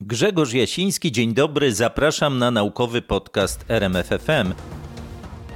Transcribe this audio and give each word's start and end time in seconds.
Grzegorz 0.00 0.52
Jasiński, 0.52 1.12
dzień 1.12 1.34
dobry, 1.34 1.74
zapraszam 1.74 2.38
na 2.38 2.50
naukowy 2.50 3.02
podcast 3.02 3.64
RMFFM. 3.68 4.54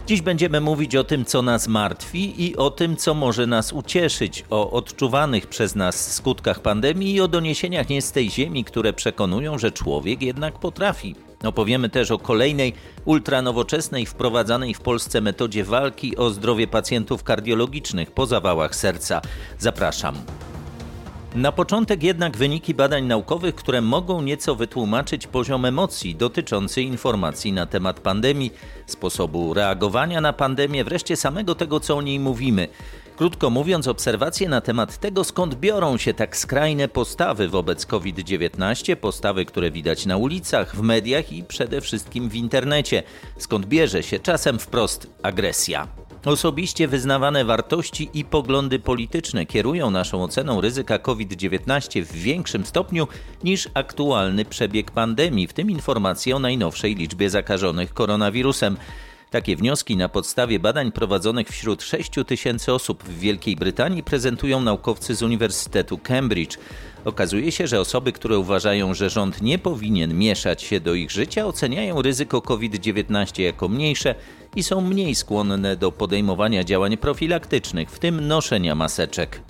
Dziś 0.07 0.22
będziemy 0.22 0.61
mówić 0.61 0.96
o 0.96 1.04
tym, 1.04 1.25
co 1.25 1.42
nas 1.42 1.68
martwi 1.68 2.44
i 2.47 2.57
o 2.57 2.70
tym, 2.70 2.97
co 2.97 3.15
może 3.15 3.47
nas 3.47 3.73
ucieszyć, 3.73 4.44
o 4.50 4.70
odczuwanych 4.70 5.47
przez 5.47 5.75
nas 5.75 6.15
skutkach 6.15 6.60
pandemii 6.60 7.15
i 7.15 7.20
o 7.20 7.28
doniesieniach 7.28 7.89
nie 7.89 8.02
z 8.02 8.12
tej 8.12 8.30
ziemi, 8.30 8.64
które 8.64 8.93
przekonują, 8.93 9.59
że 9.59 9.73
człowiek 9.73 10.23
jednak 10.23 10.59
potrafi. 10.59 11.14
Opowiemy 11.45 11.88
też 11.88 12.11
o 12.11 12.18
kolejnej 12.18 12.72
ultranowoczesnej 13.04 14.06
wprowadzanej 14.06 14.74
w 14.74 14.80
Polsce 14.80 15.20
metodzie 15.20 15.64
walki 15.64 16.16
o 16.16 16.30
zdrowie 16.30 16.66
pacjentów 16.66 17.24
kardiologicznych 17.24 18.11
po 18.11 18.27
zawałach 18.27 18.77
serca. 18.77 19.20
Zapraszam. 19.59 20.14
Na 21.34 21.52
początek 21.52 22.02
jednak 22.02 22.36
wyniki 22.36 22.74
badań 22.74 23.04
naukowych, 23.04 23.54
które 23.54 23.80
mogą 23.80 24.22
nieco 24.22 24.54
wytłumaczyć 24.54 25.26
poziom 25.26 25.64
emocji 25.64 26.14
dotyczący 26.14 26.82
informacji 26.82 27.52
na 27.52 27.66
temat 27.66 28.00
pandemii, 28.00 28.52
sposobu 28.86 29.54
reagowania 29.54 30.20
na 30.20 30.32
pandemię, 30.32 30.84
wreszcie 30.84 31.16
samego 31.16 31.54
tego, 31.54 31.80
co 31.80 31.96
o 31.96 32.02
niej 32.02 32.20
mówimy. 32.20 32.68
Krótko 33.16 33.50
mówiąc, 33.50 33.88
obserwacje 33.88 34.48
na 34.48 34.60
temat 34.60 34.98
tego, 34.98 35.24
skąd 35.24 35.54
biorą 35.54 35.96
się 35.96 36.14
tak 36.14 36.37
skrajne 36.37 36.88
postawy 36.88 37.48
wobec 37.48 37.87
COVID-19, 37.87 38.96
postawy, 38.96 39.45
które 39.45 39.70
widać 39.70 40.06
na 40.06 40.16
ulicach, 40.16 40.76
w 40.76 40.82
mediach 40.82 41.32
i 41.32 41.45
przede 41.45 41.80
wszystkim 41.80 42.28
w 42.28 42.34
internecie, 42.34 43.02
skąd 43.38 43.66
bierze 43.66 44.02
się 44.02 44.18
czasem 44.18 44.59
wprost 44.59 45.10
agresja. 45.23 45.88
Osobiście 46.24 46.88
wyznawane 46.88 47.44
wartości 47.44 48.10
i 48.14 48.24
poglądy 48.24 48.78
polityczne 48.78 49.46
kierują 49.46 49.90
naszą 49.90 50.24
oceną 50.24 50.60
ryzyka 50.60 50.98
COVID-19 50.98 52.02
w 52.02 52.12
większym 52.12 52.66
stopniu 52.66 53.08
niż 53.45 53.68
aktualny 53.74 54.45
przebieg 54.45 54.90
pandemii, 54.90 55.46
w 55.46 55.52
tym 55.52 55.70
informacje 55.70 56.36
o 56.36 56.38
najnowszej 56.38 56.95
liczbie 56.95 57.30
zakażonych 57.30 57.95
koronawirusem. 57.95 58.76
Takie 59.33 59.57
wnioski 59.57 59.97
na 59.97 60.09
podstawie 60.09 60.59
badań 60.59 60.93
prowadzonych 60.93 61.49
wśród 61.49 61.83
6 61.83 62.11
tysięcy 62.27 62.73
osób 62.73 63.05
w 63.05 63.19
Wielkiej 63.19 63.57
Brytanii 63.57 64.03
prezentują 64.03 64.61
naukowcy 64.61 65.15
z 65.15 65.23
Uniwersytetu 65.23 65.99
Cambridge. 65.99 66.59
Okazuje 67.05 67.53
się, 67.53 67.67
że 67.67 67.81
osoby, 67.81 68.13
które 68.13 68.39
uważają, 68.39 68.95
że 68.95 69.11
rząd 69.11 69.43
nie 69.43 69.59
powinien 69.59 70.19
mieszać 70.19 70.63
się 70.63 70.81
do 70.81 70.95
ich 70.95 71.11
życia, 71.11 71.47
oceniają 71.47 72.03
ryzyko 72.03 72.43
COVID-19 72.43 73.43
jako 73.43 73.69
mniejsze 73.69 74.15
i 74.57 74.63
są 74.63 74.81
mniej 74.81 75.15
skłonne 75.15 75.77
do 75.77 75.93
podejmowania 75.93 76.65
działań 76.65 76.97
profilaktycznych, 76.97 77.91
w 77.91 77.99
tym 77.99 78.29
noszenia 78.29 78.75
maseczek. 78.75 79.41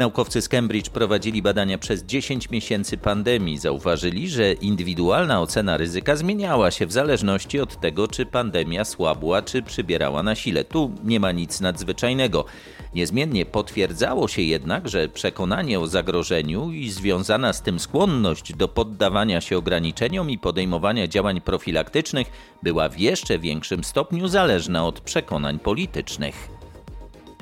Naukowcy 0.00 0.42
z 0.42 0.48
Cambridge 0.48 0.90
prowadzili 0.90 1.42
badania 1.42 1.78
przez 1.78 2.04
10 2.04 2.50
miesięcy 2.50 2.96
pandemii. 2.96 3.58
Zauważyli, 3.58 4.28
że 4.28 4.52
indywidualna 4.52 5.40
ocena 5.40 5.76
ryzyka 5.76 6.16
zmieniała 6.16 6.70
się 6.70 6.86
w 6.86 6.92
zależności 6.92 7.60
od 7.60 7.80
tego, 7.80 8.08
czy 8.08 8.26
pandemia 8.26 8.84
słabła, 8.84 9.42
czy 9.42 9.62
przybierała 9.62 10.22
na 10.22 10.34
sile. 10.34 10.64
Tu 10.64 10.92
nie 11.04 11.20
ma 11.20 11.32
nic 11.32 11.60
nadzwyczajnego. 11.60 12.44
Niezmiennie 12.94 13.46
potwierdzało 13.46 14.28
się 14.28 14.42
jednak, 14.42 14.88
że 14.88 15.08
przekonanie 15.08 15.80
o 15.80 15.86
zagrożeniu 15.86 16.72
i 16.72 16.90
związana 16.90 17.52
z 17.52 17.62
tym 17.62 17.80
skłonność 17.80 18.52
do 18.52 18.68
poddawania 18.68 19.40
się 19.40 19.58
ograniczeniom 19.58 20.30
i 20.30 20.38
podejmowania 20.38 21.08
działań 21.08 21.40
profilaktycznych 21.40 22.30
była 22.62 22.88
w 22.88 22.98
jeszcze 22.98 23.38
większym 23.38 23.84
stopniu 23.84 24.28
zależna 24.28 24.86
od 24.86 25.00
przekonań 25.00 25.58
politycznych. 25.58 26.59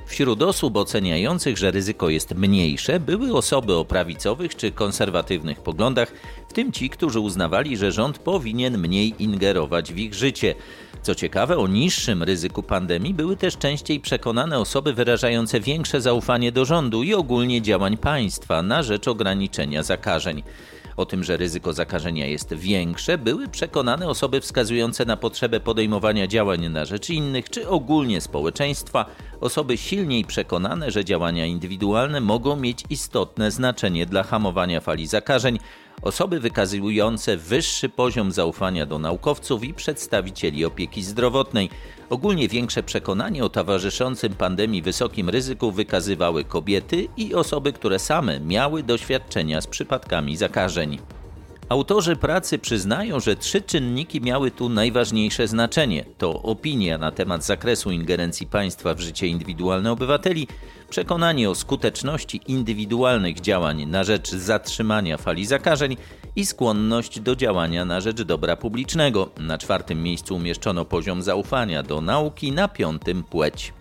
Wśród 0.09 0.43
osób 0.43 0.77
oceniających, 0.77 1.59
że 1.59 1.71
ryzyko 1.71 2.09
jest 2.09 2.35
mniejsze, 2.35 3.01
były 3.01 3.37
osoby 3.37 3.75
o 3.75 3.85
prawicowych 3.85 4.57
czy 4.57 4.73
konserwatywnych 4.73 5.61
poglądach, 5.61 6.13
w 6.49 6.53
tym 6.53 6.73
ci, 6.73 6.91
którzy 6.91 7.21
uznawali, 7.21 7.77
że 7.77 7.93
rząd 7.93 8.19
powinien 8.19 8.79
mniej 8.79 9.15
ingerować 9.23 9.93
w 9.93 9.99
ich 9.99 10.15
życie. 10.15 10.55
Co 11.03 11.15
ciekawe, 11.15 11.59
o 11.59 11.67
niższym 11.67 12.23
ryzyku 12.23 12.63
pandemii 12.63 13.15
były 13.15 13.37
też 13.37 13.57
częściej 13.57 14.01
przekonane 14.01 14.59
osoby 14.59 14.93
wyrażające 14.93 15.61
większe 15.61 16.01
zaufanie 16.01 16.53
do 16.53 16.65
rządu 16.65 17.03
i 17.03 17.15
ogólnie 17.15 17.63
działań 17.63 17.97
państwa 17.97 18.63
na 18.63 18.83
rzecz 18.83 19.09
ograniczenia 19.09 19.83
zakażeń. 19.83 20.43
O 20.99 21.07
tym, 21.07 21.25
że 21.25 21.37
ryzyko 21.37 21.73
zakażenia 21.73 22.27
jest 22.27 22.55
większe, 22.55 23.19
były 23.19 23.49
przekonane 23.49 24.09
osoby 24.09 24.41
wskazujące 24.41 25.05
na 25.05 25.17
potrzebę 25.17 25.61
podejmowania 25.61 26.27
działań 26.27 26.69
na 26.69 26.85
rzecz 26.85 27.11
innych 27.11 27.51
czy 27.51 27.69
ogólnie 27.69 28.21
społeczeństwa, 28.21 29.07
osoby 29.41 29.77
silniej 29.77 30.25
przekonane, 30.25 30.91
że 30.91 31.05
działania 31.05 31.47
indywidualne 31.47 32.21
mogą 32.21 32.57
mieć 32.57 32.85
istotne 32.91 33.51
znaczenie 33.51 34.07
dla 34.07 34.23
hamowania 34.23 34.81
fali 34.81 35.07
zakażeń, 35.07 35.59
osoby 36.03 36.41
wykazujące 36.41 37.37
wyższy 37.37 37.89
poziom 37.89 38.33
zaufania 38.33 38.87
do 38.87 38.99
naukowców 38.99 39.65
i 39.65 39.75
przedstawicieli 39.75 40.65
opieki 40.65 41.03
zdrowotnej. 41.03 41.71
Ogólnie 42.11 42.49
większe 42.49 42.83
przekonanie 42.83 43.45
o 43.45 43.49
towarzyszącym 43.49 44.35
pandemii 44.35 44.83
wysokim 44.83 45.29
ryzyku 45.29 45.73
wykazywały 45.73 46.45
kobiety 46.45 47.09
i 47.17 47.35
osoby, 47.35 47.73
które 47.73 47.99
same 47.99 48.41
miały 48.41 48.83
doświadczenia 48.83 49.61
z 49.61 49.67
przypadkami 49.67 50.37
zakażeń. 50.37 50.99
Autorzy 51.69 52.17
pracy 52.17 52.59
przyznają, 52.59 53.21
że 53.21 53.37
trzy 53.37 53.63
czynniki 53.63 54.21
miały 54.21 54.51
tu 54.51 54.69
najważniejsze 54.69 55.49
znaczenie: 55.49 56.05
to 56.19 56.43
opinia 56.43 56.99
na 56.99 57.13
temat 57.13 57.45
zakresu 57.45 57.91
ingerencji 57.91 58.47
państwa 58.47 58.95
w 58.95 59.01
życie 59.01 59.27
indywidualne 59.27 59.93
obywateli, 59.93 60.49
przekonanie 60.91 61.51
o 61.51 61.55
skuteczności 61.55 62.41
indywidualnych 62.47 63.41
działań 63.41 63.87
na 63.87 64.05
rzecz 64.05 64.31
zatrzymania 64.31 65.17
fali 65.17 65.47
zakażeń 65.47 65.97
i 66.39 66.47
skłonność 66.47 67.21
do 67.21 67.37
działania 67.37 67.85
na 67.85 68.01
rzecz 68.01 68.23
dobra 68.23 68.57
publicznego. 68.57 69.31
Na 69.41 69.59
czwartym 69.59 70.03
miejscu 70.03 70.37
umieszczono 70.37 70.85
poziom 70.85 71.23
zaufania 71.23 71.83
do 71.83 72.01
nauki, 72.01 72.53
na 72.53 72.69
piątym 72.69 73.25
płeć. 73.25 73.73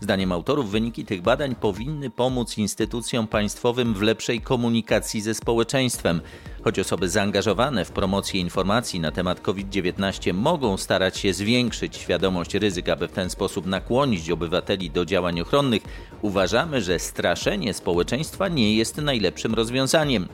Zdaniem 0.00 0.32
autorów 0.32 0.70
wyniki 0.70 1.04
tych 1.04 1.22
badań 1.22 1.54
powinny 1.54 2.10
pomóc 2.10 2.58
instytucjom 2.58 3.26
państwowym 3.26 3.94
w 3.94 4.02
lepszej 4.02 4.40
komunikacji 4.40 5.20
ze 5.20 5.34
społeczeństwem. 5.34 6.20
Choć 6.64 6.78
osoby 6.78 7.08
zaangażowane 7.08 7.84
w 7.84 7.90
promocję 7.90 8.40
informacji 8.40 9.00
na 9.00 9.10
temat 9.10 9.40
COVID-19 9.40 10.34
mogą 10.34 10.76
starać 10.76 11.18
się 11.18 11.32
zwiększyć 11.32 11.96
świadomość 11.96 12.54
ryzyka, 12.54 12.96
by 12.96 13.08
w 13.08 13.12
ten 13.12 13.30
sposób 13.30 13.66
nakłonić 13.66 14.30
obywateli 14.30 14.90
do 14.90 15.04
działań 15.04 15.40
ochronnych, 15.40 15.82
uważamy, 16.22 16.82
że 16.82 16.98
straszenie 16.98 17.74
społeczeństwa 17.74 18.48
nie 18.48 18.74
jest 18.74 18.96
najlepszym 18.96 19.54
rozwiązaniem. 19.54 20.28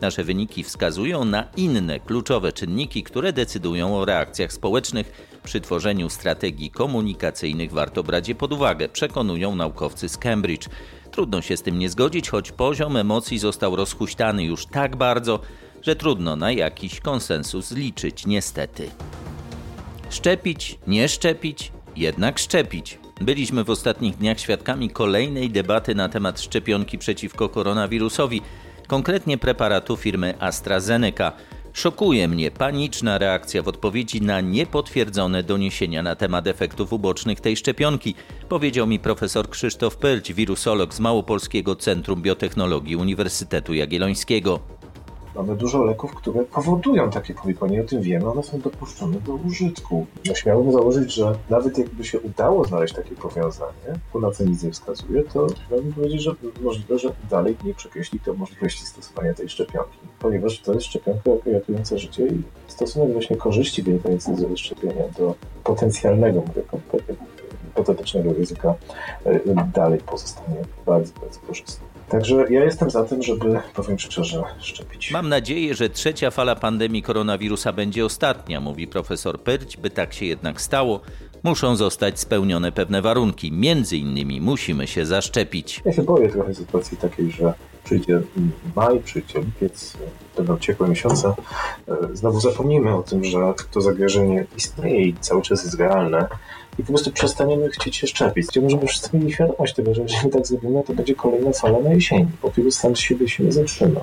Nasze 0.00 0.24
wyniki 0.24 0.64
wskazują 0.64 1.24
na 1.24 1.44
inne 1.56 2.00
kluczowe 2.00 2.52
czynniki, 2.52 3.02
które 3.02 3.32
decydują 3.32 3.98
o 3.98 4.04
reakcjach 4.04 4.52
społecznych. 4.52 5.38
Przy 5.44 5.60
tworzeniu 5.60 6.10
strategii 6.10 6.70
komunikacyjnych 6.70 7.72
warto 7.72 8.02
brać 8.02 8.28
je 8.28 8.34
pod 8.34 8.52
uwagę, 8.52 8.88
przekonują 8.88 9.56
naukowcy 9.56 10.08
z 10.08 10.18
Cambridge. 10.18 10.68
Trudno 11.10 11.42
się 11.42 11.56
z 11.56 11.62
tym 11.62 11.78
nie 11.78 11.90
zgodzić, 11.90 12.28
choć 12.28 12.52
poziom 12.52 12.96
emocji 12.96 13.38
został 13.38 13.76
rozhuśtany 13.76 14.44
już 14.44 14.66
tak 14.66 14.96
bardzo, 14.96 15.40
że 15.82 15.96
trudno 15.96 16.36
na 16.36 16.52
jakiś 16.52 17.00
konsensus 17.00 17.72
liczyć, 17.72 18.26
niestety. 18.26 18.90
Szczepić, 20.10 20.78
nie 20.86 21.08
szczepić, 21.08 21.72
jednak 21.96 22.38
szczepić. 22.38 22.98
Byliśmy 23.20 23.64
w 23.64 23.70
ostatnich 23.70 24.16
dniach 24.16 24.40
świadkami 24.40 24.90
kolejnej 24.90 25.50
debaty 25.50 25.94
na 25.94 26.08
temat 26.08 26.40
szczepionki 26.40 26.98
przeciwko 26.98 27.48
koronawirusowi 27.48 28.42
konkretnie 28.86 29.38
preparatu 29.38 29.96
firmy 29.96 30.34
AstraZeneca. 30.40 31.32
Szokuje 31.72 32.28
mnie 32.28 32.50
paniczna 32.50 33.18
reakcja 33.18 33.62
w 33.62 33.68
odpowiedzi 33.68 34.22
na 34.22 34.40
niepotwierdzone 34.40 35.42
doniesienia 35.42 36.02
na 36.02 36.16
temat 36.16 36.46
efektów 36.46 36.92
ubocznych 36.92 37.40
tej 37.40 37.56
szczepionki, 37.56 38.14
powiedział 38.48 38.86
mi 38.86 38.98
profesor 38.98 39.50
Krzysztof 39.50 39.96
Pelć, 39.96 40.32
wirusolog 40.32 40.94
z 40.94 41.00
Małopolskiego 41.00 41.76
Centrum 41.76 42.22
Biotechnologii 42.22 42.96
Uniwersytetu 42.96 43.74
Jagiellońskiego. 43.74 44.75
Mamy 45.36 45.56
dużo 45.56 45.84
leków, 45.84 46.14
które 46.14 46.44
powodują 46.44 47.10
takie 47.10 47.34
powikłania, 47.34 47.80
o 47.80 47.84
tym 47.84 48.02
wiemy, 48.02 48.30
one 48.30 48.42
są 48.42 48.60
dopuszczone 48.60 49.20
do 49.20 49.34
użytku. 49.34 50.06
Ja 50.24 50.34
śmiałbym 50.34 50.72
założyć, 50.72 51.14
że 51.14 51.38
nawet 51.50 51.78
jakby 51.78 52.04
się 52.04 52.20
udało 52.20 52.64
znaleźć 52.64 52.94
takie 52.94 53.14
powiązanie, 53.14 53.98
bo 54.12 54.20
na 54.20 54.30
co 54.30 54.44
nic 54.44 54.62
nie 54.62 54.70
wskazuje, 54.70 55.22
to 55.22 55.46
śmiałbym 55.68 55.92
powiedzieć, 55.92 56.22
że 56.22 56.34
możliwe, 56.60 56.98
że 56.98 57.12
dalej 57.30 57.56
nie 57.64 57.74
przekreśli 57.74 58.20
to 58.20 58.34
możliwości 58.34 58.86
stosowania 58.86 59.34
tej 59.34 59.48
szczepionki, 59.48 59.98
ponieważ 60.18 60.60
to 60.60 60.74
jest 60.74 60.86
szczepionka 60.86 61.30
ratująca 61.52 61.98
życie 61.98 62.26
i 62.26 62.42
stosunek 62.68 63.12
właśnie 63.12 63.36
korzyści 63.36 63.82
wynikających 63.82 64.38
ze 64.38 64.56
szczepienia 64.56 65.04
do 65.18 65.34
potencjalnego, 65.64 66.40
mówię 66.40 66.62
hipotetycznego 67.76 68.32
ryzyka 68.32 68.74
e, 69.24 69.40
dalej 69.74 70.00
pozostanie 70.00 70.56
bardzo, 70.86 71.12
bardzo 71.20 71.40
korzystny. 71.40 71.85
Także 72.08 72.44
ja 72.50 72.64
jestem 72.64 72.90
za 72.90 73.04
tym, 73.04 73.22
żeby, 73.22 73.60
powiem 73.74 73.98
szczerze, 73.98 74.42
szczepić. 74.60 75.10
Mam 75.10 75.28
nadzieję, 75.28 75.74
że 75.74 75.90
trzecia 75.90 76.30
fala 76.30 76.56
pandemii 76.56 77.02
koronawirusa 77.02 77.72
będzie 77.72 78.04
ostatnia, 78.04 78.60
mówi 78.60 78.86
profesor 78.86 79.40
Pyrć. 79.40 79.76
By 79.76 79.90
tak 79.90 80.12
się 80.12 80.26
jednak 80.26 80.60
stało, 80.60 81.00
muszą 81.42 81.76
zostać 81.76 82.20
spełnione 82.20 82.72
pewne 82.72 83.02
warunki. 83.02 83.52
Między 83.52 83.96
innymi 83.96 84.40
musimy 84.40 84.86
się 84.86 85.06
zaszczepić. 85.06 85.82
Ja 85.84 85.92
się 85.92 86.02
boję 86.02 86.28
trochę 86.28 86.54
sytuacji 86.54 86.96
takiej, 86.96 87.30
że 87.30 87.54
przyjdzie 87.86 88.20
maj, 88.76 89.00
przyjdzie 89.00 89.40
lipiec, 89.40 89.96
będą 90.36 90.58
ciepłe 90.58 90.88
miesiące, 90.88 91.34
e, 91.88 91.96
znowu 92.12 92.40
zapomnimy 92.40 92.94
o 92.94 93.02
tym, 93.02 93.24
że 93.24 93.54
to 93.72 93.80
zagrożenie 93.80 94.46
istnieje 94.56 95.06
i 95.06 95.14
cały 95.20 95.42
czas 95.42 95.64
jest 95.64 95.78
realne 95.78 96.28
i 96.78 96.82
po 96.82 96.88
prostu 96.88 97.12
przestaniemy 97.12 97.68
chcieć 97.68 97.96
się 97.96 98.06
szczepić. 98.06 98.46
Gdzie 98.46 98.60
możemy 98.60 98.86
wszyscy 98.86 99.16
mieli 99.16 99.32
świadomość 99.32 99.74
tego, 99.74 99.94
że 99.94 100.02
jeżeli 100.02 100.30
tak 100.30 100.46
zrobimy, 100.46 100.82
to 100.86 100.92
będzie 100.92 101.14
kolejna 101.14 101.52
fala 101.52 101.80
na 101.80 101.92
jesieni, 101.92 102.26
bo 102.42 102.50
wirus 102.50 102.76
sam 102.76 102.96
z 102.96 102.98
siebie 102.98 103.28
się 103.28 103.44
nie 103.44 103.52
zatrzyma. 103.52 104.00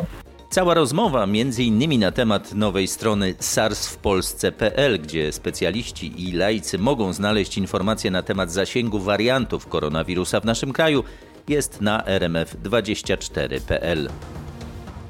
Cała 0.50 0.74
rozmowa 0.74 1.28
innymi 1.58 1.98
na 1.98 2.12
temat 2.12 2.54
nowej 2.54 2.88
strony 2.88 3.36
sarswpolsce.pl, 3.40 5.02
gdzie 5.02 5.32
specjaliści 5.32 6.28
i 6.28 6.32
laicy 6.32 6.78
mogą 6.78 7.14
znaleźć 7.14 7.58
informacje 7.58 8.12
na 8.12 8.24
temat 8.24 8.52
zasięgu 8.52 9.00
wariantów 9.00 9.68
koronawirusa 9.68 10.40
w 10.40 10.46
naszym 10.46 10.74
kraju, 10.74 11.04
jest 11.48 11.82
na 11.82 12.02
rmf24.pl. 12.02 14.10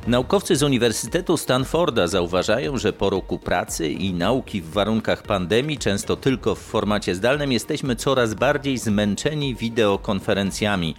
Naukowcy 0.08 0.56
z 0.56 0.64
Uniwersytetu 0.64 1.38
Stanforda 1.38 2.08
zauważają, 2.08 2.78
że 2.78 2.94
po 2.94 3.10
roku 3.10 3.40
pracy 3.40 3.92
i 3.92 4.14
nauki 4.14 4.62
w 4.62 4.70
warunkach 4.70 5.24
pandemii, 5.24 5.78
często 5.78 6.16
tylko 6.16 6.56
w 6.56 6.60
formacie 6.60 7.16
zdalnym, 7.16 7.52
jesteśmy 7.52 7.96
coraz 7.96 8.34
bardziej 8.34 8.78
zmęczeni 8.78 9.56
wideokonferencjami. 9.56 10.96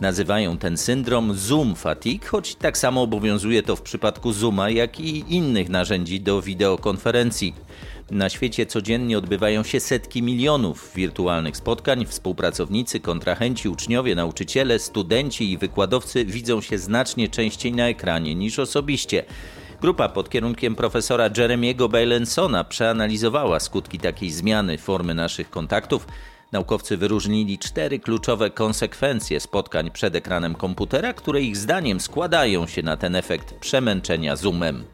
Nazywają 0.00 0.58
ten 0.58 0.76
syndrom 0.76 1.34
Zoom 1.34 1.74
fatigue, 1.74 2.26
choć 2.26 2.54
tak 2.54 2.78
samo 2.78 3.02
obowiązuje 3.02 3.62
to 3.62 3.76
w 3.76 3.82
przypadku 3.82 4.32
Zooma, 4.32 4.70
jak 4.70 5.00
i 5.00 5.36
innych 5.36 5.68
narzędzi 5.68 6.20
do 6.20 6.42
wideokonferencji. 6.42 7.54
Na 8.12 8.28
świecie 8.28 8.66
codziennie 8.66 9.18
odbywają 9.18 9.62
się 9.62 9.80
setki 9.80 10.22
milionów 10.22 10.92
wirtualnych 10.94 11.56
spotkań. 11.56 12.06
Współpracownicy, 12.06 13.00
kontrahenci, 13.00 13.68
uczniowie, 13.68 14.14
nauczyciele, 14.14 14.78
studenci 14.78 15.52
i 15.52 15.58
wykładowcy 15.58 16.24
widzą 16.24 16.60
się 16.60 16.78
znacznie 16.78 17.28
częściej 17.28 17.72
na 17.72 17.88
ekranie 17.88 18.34
niż 18.34 18.58
osobiście. 18.58 19.24
Grupa 19.80 20.08
pod 20.08 20.30
kierunkiem 20.30 20.74
profesora 20.74 21.30
Jeremiego 21.36 21.88
Bailensona 21.88 22.64
przeanalizowała 22.64 23.60
skutki 23.60 23.98
takiej 23.98 24.30
zmiany 24.30 24.78
formy 24.78 25.14
naszych 25.14 25.50
kontaktów. 25.50 26.06
Naukowcy 26.52 26.96
wyróżnili 26.96 27.58
cztery 27.58 27.98
kluczowe 27.98 28.50
konsekwencje 28.50 29.40
spotkań 29.40 29.90
przed 29.90 30.14
ekranem 30.16 30.54
komputera, 30.54 31.12
które 31.12 31.42
ich 31.42 31.56
zdaniem 31.56 32.00
składają 32.00 32.66
się 32.66 32.82
na 32.82 32.96
ten 32.96 33.16
efekt 33.16 33.54
przemęczenia 33.54 34.36
zoomem. 34.36 34.84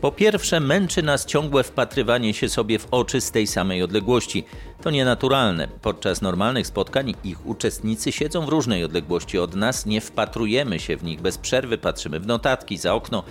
Po 0.00 0.12
pierwsze, 0.12 0.60
męczy 0.60 1.02
nas 1.02 1.26
ciągłe 1.26 1.62
wpatrywanie 1.62 2.34
się 2.34 2.48
sobie 2.48 2.78
w 2.78 2.86
oczy 2.90 3.20
z 3.20 3.30
tej 3.30 3.46
samej 3.46 3.82
odległości. 3.82 4.44
To 4.82 4.90
nienaturalne. 4.90 5.68
Podczas 5.82 6.22
normalnych 6.22 6.66
spotkań 6.66 7.14
ich 7.24 7.46
uczestnicy 7.46 8.12
siedzą 8.12 8.46
w 8.46 8.48
różnej 8.48 8.84
odległości 8.84 9.38
od 9.38 9.54
nas, 9.54 9.86
nie 9.86 10.00
wpatrujemy 10.00 10.78
się 10.78 10.96
w 10.96 11.04
nich 11.04 11.20
bez 11.20 11.38
przerwy, 11.38 11.78
patrzymy 11.78 12.20
w 12.20 12.26
notatki, 12.26 12.76
za 12.76 12.94
okno. 12.94 13.22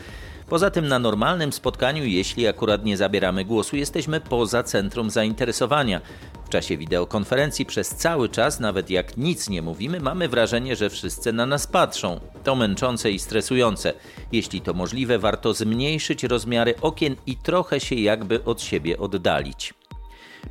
Poza 0.49 0.71
tym 0.71 0.87
na 0.87 0.99
normalnym 0.99 1.53
spotkaniu, 1.53 2.05
jeśli 2.05 2.47
akurat 2.47 2.85
nie 2.85 2.97
zabieramy 2.97 3.45
głosu, 3.45 3.75
jesteśmy 3.75 4.21
poza 4.21 4.63
centrum 4.63 5.09
zainteresowania. 5.09 6.01
W 6.47 6.49
czasie 6.49 6.77
wideokonferencji 6.77 7.65
przez 7.65 7.89
cały 7.89 8.29
czas, 8.29 8.59
nawet 8.59 8.89
jak 8.89 9.17
nic 9.17 9.49
nie 9.49 9.61
mówimy, 9.61 9.99
mamy 9.99 10.29
wrażenie, 10.29 10.75
że 10.75 10.89
wszyscy 10.89 11.33
na 11.33 11.45
nas 11.45 11.67
patrzą. 11.67 12.19
To 12.43 12.55
męczące 12.55 13.11
i 13.11 13.19
stresujące. 13.19 13.93
Jeśli 14.31 14.61
to 14.61 14.73
możliwe, 14.73 15.19
warto 15.19 15.53
zmniejszyć 15.53 16.23
rozmiary 16.23 16.75
okien 16.81 17.15
i 17.25 17.35
trochę 17.35 17.79
się 17.79 17.95
jakby 17.95 18.43
od 18.43 18.61
siebie 18.61 18.97
oddalić. 18.97 19.73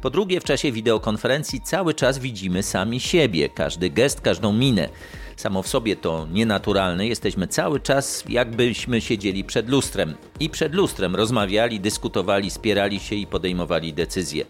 Po 0.01 0.11
drugie, 0.11 0.41
w 0.41 0.45
czasie 0.45 0.73
wideokonferencji 0.73 1.61
cały 1.61 1.95
czas 1.95 2.19
widzimy 2.19 2.63
sami 2.63 3.01
siebie, 3.01 3.49
każdy 3.49 3.91
gest, 3.91 4.21
każdą 4.21 4.53
minę. 4.53 4.89
Samo 5.37 5.63
w 5.63 5.69
sobie 5.69 5.97
to 5.97 6.27
nienaturalne, 6.33 7.07
jesteśmy 7.07 7.49
cały 7.49 7.81
czas 7.81 8.25
jakbyśmy 8.29 9.01
siedzieli 9.01 9.45
przed 9.45 9.69
lustrem. 9.69 10.15
I 10.41 10.51
przed 10.51 10.75
lustrem 10.75 11.17
rozmawiali, 11.17 11.81
dyskutowali, 11.81 12.51
spierali 12.51 13.01
się 13.01 13.17
i 13.17 13.27
podejmowali 13.27 13.93
decyzje. 13.93 14.45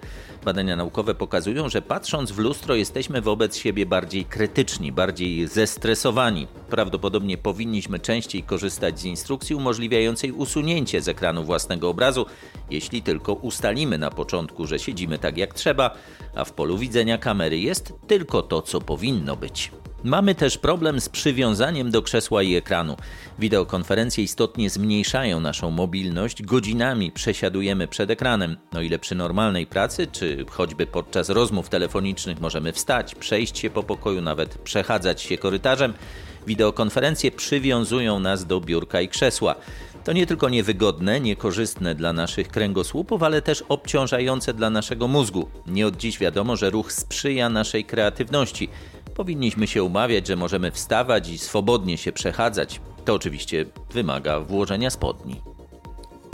Badania 0.44 0.76
naukowe 0.76 1.14
pokazują, 1.14 1.68
że 1.68 1.82
patrząc 1.82 2.32
w 2.32 2.38
lustro 2.38 2.74
jesteśmy 2.74 3.20
wobec 3.20 3.56
siebie 3.56 3.86
bardziej 3.86 4.24
krytyczni, 4.24 4.92
bardziej 4.92 5.46
zestresowani. 5.46 6.46
Prawdopodobnie 6.70 7.38
powinniśmy 7.38 7.98
częściej 7.98 8.42
korzystać 8.42 9.00
z 9.00 9.04
instrukcji 9.04 9.56
umożliwiającej 9.56 10.32
usunięcie 10.32 11.02
z 11.02 11.08
ekranu 11.08 11.44
własnego 11.44 11.88
obrazu, 11.88 12.26
jeśli 12.70 13.02
tylko 13.02 13.32
ustalimy 13.32 13.98
na 13.98 14.10
początku, 14.10 14.66
że 14.66 14.78
siedzimy 14.78 15.18
tak 15.18 15.38
jak 15.38 15.54
trzeba, 15.54 15.90
a 16.34 16.44
w 16.44 16.52
polu 16.52 16.78
widzenia 16.78 17.18
kamery 17.18 17.58
jest 17.58 17.92
tylko 18.06 18.42
to, 18.42 18.62
co 18.62 18.80
powinno 18.80 19.36
być. 19.36 19.70
Mamy 20.04 20.34
też 20.34 20.58
problem 20.58 21.00
z 21.00 21.08
przywiązaniem 21.08 21.90
do 21.90 22.02
krzesła 22.02 22.43
i 22.43 22.54
ekranu. 22.54 22.96
Wideokonferencje 23.38 24.25
istotnie 24.25 24.70
zmniejszają 24.70 25.40
naszą 25.40 25.70
mobilność, 25.70 26.43
godzinami 26.43 27.12
przesiadujemy 27.12 27.88
przed 27.88 28.10
ekranem. 28.10 28.56
No 28.72 28.82
ile 28.82 28.98
przy 28.98 29.14
normalnej 29.14 29.66
pracy, 29.66 30.06
czy 30.12 30.44
choćby 30.50 30.87
podczas 30.87 31.28
rozmów 31.28 31.69
telefonicznych 31.69 32.40
możemy 32.40 32.72
wstać, 32.72 33.14
przejść 33.14 33.58
się 33.58 33.70
po 33.70 33.82
pokoju, 33.82 34.22
nawet 34.22 34.58
przechadzać 34.58 35.22
się 35.22 35.38
korytarzem, 35.38 35.94
wideokonferencje 36.46 37.31
przywiązują 37.31 38.20
nas 38.20 38.46
do 38.46 38.60
biurka 38.60 39.00
i 39.00 39.08
krzesła. 39.08 39.54
To 40.04 40.12
nie 40.12 40.26
tylko 40.26 40.49
niewygodne, 40.49 41.20
niekorzystne 41.20 41.94
dla 41.94 42.12
naszych 42.12 42.49
kręgosłupów, 42.49 43.22
ale 43.22 43.42
też 43.42 43.64
obciążające 43.69 44.54
dla 44.54 44.70
naszego 44.70 45.08
mózgu. 45.08 45.49
Nie 45.66 45.87
od 45.87 45.96
dziś 45.96 46.19
wiadomo, 46.19 46.56
że 46.56 46.70
ruch 46.70 46.92
sprzyja 46.92 47.49
naszej 47.49 47.84
kreatywności. 47.84 48.69
Powinniśmy 49.16 49.66
się 49.66 49.82
umawiać, 49.82 50.26
że 50.26 50.36
możemy 50.36 50.70
wstawać 50.70 51.28
i 51.28 51.38
swobodnie 51.38 51.98
się 51.98 52.12
przechadzać. 52.12 52.80
To 53.04 53.14
oczywiście 53.14 53.64
wymaga 53.92 54.40
włożenia 54.40 54.90
spodni. 54.90 55.55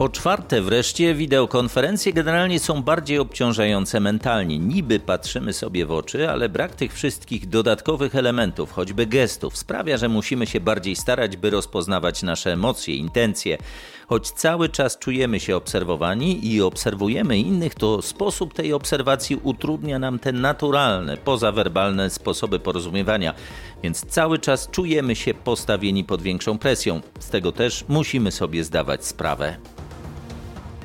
Po 0.03 0.09
czwarte 0.09 0.63
wreszcie, 0.63 1.15
wideokonferencje 1.15 2.13
generalnie 2.13 2.61
są 2.61 2.83
bardziej 2.83 3.19
obciążające 3.19 4.01
mentalnie. 4.01 4.59
Niby 4.59 5.01
patrzymy 5.01 5.53
sobie 5.53 5.87
w 5.87 5.93
oczy, 5.93 6.31
ale 6.31 6.49
brak 6.49 6.75
tych 6.75 6.95
wszystkich 6.95 7.49
dodatkowych 7.49 8.17
elementów, 8.17 8.73
choćby 8.73 9.07
gestów, 9.07 9.57
sprawia, 9.57 9.97
że 9.97 10.09
musimy 10.09 10.47
się 10.47 10.61
bardziej 10.61 10.97
starać, 10.97 11.37
by 11.37 11.51
rozpoznawać 11.51 12.23
nasze 12.23 12.53
emocje, 12.53 12.97
intencje. 12.97 13.59
Choć 14.09 14.31
cały 14.31 14.69
czas 14.69 14.99
czujemy 14.99 15.41
się 15.41 15.57
obserwowani 15.57 16.47
i 16.53 16.63
obserwujemy 16.63 17.39
innych, 17.39 17.75
to 17.75 18.03
sposób 18.03 18.55
tej 18.55 18.73
obserwacji 18.73 19.37
utrudnia 19.43 19.99
nam 19.99 20.19
te 20.19 20.33
naturalne, 20.33 21.17
pozawerbalne 21.17 22.11
sposoby 22.11 22.59
porozumiewania, 22.59 23.35
więc 23.83 24.07
cały 24.07 24.39
czas 24.39 24.69
czujemy 24.71 25.17
się 25.17 25.35
postawieni 25.35 26.05
pod 26.05 26.23
większą 26.23 26.59
presją. 26.59 27.01
Z 27.19 27.29
tego 27.29 27.53
też 27.53 27.85
musimy 27.89 28.33
sobie 28.33 28.65
zdawać 28.65 29.05
sprawę. 29.05 29.57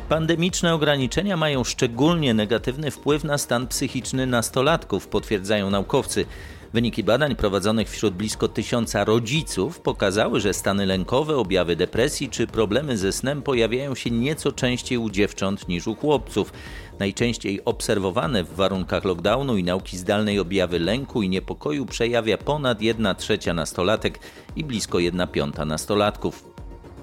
Pandemiczne 0.09 0.73
ograniczenia 0.73 1.37
mają 1.37 1.63
szczególnie 1.63 2.33
negatywny 2.33 2.91
wpływ 2.91 3.23
na 3.23 3.37
stan 3.37 3.67
psychiczny 3.67 4.25
nastolatków, 4.25 5.07
potwierdzają 5.07 5.69
naukowcy. 5.69 6.25
Wyniki 6.73 7.03
badań 7.03 7.35
prowadzonych 7.35 7.89
wśród 7.89 8.13
blisko 8.13 8.47
tysiąca 8.47 9.03
rodziców 9.03 9.79
pokazały, 9.79 10.39
że 10.39 10.53
stany 10.53 10.85
lękowe, 10.85 11.35
objawy 11.35 11.75
depresji 11.75 12.29
czy 12.29 12.47
problemy 12.47 12.97
ze 12.97 13.11
snem 13.11 13.41
pojawiają 13.41 13.95
się 13.95 14.11
nieco 14.11 14.51
częściej 14.51 14.97
u 14.97 15.09
dziewcząt 15.09 15.67
niż 15.67 15.87
u 15.87 15.95
chłopców. 15.95 16.53
Najczęściej 16.99 17.65
obserwowane 17.65 18.43
w 18.43 18.55
warunkach 18.55 19.03
lockdownu 19.03 19.57
i 19.57 19.63
nauki 19.63 19.97
zdalnej 19.97 20.39
objawy 20.39 20.79
lęku 20.79 21.21
i 21.21 21.29
niepokoju 21.29 21.85
przejawia 21.85 22.37
ponad 22.37 22.81
1 22.81 23.15
trzecia 23.15 23.53
nastolatek 23.53 24.19
i 24.55 24.63
blisko 24.63 24.99
1 24.99 25.27
piąta 25.27 25.65
nastolatków. 25.65 26.56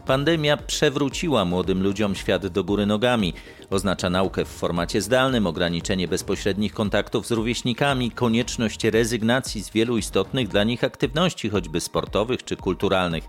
Pandemia 0.07 0.57
przewróciła 0.57 1.45
młodym 1.45 1.83
ludziom 1.83 2.15
świat 2.15 2.47
do 2.47 2.65
góry 2.65 2.87
nogami. 2.87 3.33
Oznacza 3.71 4.11
naukę 4.11 4.45
w 4.45 4.49
formacie 4.49 5.01
zdalnym, 5.01 5.47
ograniczenie 5.47 6.09
bezpośrednich 6.09 6.75
kontaktów 6.75 7.27
z 7.27 7.31
rówieśnikami, 7.31 8.11
konieczność 8.11 8.85
rezygnacji 8.85 9.63
z 9.63 9.71
wielu 9.71 9.99
istotnych 9.99 10.49
dla 10.49 10.65
nich 10.65 10.85
aktywności, 10.85 11.49
choćby 11.49 11.81
sportowych 11.81 12.45
czy 12.45 12.57
kulturalnych. 12.57 13.25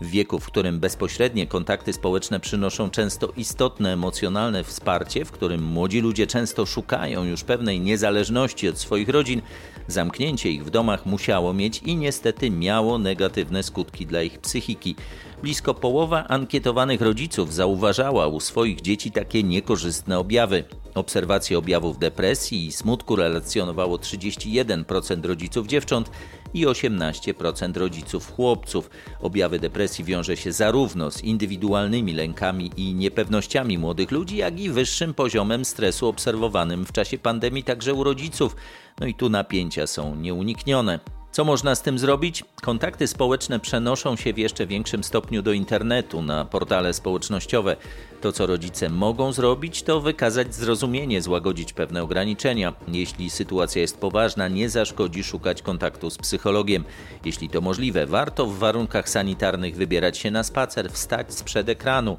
W 0.00 0.06
wieku, 0.06 0.38
w 0.38 0.46
którym 0.46 0.80
bezpośrednie 0.80 1.46
kontakty 1.46 1.92
społeczne 1.92 2.40
przynoszą 2.40 2.90
często 2.90 3.32
istotne 3.36 3.92
emocjonalne 3.92 4.64
wsparcie, 4.64 5.24
w 5.24 5.32
którym 5.32 5.62
młodzi 5.62 6.00
ludzie 6.00 6.26
często 6.26 6.66
szukają 6.66 7.24
już 7.24 7.44
pewnej 7.44 7.80
niezależności 7.80 8.68
od 8.68 8.78
swoich 8.78 9.08
rodzin, 9.08 9.42
zamknięcie 9.88 10.50
ich 10.50 10.64
w 10.64 10.70
domach 10.70 11.06
musiało 11.06 11.52
mieć 11.52 11.82
i 11.82 11.96
niestety 11.96 12.50
miało 12.50 12.98
negatywne 12.98 13.62
skutki 13.62 14.06
dla 14.06 14.22
ich 14.22 14.38
psychiki. 14.38 14.96
Blisko 15.42 15.74
połowa 15.74 16.24
ankietowanych 16.28 17.00
rodziców 17.00 17.54
zauważała 17.54 18.26
u 18.26 18.40
swoich 18.40 18.80
dzieci 18.80 19.10
takie 19.10 19.42
niekorzystne 19.42 20.18
objawy. 20.18 20.64
Obserwacje 20.94 21.58
objawów 21.58 21.98
depresji 21.98 22.66
i 22.66 22.72
smutku 22.72 23.16
relacjonowało 23.16 23.96
31% 23.96 25.24
rodziców 25.24 25.66
dziewcząt 25.66 26.10
i 26.54 26.66
18% 26.66 27.76
rodziców 27.76 28.32
chłopców. 28.32 28.90
Objawy 29.20 29.58
depresji 29.58 30.04
wiąże 30.04 30.36
się 30.36 30.52
zarówno 30.52 31.10
z 31.10 31.22
indywidualnymi 31.22 32.12
lękami 32.12 32.70
i 32.76 32.94
niepewnościami 32.94 33.78
młodych 33.78 34.10
ludzi, 34.10 34.36
jak 34.36 34.60
i 34.60 34.70
wyższym 34.70 35.14
poziomem 35.14 35.64
stresu 35.64 36.08
obserwowanym 36.08 36.86
w 36.86 36.92
czasie 36.92 37.18
pandemii 37.18 37.64
także 37.64 37.94
u 37.94 38.04
rodziców. 38.04 38.56
No 39.00 39.06
i 39.06 39.14
tu 39.14 39.28
napięcia 39.28 39.86
są 39.86 40.14
nieuniknione. 40.14 41.00
Co 41.36 41.44
można 41.44 41.74
z 41.74 41.82
tym 41.82 41.98
zrobić? 41.98 42.44
Kontakty 42.62 43.06
społeczne 43.06 43.60
przenoszą 43.60 44.16
się 44.16 44.32
w 44.32 44.38
jeszcze 44.38 44.66
większym 44.66 45.04
stopniu 45.04 45.42
do 45.42 45.52
internetu, 45.52 46.22
na 46.22 46.44
portale 46.44 46.94
społecznościowe. 46.94 47.76
To, 48.20 48.32
co 48.32 48.46
rodzice 48.46 48.88
mogą 48.88 49.32
zrobić, 49.32 49.82
to 49.82 50.00
wykazać 50.00 50.54
zrozumienie, 50.54 51.22
złagodzić 51.22 51.72
pewne 51.72 52.02
ograniczenia. 52.02 52.72
Jeśli 52.88 53.30
sytuacja 53.30 53.82
jest 53.82 53.98
poważna, 53.98 54.48
nie 54.48 54.70
zaszkodzi 54.70 55.24
szukać 55.24 55.62
kontaktu 55.62 56.10
z 56.10 56.18
psychologiem. 56.18 56.84
Jeśli 57.24 57.48
to 57.48 57.60
możliwe, 57.60 58.06
warto 58.06 58.46
w 58.46 58.58
warunkach 58.58 59.08
sanitarnych 59.08 59.76
wybierać 59.76 60.18
się 60.18 60.30
na 60.30 60.42
spacer, 60.42 60.92
wstać 60.92 61.34
sprzed 61.34 61.68
ekranu. 61.68 62.16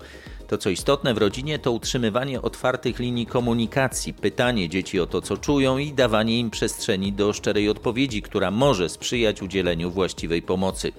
To, 0.47 0.57
co 0.57 0.69
istotne 0.69 1.13
w 1.13 1.17
rodzinie, 1.17 1.59
to 1.59 1.71
utrzymywanie 1.71 2.41
otwartych 2.41 2.99
linii 2.99 3.25
komunikacji, 3.25 4.13
pytanie 4.13 4.69
dzieci 4.69 4.99
o 4.99 5.07
to, 5.07 5.21
co 5.21 5.37
czują 5.37 5.77
i 5.77 5.93
dawanie 5.93 6.39
im 6.39 6.49
przestrzeni 6.49 7.13
do 7.13 7.33
szczerej 7.33 7.69
odpowiedzi, 7.69 8.21
która 8.21 8.51
może 8.51 8.89
sprzyjać 8.89 9.41
udzieleniu 9.41 9.91
właściwej 9.91 10.41
pomocy. 10.41 10.91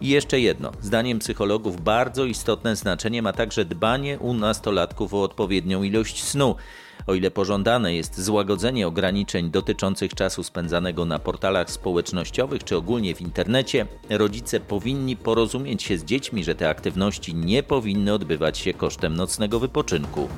I 0.00 0.08
jeszcze 0.08 0.40
jedno. 0.40 0.72
Zdaniem 0.80 1.18
psychologów 1.18 1.80
bardzo 1.80 2.24
istotne 2.24 2.76
znaczenie 2.76 3.22
ma 3.22 3.32
także 3.32 3.64
dbanie 3.64 4.18
u 4.18 4.34
nastolatków 4.34 5.14
o 5.14 5.22
odpowiednią 5.22 5.82
ilość 5.82 6.24
snu. 6.24 6.56
O 7.06 7.14
ile 7.14 7.30
pożądane 7.30 7.94
jest 7.94 8.20
złagodzenie 8.20 8.86
ograniczeń 8.86 9.50
dotyczących 9.50 10.14
czasu 10.14 10.42
spędzanego 10.42 11.04
na 11.04 11.18
portalach 11.18 11.70
społecznościowych 11.70 12.64
czy 12.64 12.76
ogólnie 12.76 13.14
w 13.14 13.20
internecie, 13.20 13.86
rodzice 14.10 14.60
powinni 14.60 15.16
porozumieć 15.16 15.82
się 15.82 15.98
z 15.98 16.04
dziećmi, 16.04 16.44
że 16.44 16.54
te 16.54 16.68
aktywności 16.68 17.34
nie 17.34 17.62
powinny 17.62 18.12
odbywać 18.12 18.58
się 18.58 18.74
kosztem 18.74 19.16
nocnego 19.16 19.60
wypoczynku. 19.60 20.28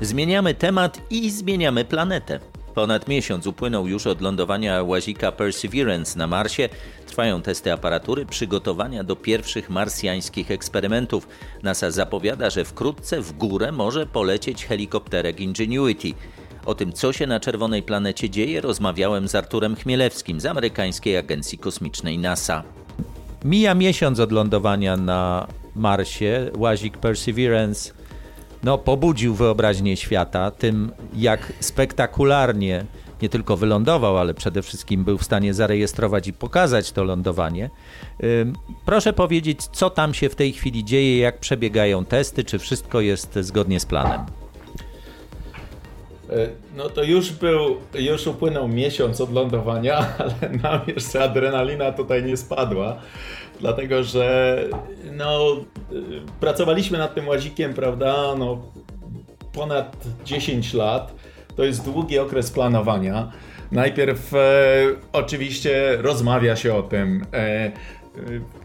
Zmieniamy 0.00 0.54
temat 0.54 1.00
i 1.10 1.30
zmieniamy 1.30 1.84
planetę. 1.84 2.40
Ponad 2.74 3.08
miesiąc 3.08 3.46
upłynął 3.46 3.86
już 3.88 4.06
od 4.06 4.20
lądowania 4.20 4.82
łazika 4.82 5.32
Perseverance 5.32 6.18
na 6.18 6.26
Marsie. 6.26 6.68
Trwają 7.20 7.42
testy 7.42 7.72
aparatury, 7.72 8.26
przygotowania 8.26 9.04
do 9.04 9.16
pierwszych 9.16 9.70
marsjańskich 9.70 10.50
eksperymentów. 10.50 11.28
NASA 11.62 11.90
zapowiada, 11.90 12.50
że 12.50 12.64
wkrótce 12.64 13.20
w 13.20 13.32
górę 13.32 13.72
może 13.72 14.06
polecieć 14.06 14.64
helikopterek 14.64 15.40
Ingenuity. 15.40 16.12
O 16.66 16.74
tym, 16.74 16.92
co 16.92 17.12
się 17.12 17.26
na 17.26 17.40
czerwonej 17.40 17.82
planecie 17.82 18.30
dzieje, 18.30 18.60
rozmawiałem 18.60 19.28
z 19.28 19.34
Arturem 19.34 19.76
Chmielewskim 19.76 20.40
z 20.40 20.46
amerykańskiej 20.46 21.16
agencji 21.16 21.58
kosmicznej 21.58 22.18
NASA. 22.18 22.62
Mija 23.44 23.74
miesiąc 23.74 24.20
od 24.20 24.32
lądowania 24.32 24.96
na 24.96 25.46
Marsie. 25.74 26.50
Łazik 26.56 26.98
Perseverance 26.98 27.92
no, 28.64 28.78
pobudził 28.78 29.34
wyobraźnię 29.34 29.96
świata 29.96 30.50
tym, 30.50 30.92
jak 31.16 31.52
spektakularnie 31.60 32.84
nie 33.22 33.28
tylko 33.28 33.56
wylądował, 33.56 34.18
ale 34.18 34.34
przede 34.34 34.62
wszystkim 34.62 35.04
był 35.04 35.18
w 35.18 35.24
stanie 35.24 35.54
zarejestrować 35.54 36.26
i 36.26 36.32
pokazać 36.32 36.92
to 36.92 37.04
lądowanie. 37.04 37.70
Proszę 38.84 39.12
powiedzieć, 39.12 39.62
co 39.72 39.90
tam 39.90 40.14
się 40.14 40.28
w 40.28 40.34
tej 40.34 40.52
chwili 40.52 40.84
dzieje, 40.84 41.18
jak 41.18 41.38
przebiegają 41.38 42.04
testy, 42.04 42.44
czy 42.44 42.58
wszystko 42.58 43.00
jest 43.00 43.38
zgodnie 43.40 43.80
z 43.80 43.86
planem? 43.86 44.20
E, 44.20 44.26
no 46.76 46.88
to 46.88 47.02
już 47.02 47.32
był, 47.32 47.76
już 47.94 48.26
upłynął 48.26 48.68
miesiąc 48.68 49.20
od 49.20 49.32
lądowania, 49.32 49.98
ale 50.18 50.34
nam 50.62 50.80
jeszcze 50.86 51.24
adrenalina 51.24 51.92
tutaj 51.92 52.24
nie 52.24 52.36
spadła 52.36 52.96
dlatego 53.60 54.02
że 54.02 54.58
no, 55.12 55.56
pracowaliśmy 56.40 56.98
nad 56.98 57.14
tym 57.14 57.28
łazikiem, 57.28 57.74
prawda, 57.74 58.34
no, 58.38 58.62
ponad 59.52 59.96
10 60.24 60.74
lat. 60.74 61.14
To 61.60 61.64
jest 61.64 61.84
długi 61.84 62.18
okres 62.18 62.50
planowania. 62.50 63.32
Najpierw 63.72 64.34
e, 64.34 64.38
oczywiście 65.12 65.96
rozmawia 65.96 66.56
się 66.56 66.74
o 66.74 66.82
tym. 66.82 67.26
E, 67.32 67.36
e, 67.36 67.72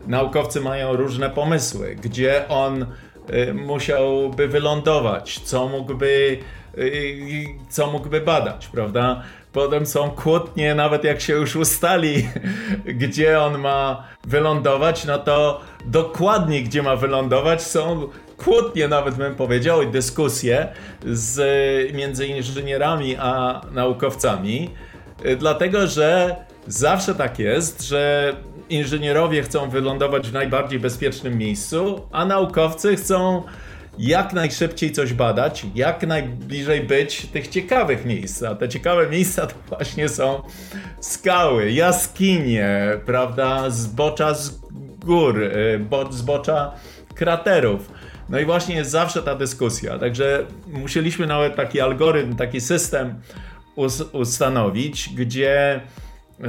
naukowcy 0.08 0.62
mają 0.62 0.96
różne 0.96 1.30
pomysły, 1.30 1.96
gdzie 2.02 2.48
on 2.48 2.86
e, 3.30 3.54
musiałby 3.54 4.48
wylądować, 4.48 5.40
co 5.40 5.68
mógłby, 5.68 6.38
e, 6.78 6.82
co 7.70 7.92
mógłby 7.92 8.22
badać, 8.22 8.68
prawda? 8.68 9.24
Potem 9.54 9.86
są 9.86 10.10
kłótnie, 10.10 10.76
nawet 10.76 11.04
jak 11.04 11.22
się 11.22 11.34
już 11.34 11.56
ustali, 11.56 12.28
gdzie 13.02 13.42
on 13.42 13.58
ma 13.58 14.04
wylądować, 14.24 15.06
no 15.06 15.18
to 15.18 15.62
dokładnie 15.86 16.64
gdzie 16.64 16.84
ma 16.84 16.96
wylądować 16.96 17.62
są 17.62 18.08
kłótnie 18.38 18.88
nawet 18.88 19.16
bym 19.16 19.36
powiedział 19.36 19.82
i 19.82 19.88
dyskusje 19.88 20.68
z, 21.06 21.94
między 21.94 22.28
inżynierami 22.28 23.16
a 23.20 23.62
naukowcami, 23.72 24.70
dlatego 25.38 25.88
że 25.88 26.36
zawsze 26.68 27.16
tak 27.16 27.40
jest, 27.40 27.88
że 27.88 28.34
inżynierowie 28.70 29.44
chcą 29.44 29.70
wylądować 29.70 30.30
w 30.30 30.34
najbardziej 30.34 30.80
bezpiecznym 30.80 31.38
miejscu, 31.38 32.02
a 32.12 32.26
naukowcy 32.26 32.96
chcą 32.96 33.44
jak 33.98 34.34
najszybciej 34.34 34.92
coś 34.92 35.14
badać, 35.14 35.66
jak 35.76 36.08
najbliżej 36.08 36.82
być 36.82 37.26
tych 37.26 37.48
ciekawych 37.48 38.06
miejsc. 38.06 38.44
A 38.44 38.56
te 38.56 38.70
ciekawe 38.70 39.10
miejsca 39.10 39.48
to 39.48 39.56
właśnie 39.70 40.10
są 40.10 40.42
skały, 41.00 41.72
jaskinie, 41.72 42.70
prawda, 43.06 43.70
zbocza 43.70 44.34
z 44.34 44.60
gór, 45.06 45.44
y, 45.44 45.80
zbocza 46.10 46.72
kraterów. 47.16 47.92
No 48.30 48.40
i 48.40 48.46
właśnie 48.46 48.76
jest 48.76 48.92
zawsze 48.92 49.24
ta 49.24 49.36
dyskusja. 49.36 50.00
Także 50.00 50.46
musieliśmy 50.68 51.28
nawet 51.28 51.56
taki 51.56 51.82
algorytm, 51.82 52.36
taki 52.36 52.62
system 52.62 53.16
ustanowić, 54.12 55.10
gdzie 55.16 55.82
y, 56.40 56.44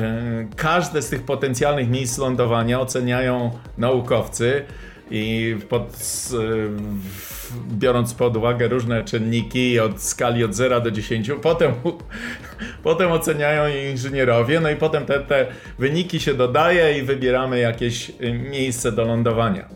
każde 0.57 1.03
z 1.03 1.09
tych 1.09 1.23
potencjalnych 1.23 1.89
miejsc 1.91 2.19
lądowania 2.19 2.81
oceniają 2.81 3.51
naukowcy 3.79 4.65
i 5.11 5.57
pod, 5.69 5.97
biorąc 7.73 8.15
pod 8.15 8.37
uwagę 8.37 8.69
różne 8.69 9.05
czynniki 9.05 9.81
od 9.81 10.03
skali 10.03 10.45
od 10.45 10.55
0 10.55 10.81
do 10.81 10.91
10, 10.91 11.31
potem, 11.43 11.73
potem 12.83 13.13
oceniają 13.13 13.91
inżynierowie, 13.91 14.61
no 14.61 14.71
i 14.71 14.77
potem 14.77 15.07
te, 15.07 15.21
te 15.21 15.47
wyniki 15.79 16.21
się 16.21 16.35
dodaje 16.35 16.99
i 16.99 17.03
wybieramy 17.03 17.59
jakieś 17.59 18.11
y, 18.11 18.33
miejsce 18.33 18.93
do 18.93 19.05
lądowania. 19.05 19.69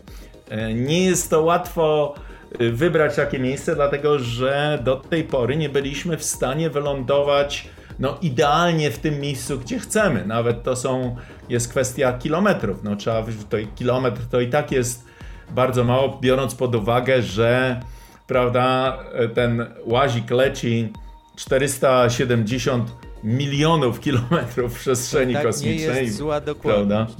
E, 0.51 0.73
nie 0.73 1.05
jest 1.05 1.29
to 1.29 1.41
łatwo 1.41 2.15
y, 2.61 2.71
wybrać 2.71 3.15
takie 3.15 3.39
miejsce, 3.39 3.75
dlatego 3.75 4.19
że 4.19 4.79
do 4.83 4.95
tej 4.95 5.23
pory 5.23 5.57
nie 5.57 5.69
byliśmy 5.69 6.17
w 6.17 6.23
stanie 6.23 6.69
wylądować 6.69 7.67
no 7.99 8.17
idealnie 8.21 8.91
w 8.91 8.99
tym 8.99 9.19
miejscu, 9.19 9.59
gdzie 9.59 9.79
chcemy. 9.79 10.25
Nawet 10.25 10.63
to 10.63 10.75
są, 10.75 11.15
jest 11.49 11.69
kwestia 11.69 12.13
kilometrów. 12.13 12.83
No 12.83 12.95
trzeba, 12.95 13.23
to 13.49 13.57
kilometr 13.75 14.21
to 14.31 14.41
i 14.41 14.49
tak 14.49 14.71
jest 14.71 15.05
bardzo 15.49 15.83
mało, 15.83 16.17
biorąc 16.21 16.55
pod 16.55 16.75
uwagę, 16.75 17.21
że 17.21 17.79
prawda, 18.27 18.97
ten 19.33 19.65
łazik 19.85 20.31
leci 20.31 20.93
470 21.35 22.91
milionów 23.23 23.99
kilometrów 23.99 24.79
przestrzeni 24.79 25.33
tak 25.33 25.43
kosmicznej. 25.43 25.95
Nie 25.95 26.01
jest 26.01 26.17
zła 26.17 26.41
dokładność. 26.41 27.15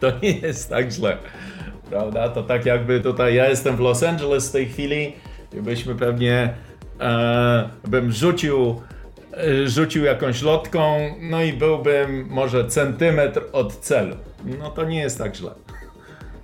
To 0.00 0.12
nie 0.22 0.32
jest 0.32 0.70
tak 0.70 0.90
źle. 0.90 1.18
Prawda? 1.90 2.28
To 2.28 2.42
tak 2.42 2.66
jakby 2.66 3.00
tutaj 3.00 3.34
ja 3.34 3.48
jestem 3.48 3.76
w 3.76 3.80
Los 3.80 4.02
Angeles 4.02 4.48
w 4.48 4.52
tej 4.52 4.68
chwili 4.68 5.12
i 5.52 5.60
byśmy 5.62 5.94
pewnie 5.94 6.54
e, 7.00 7.68
bym 7.88 8.12
rzucił 8.12 8.80
e, 9.32 9.68
rzucił 9.68 10.04
jakąś 10.04 10.42
lotką, 10.42 11.14
no 11.20 11.42
i 11.42 11.52
byłbym 11.52 12.26
może 12.30 12.64
centymetr 12.64 13.42
od 13.52 13.76
celu. 13.76 14.16
No 14.58 14.70
to 14.70 14.84
nie 14.84 15.00
jest 15.00 15.18
tak 15.18 15.36
źle 15.36 15.50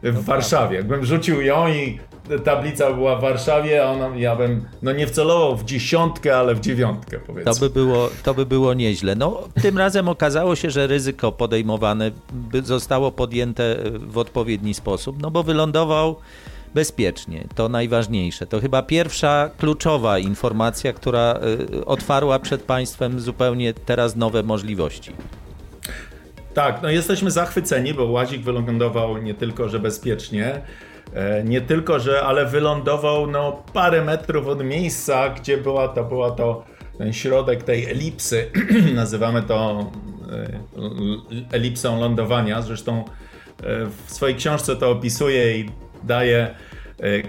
w 0.03 0.15
no 0.15 0.23
Warszawie. 0.23 0.77
Jakbym 0.77 1.05
rzucił 1.05 1.43
ją 1.43 1.69
i 1.69 1.99
tablica 2.45 2.93
była 2.93 3.17
w 3.17 3.21
Warszawie, 3.21 3.85
a 3.85 3.91
ona, 3.91 4.17
ja 4.17 4.37
bym 4.37 4.65
no 4.83 4.93
nie 4.93 5.07
wcelował 5.07 5.57
w 5.57 5.65
dziesiątkę, 5.65 6.37
ale 6.37 6.55
w 6.55 6.61
dziewiątkę 6.61 7.19
powiedzmy. 7.27 7.55
To 7.55 7.61
by 7.61 7.71
było, 7.71 8.11
to 8.23 8.35
by 8.35 8.47
było 8.47 8.75
nieźle. 8.75 9.15
No, 9.15 9.49
tym 9.63 9.79
razem 9.79 10.09
okazało 10.09 10.57
się, 10.57 10.71
że 10.71 10.87
ryzyko 10.87 11.33
podejmowane 11.33 12.11
zostało 12.63 13.13
podjęte 13.13 13.77
w 13.99 14.19
odpowiedni 14.19 14.75
sposób, 14.75 15.23
no 15.23 15.31
bo 15.31 15.43
wylądował 15.43 16.17
bezpiecznie. 16.75 17.45
To 17.55 17.69
najważniejsze. 17.69 18.47
To 18.47 18.61
chyba 18.61 18.83
pierwsza 18.83 19.51
kluczowa 19.59 20.19
informacja, 20.19 20.93
która 20.93 21.41
y, 21.81 21.85
otwarła 21.85 22.39
przed 22.39 22.63
Państwem 22.63 23.21
zupełnie 23.21 23.75
teraz 23.75 24.17
nowe 24.17 24.43
możliwości. 24.43 25.13
Tak, 26.55 26.83
no 26.83 26.91
jesteśmy 26.91 27.31
zachwyceni, 27.31 27.95
bo 27.95 28.05
łazik 28.05 28.43
wylądował 28.43 29.19
nie 29.19 29.35
tylko, 29.35 29.69
że 29.69 29.79
bezpiecznie, 29.79 30.47
e, 30.47 30.63
nie 31.45 31.61
tylko, 31.61 32.01
że, 32.01 32.23
ale 32.23 32.47
wylądował 32.47 33.27
no, 33.27 33.63
parę 33.73 34.05
metrów 34.05 34.47
od 34.47 34.65
miejsca, 34.65 35.29
gdzie 35.29 35.59
była 35.59 35.89
to, 35.89 36.05
była 36.05 36.31
to 36.31 36.65
ten 36.99 37.13
środek 37.13 37.63
tej 37.63 37.91
elipsy, 37.91 38.51
nazywamy 38.95 39.43
to 39.43 39.91
e, 40.33 41.57
elipsą 41.57 42.01
lądowania, 42.01 42.63
zresztą 42.63 42.99
e, 42.99 43.05
w 44.07 44.13
swojej 44.13 44.37
książce 44.37 44.77
to 44.77 44.91
opisuje 44.91 45.59
i 45.59 45.71
daje 46.05 46.55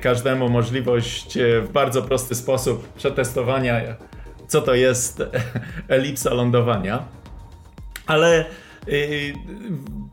każdemu 0.01 0.49
możliwość 0.49 1.37
w 1.61 1.69
bardzo 1.73 2.01
prosty 2.01 2.35
sposób 2.35 2.93
przetestowania, 2.93 3.81
co 4.47 4.61
to 4.61 4.75
jest 4.75 5.23
elipsa 5.87 6.33
lądowania. 6.33 7.03
Ale 8.05 8.45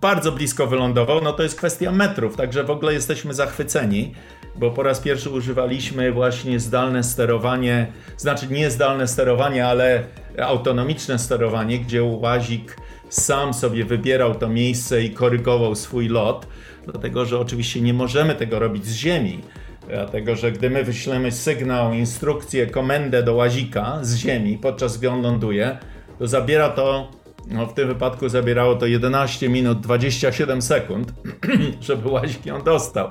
bardzo 0.00 0.33
blisko 0.33 0.66
wylądował, 0.66 1.21
no 1.21 1.33
to 1.33 1.43
jest 1.43 1.59
kwestia 1.59 1.93
metrów, 1.93 2.37
także 2.37 2.64
w 2.64 2.71
ogóle 2.71 2.93
jesteśmy 2.93 3.35
zachwyceni, 3.35 4.14
bo 4.57 4.71
po 4.71 4.83
raz 4.83 5.00
pierwszy 5.00 5.31
używaliśmy 5.31 6.12
właśnie 6.12 6.61
zdalne 6.61 7.02
sterowanie, 7.02 7.87
znaczy 8.16 8.47
nie 8.47 8.71
zdalne 8.71 9.09
sterowanie, 9.09 9.66
ale 9.66 10.04
autonomiczne 10.43 11.19
sterowanie, 11.19 11.78
gdzie 11.78 12.02
łazik 12.02 12.76
sam 13.09 13.54
sobie 13.54 13.85
wybierał 13.85 14.35
to 14.35 14.49
miejsce 14.49 15.02
i 15.02 15.11
korygował 15.11 15.75
swój 15.75 16.09
lot, 16.09 16.47
dlatego 16.85 17.25
że 17.25 17.38
oczywiście 17.38 17.81
nie 17.81 17.95
możemy 17.95 18.35
tego 18.35 18.59
robić 18.59 18.87
z 18.87 18.95
ziemi. 18.95 19.40
Dlatego, 19.88 20.37
że 20.37 20.52
gdy 20.52 20.71
my 20.71 20.85
wyślemy 20.85 21.33
sygnał, 21.33 21.93
instrukcję, 21.93 22.66
komendę 22.66 23.23
do 23.23 23.35
łazika 23.35 23.99
z 24.02 24.16
ziemi, 24.16 24.59
podczas 24.59 24.99
gdy 24.99 25.11
on 25.11 25.23
ląduje, 25.23 25.78
to 26.19 26.28
zabiera 26.28 26.69
to, 26.69 27.11
no 27.49 27.67
w 27.67 27.75
tym 27.75 27.89
wypadku 27.89 28.29
zabierało 28.29 28.75
to 28.75 28.87
11 28.87 29.49
minut 29.49 29.81
27 29.81 30.63
sekund, 30.63 31.13
żeby 31.81 32.09
łazik 32.09 32.47
ją 32.47 32.63
dostał. 32.63 33.11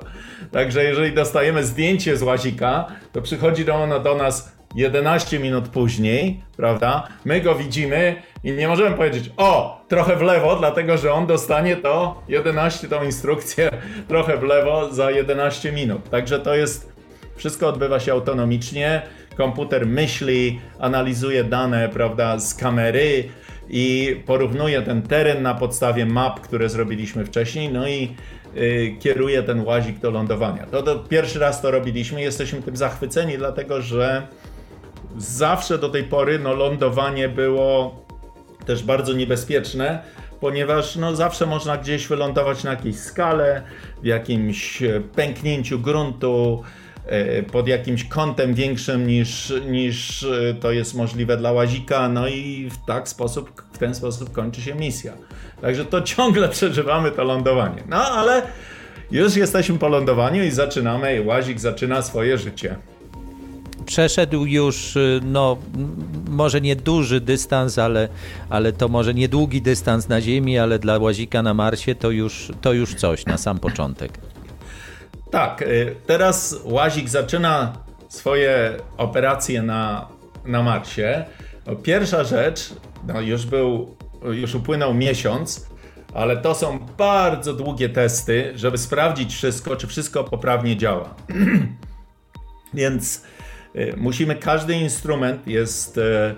Także 0.52 0.84
jeżeli 0.84 1.14
dostajemy 1.14 1.64
zdjęcie 1.64 2.18
z 2.18 2.24
łazika, 2.24 2.86
to 3.12 3.22
przychodzi 3.22 3.72
ono 3.72 4.00
do 4.00 4.16
nas 4.16 4.54
11 4.76 5.40
minut 5.40 5.68
później, 5.68 6.44
prawda? 6.58 7.08
My 7.26 7.42
go 7.42 7.56
widzimy 7.56 8.16
i 8.44 8.52
nie 8.52 8.68
możemy 8.68 8.96
powiedzieć, 8.96 9.32
o, 9.38 9.82
trochę 9.88 10.16
w 10.16 10.22
lewo, 10.22 10.56
dlatego 10.56 10.98
że 10.98 11.14
on 11.14 11.28
dostanie 11.28 11.76
to 11.76 12.22
11, 12.28 12.88
tą 12.88 13.04
instrukcję 13.04 13.72
trochę 14.08 14.38
w 14.38 14.44
lewo 14.44 14.94
za 14.94 15.12
11 15.12 15.72
minut. 15.72 16.10
Także 16.10 16.40
to 16.40 16.56
jest, 16.56 16.94
wszystko 17.36 17.68
odbywa 17.68 18.00
się 18.00 18.12
autonomicznie. 18.12 19.02
Komputer 19.38 19.88
myśli, 19.88 20.62
analizuje 20.80 21.44
dane, 21.44 21.90
prawda, 21.90 22.40
z 22.40 22.56
kamery 22.56 23.30
i 23.70 24.16
porównuje 24.26 24.82
ten 24.82 25.02
teren 25.02 25.42
na 25.42 25.54
podstawie 25.54 26.06
map, 26.06 26.40
które 26.40 26.70
zrobiliśmy 26.70 27.26
wcześniej, 27.26 27.72
no 27.72 27.88
i 27.88 28.16
y, 28.58 28.96
kieruje 29.00 29.44
ten 29.44 29.62
łazik 29.62 30.00
do 30.00 30.12
lądowania. 30.12 30.66
To, 30.66 30.84
to 30.84 31.00
pierwszy 31.00 31.40
raz 31.40 31.62
to 31.62 31.72
robiliśmy, 31.72 32.22
jesteśmy 32.22 32.62
tym 32.62 32.78
zachwyceni, 32.78 33.38
dlatego 33.38 33.82
że 33.82 34.28
zawsze 35.18 35.78
do 35.78 35.90
tej 35.90 36.04
pory 36.04 36.40
no, 36.40 36.54
lądowanie 36.54 37.30
było 37.30 38.04
też 38.66 38.84
bardzo 38.84 39.14
niebezpieczne, 39.14 40.04
ponieważ 40.40 40.96
no, 40.96 41.16
zawsze 41.16 41.46
można 41.46 41.78
gdzieś 41.78 42.08
wylądować 42.08 42.64
na 42.64 42.72
jakiejś 42.72 42.96
skale, 42.96 43.64
w 44.02 44.06
jakimś 44.06 44.84
e, 44.84 45.02
pęknięciu 45.16 45.80
gruntu, 45.80 46.64
pod 47.52 47.68
jakimś 47.68 48.04
kątem 48.04 48.54
większym 48.54 49.08
niż, 49.08 49.54
niż 49.68 50.24
e, 50.24 50.54
to 50.54 50.72
jest 50.72 50.96
możliwe 50.96 51.38
dla 51.38 51.52
łazika, 51.52 52.10
no 52.10 52.28
i 52.28 52.70
w, 52.70 52.86
tak 52.86 53.10
sposób, 53.10 53.64
w 53.74 53.78
ten 53.78 53.96
sposób 53.96 54.32
kończy 54.32 54.62
się 54.62 54.76
misja. 54.76 55.14
Także 55.62 55.86
to 55.86 56.02
ciągle 56.16 56.50
przeżywamy 56.50 57.12
to 57.12 57.24
lądowanie. 57.24 57.84
No 57.90 57.98
ale 57.98 58.42
już 59.12 59.36
jesteśmy 59.36 59.80
po 59.80 59.88
lądowaniu 59.88 60.44
i 60.44 60.52
zaczynamy, 60.52 61.22
łazik 61.26 61.60
zaczyna 61.60 62.02
swoje 62.02 62.38
życie 62.38 62.76
przeszedł 63.86 64.46
już, 64.46 64.96
y, 64.96 65.22
no, 65.24 65.58
może 66.30 66.62
nie 66.62 66.76
duży 66.76 67.22
dystans, 67.22 67.78
ale, 67.78 68.10
ale 68.50 68.74
to 68.74 68.88
może 68.88 69.14
niedługi 69.14 69.62
dystans 69.62 70.10
na 70.10 70.22
Ziemi, 70.22 70.58
ale 70.58 70.80
dla 70.80 70.98
łazika 70.98 71.42
na 71.42 71.54
Marsie 71.54 71.96
to 71.96 72.12
już, 72.12 72.52
to 72.62 72.74
już 72.74 72.96
coś 72.96 73.26
na 73.26 73.38
sam 73.38 73.60
początek. 73.60 74.33
Tak, 75.34 75.62
y, 75.62 75.96
teraz 76.06 76.60
łazik 76.64 77.10
zaczyna 77.10 77.74
swoje 78.10 78.78
operacje 78.98 79.62
na, 79.62 80.08
na 80.46 80.64
Marsie. 80.64 81.26
Pierwsza 81.84 82.24
rzecz, 82.24 82.74
no 83.08 83.22
już 83.22 83.46
był, 83.46 83.98
już 84.32 84.56
upłynął 84.56 84.94
miesiąc, 84.94 85.68
ale 86.14 86.38
to 86.38 86.56
są 86.56 86.80
bardzo 86.98 87.54
długie 87.54 87.90
testy, 87.90 88.54
żeby 88.56 88.78
sprawdzić 88.78 89.34
wszystko, 89.34 89.76
czy 89.76 89.88
wszystko 89.88 90.24
poprawnie 90.24 90.78
działa. 90.78 91.16
Więc 92.74 93.24
E, 93.76 93.98
musimy, 93.98 94.36
każdy 94.36 94.74
instrument, 94.74 95.48
jest 95.48 95.98
e, 95.98 96.36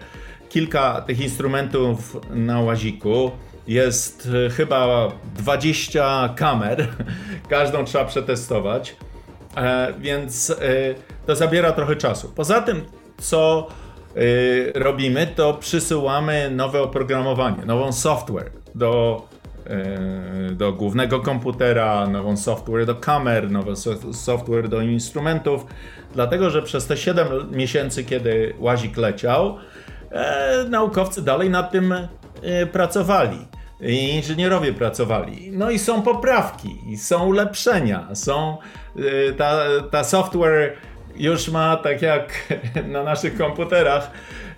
kilka 0.50 1.02
tych 1.02 1.22
instrumentów 1.22 2.18
na 2.30 2.62
łaziku, 2.62 3.32
jest 3.68 4.30
e, 4.46 4.50
chyba 4.50 5.12
20 5.36 6.34
kamer, 6.36 6.88
każdą 7.50 7.84
trzeba 7.84 8.06
przetestować, 8.06 8.96
więc 10.00 10.56
to 11.26 11.36
zabiera 11.36 11.72
trochę 11.72 11.96
czasu. 11.96 12.32
Poza 12.36 12.62
tym, 12.62 12.86
co 13.18 13.68
robimy, 14.76 15.28
to 15.28 15.54
przysyłamy 15.54 16.52
nowe 16.52 16.82
oprogramowanie, 16.82 17.66
nową 17.66 17.92
software 17.92 18.52
do, 18.76 19.28
do 20.52 20.74
głównego 20.74 21.20
komputera, 21.20 22.08
nową 22.08 22.38
software 22.38 22.86
do 22.86 22.96
kamer, 22.96 23.52
nowy 23.52 23.74
software 24.14 24.70
do 24.70 24.82
instrumentów, 24.82 25.66
Dlatego, 26.16 26.50
że 26.50 26.62
przez 26.62 26.88
te 26.88 26.98
7 26.98 27.28
miesięcy, 27.52 28.04
kiedy 28.04 28.54
łazik 28.60 28.98
leciał, 28.98 29.58
e, 30.12 30.66
naukowcy 30.70 31.22
dalej 31.22 31.50
nad 31.50 31.72
tym 31.72 31.94
e, 31.94 32.08
pracowali. 32.66 33.38
Inżynierowie 33.82 34.74
pracowali. 34.74 35.52
No 35.52 35.72
i 35.72 35.80
są 35.80 36.02
poprawki, 36.02 36.98
są 36.98 37.26
ulepszenia, 37.26 38.16
są 38.16 38.58
e, 38.98 39.34
ta, 39.34 39.58
ta 39.92 40.04
software 40.04 40.74
już 41.16 41.50
ma 41.50 41.78
tak 41.78 42.02
jak 42.02 42.54
na 42.94 43.04
naszych 43.04 43.38
komputerach. 43.38 44.12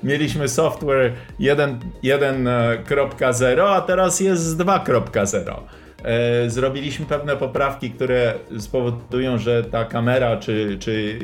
Mieliśmy 0.04 0.48
software 0.48 1.14
1.0, 1.40 3.62
a 3.62 3.82
teraz 3.82 4.20
jest 4.20 4.58
2.0. 4.58 5.56
E, 6.04 6.50
zrobiliśmy 6.50 7.06
pewne 7.06 7.38
poprawki, 7.38 7.92
które 7.92 8.34
spowodują, 8.60 9.38
że 9.38 9.64
ta 9.64 9.86
kamera 9.86 10.38
czy, 10.38 10.78
czy, 10.80 11.20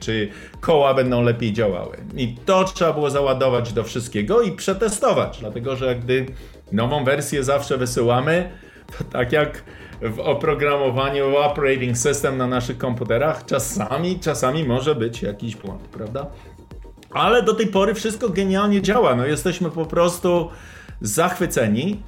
czy 0.00 0.28
koła 0.60 0.94
będą 0.94 1.22
lepiej 1.22 1.52
działały. 1.52 1.96
I 2.16 2.34
to 2.34 2.64
trzeba 2.64 2.92
było 2.92 3.10
załadować 3.10 3.72
do 3.72 3.84
wszystkiego 3.84 4.42
i 4.42 4.52
przetestować, 4.52 5.38
dlatego 5.40 5.76
że 5.76 5.96
gdy 5.96 6.26
nową 6.72 7.04
wersję 7.04 7.44
zawsze 7.44 7.78
wysyłamy, 7.78 8.50
to 8.98 9.04
tak 9.04 9.32
jak 9.32 9.64
w 10.02 10.20
oprogramowaniu 10.20 11.30
w 11.30 11.34
operating 11.34 11.98
system 11.98 12.38
na 12.38 12.46
naszych 12.46 12.78
komputerach, 12.78 13.44
czasami, 13.44 14.20
czasami 14.20 14.64
może 14.64 14.94
być 14.94 15.22
jakiś 15.22 15.56
błąd, 15.56 15.82
prawda? 15.82 16.26
Ale 17.10 17.42
do 17.42 17.54
tej 17.54 17.66
pory 17.66 17.94
wszystko 17.94 18.28
genialnie 18.28 18.82
działa. 18.82 19.14
No 19.14 19.26
jesteśmy 19.26 19.70
po 19.70 19.84
prostu 19.84 20.50
zachwyceni. 21.00 22.02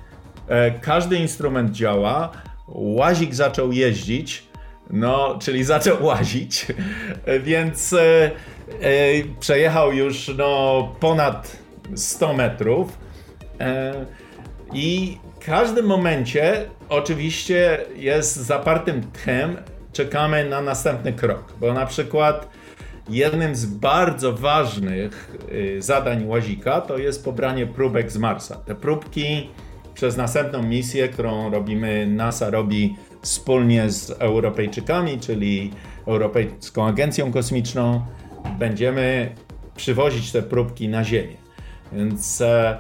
E, 0.48 0.70
każdy 0.70 1.16
instrument 1.16 1.70
działa, 1.70 2.30
łazik 2.68 3.34
zaczął 3.34 3.72
jeździć, 3.72 4.48
no, 4.90 5.38
czyli 5.40 5.64
zaczął 5.64 6.04
łazić, 6.06 6.66
więc 7.40 7.92
e, 7.92 8.00
e, 8.26 8.30
przejechał 9.40 9.92
już 9.92 10.30
no, 10.38 10.82
ponad 11.00 11.56
100 11.94 12.32
metrów. 12.32 12.98
E, 13.60 14.06
i 14.72 15.18
w 15.40 15.44
każdym 15.44 15.86
momencie 15.86 16.70
oczywiście 16.88 17.78
jest 17.96 18.36
zapartym 18.36 19.12
tchem, 19.12 19.56
czekamy 19.92 20.48
na 20.48 20.60
następny 20.60 21.12
krok, 21.12 21.52
bo 21.60 21.72
na 21.72 21.86
przykład 21.86 22.48
jednym 23.08 23.54
z 23.54 23.66
bardzo 23.66 24.32
ważnych 24.32 25.36
y, 25.52 25.82
zadań 25.82 26.26
łazika 26.26 26.80
to 26.80 26.98
jest 26.98 27.24
pobranie 27.24 27.66
próbek 27.66 28.12
z 28.12 28.16
Marsa. 28.16 28.56
Te 28.56 28.74
próbki 28.74 29.50
przez 29.98 30.16
następną 30.16 30.62
misję, 30.62 31.08
którą 31.08 31.50
robimy, 31.50 32.06
NASA 32.06 32.50
robi 32.50 32.96
wspólnie 33.22 33.90
z 33.90 34.10
Europejczykami, 34.10 35.20
czyli 35.20 35.70
Europejską 36.06 36.86
Agencją 36.86 37.32
Kosmiczną, 37.32 38.02
będziemy 38.58 39.34
przywozić 39.76 40.32
te 40.32 40.42
próbki 40.42 40.88
na 40.88 41.04
Ziemię. 41.04 41.36
Więc 41.92 42.40
e, 42.40 42.78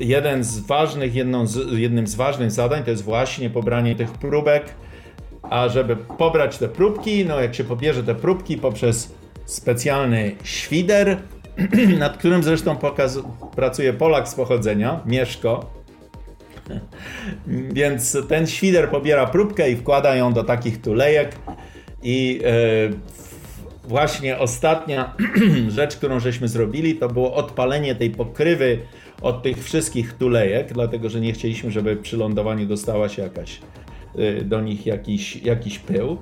jeden 0.00 0.44
z 0.44 0.58
ważnych, 0.58 1.12
z, 1.44 1.78
jednym 1.78 2.06
z 2.06 2.14
ważnych 2.14 2.50
zadań 2.50 2.84
to 2.84 2.90
jest 2.90 3.02
właśnie 3.02 3.50
pobranie 3.50 3.94
tych 3.94 4.12
próbek, 4.12 4.64
a 5.42 5.68
żeby 5.68 5.96
pobrać 5.96 6.58
te 6.58 6.68
próbki, 6.68 7.24
no 7.24 7.40
jak 7.40 7.54
się 7.54 7.64
pobierze 7.64 8.02
te 8.02 8.14
próbki 8.14 8.56
poprzez 8.56 9.14
specjalny 9.44 10.36
świder, 10.44 11.22
nad 11.98 12.16
którym 12.16 12.42
zresztą 12.42 12.76
pracuje 13.56 13.92
Polak 13.92 14.28
z 14.28 14.34
pochodzenia, 14.34 15.00
Mieszko, 15.06 15.77
Więc 17.78 18.16
ten 18.28 18.46
świder 18.46 18.90
pobiera 18.90 19.26
próbkę 19.26 19.70
i 19.70 19.76
wkłada 19.76 20.16
ją 20.16 20.32
do 20.32 20.44
takich 20.44 20.80
tulejek 20.80 21.36
i 22.02 22.40
e, 22.44 22.48
właśnie 23.88 24.38
ostatnia 24.38 25.16
rzecz, 25.68 25.96
którą 25.96 26.20
żeśmy 26.20 26.48
zrobili, 26.48 26.94
to 26.94 27.08
było 27.08 27.34
odpalenie 27.34 27.94
tej 27.94 28.10
pokrywy 28.10 28.78
od 29.22 29.42
tych 29.42 29.64
wszystkich 29.64 30.12
tulejek, 30.12 30.72
dlatego 30.72 31.08
że 31.08 31.20
nie 31.20 31.32
chcieliśmy, 31.32 31.70
żeby 31.70 31.96
przy 31.96 32.16
lądowaniu 32.16 32.66
dostała 32.66 33.08
się 33.08 33.22
jakaś 33.22 33.60
e, 34.18 34.44
do 34.44 34.60
nich 34.60 34.86
jakiś, 34.86 35.36
jakiś 35.36 35.78
pył. 35.78 36.18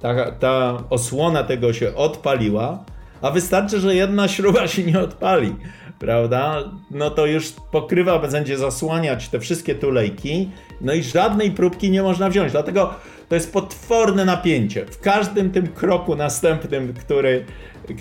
Ta, 0.00 0.30
ta 0.30 0.84
osłona 0.90 1.44
tego 1.44 1.72
się 1.72 1.94
odpaliła, 1.94 2.84
a 3.22 3.30
wystarczy, 3.30 3.80
że 3.80 3.94
jedna 3.94 4.28
śruba 4.28 4.68
się 4.68 4.82
nie 4.82 5.00
odpali. 5.00 5.54
Prawda? 5.98 6.70
No 6.90 7.10
to 7.10 7.26
już 7.26 7.52
pokrywa 7.70 8.18
będzie 8.18 8.58
zasłaniać 8.58 9.28
te 9.28 9.40
wszystkie 9.40 9.74
tulejki, 9.74 10.50
no 10.80 10.92
i 10.92 11.02
żadnej 11.02 11.50
próbki 11.50 11.90
nie 11.90 12.02
można 12.02 12.30
wziąć. 12.30 12.52
Dlatego 12.52 12.94
to 13.28 13.34
jest 13.34 13.52
potworne 13.52 14.24
napięcie. 14.24 14.86
W 14.86 15.00
każdym 15.00 15.50
tym 15.50 15.66
kroku 15.66 16.16
następnym, 16.16 16.94
który, 16.94 17.44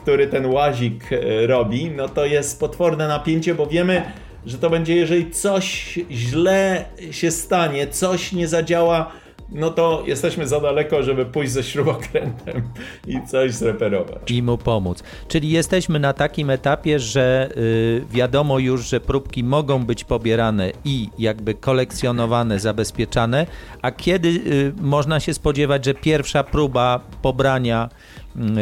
który 0.01 0.27
ten 0.27 0.45
łazik 0.45 1.03
e, 1.11 1.47
robi, 1.47 1.91
no 1.91 2.09
to 2.09 2.25
jest 2.25 2.59
potworne 2.59 3.07
napięcie, 3.07 3.55
bo 3.55 3.67
wiemy, 3.67 4.03
że 4.45 4.57
to 4.57 4.69
będzie, 4.69 4.95
jeżeli 4.95 5.31
coś 5.31 5.99
źle 6.11 6.85
się 7.11 7.31
stanie, 7.31 7.87
coś 7.87 8.33
nie 8.33 8.47
zadziała 8.47 9.11
no 9.49 9.69
to 9.69 10.03
jesteśmy 10.07 10.47
za 10.47 10.59
daleko, 10.59 11.03
żeby 11.03 11.25
pójść 11.25 11.51
ze 11.51 11.63
śrubokrętem 11.63 12.61
i 13.07 13.27
coś 13.27 13.53
zreperować. 13.53 14.31
I 14.31 14.43
mu 14.43 14.57
pomóc. 14.57 15.03
Czyli 15.27 15.49
jesteśmy 15.49 15.99
na 15.99 16.13
takim 16.13 16.49
etapie, 16.49 16.99
że 16.99 17.49
y, 17.57 18.01
wiadomo 18.11 18.59
już, 18.59 18.89
że 18.89 18.99
próbki 18.99 19.43
mogą 19.43 19.85
być 19.85 20.03
pobierane 20.03 20.71
i 20.85 21.09
jakby 21.19 21.53
kolekcjonowane, 21.53 22.59
zabezpieczane, 22.59 23.47
a 23.81 23.91
kiedy 23.91 24.29
y, 24.29 24.73
można 24.81 25.19
się 25.19 25.33
spodziewać, 25.33 25.85
że 25.85 25.93
pierwsza 25.93 26.43
próba 26.43 26.99
pobrania 27.21 27.89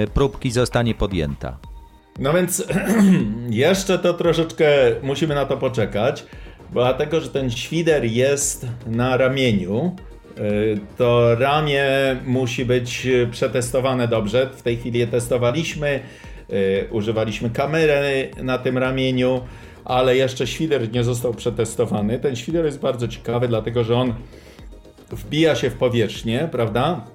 y, 0.03 0.07
próbki 0.07 0.51
zostanie 0.51 0.95
podjęta? 0.95 1.57
No 2.19 2.33
więc 2.33 2.67
jeszcze 3.49 3.99
to 3.99 4.13
troszeczkę 4.13 4.65
musimy 5.03 5.35
na 5.35 5.45
to 5.45 5.57
poczekać, 5.57 6.25
dlatego 6.71 7.21
że 7.21 7.29
ten 7.29 7.51
świder 7.51 8.05
jest 8.05 8.67
na 8.87 9.17
ramieniu 9.17 9.95
to 10.97 11.35
ramię 11.35 11.85
musi 12.25 12.65
być 12.65 13.07
przetestowane 13.31 14.07
dobrze. 14.07 14.49
W 14.55 14.61
tej 14.61 14.77
chwili 14.77 14.99
je 14.99 15.07
testowaliśmy, 15.07 15.99
y, 16.49 16.87
używaliśmy 16.91 17.49
kamery 17.49 18.31
na 18.43 18.57
tym 18.57 18.77
ramieniu, 18.77 19.41
ale 19.85 20.15
jeszcze 20.15 20.47
świder 20.47 20.91
nie 20.91 21.03
został 21.03 21.33
przetestowany. 21.33 22.19
Ten 22.19 22.35
świder 22.35 22.65
jest 22.65 22.79
bardzo 22.79 23.07
ciekawy, 23.07 23.47
dlatego 23.47 23.83
że 23.83 23.95
on 23.95 24.13
wbija 25.11 25.55
się 25.55 25.69
w 25.69 25.75
powierzchnię, 25.75 26.49
prawda? 26.51 27.05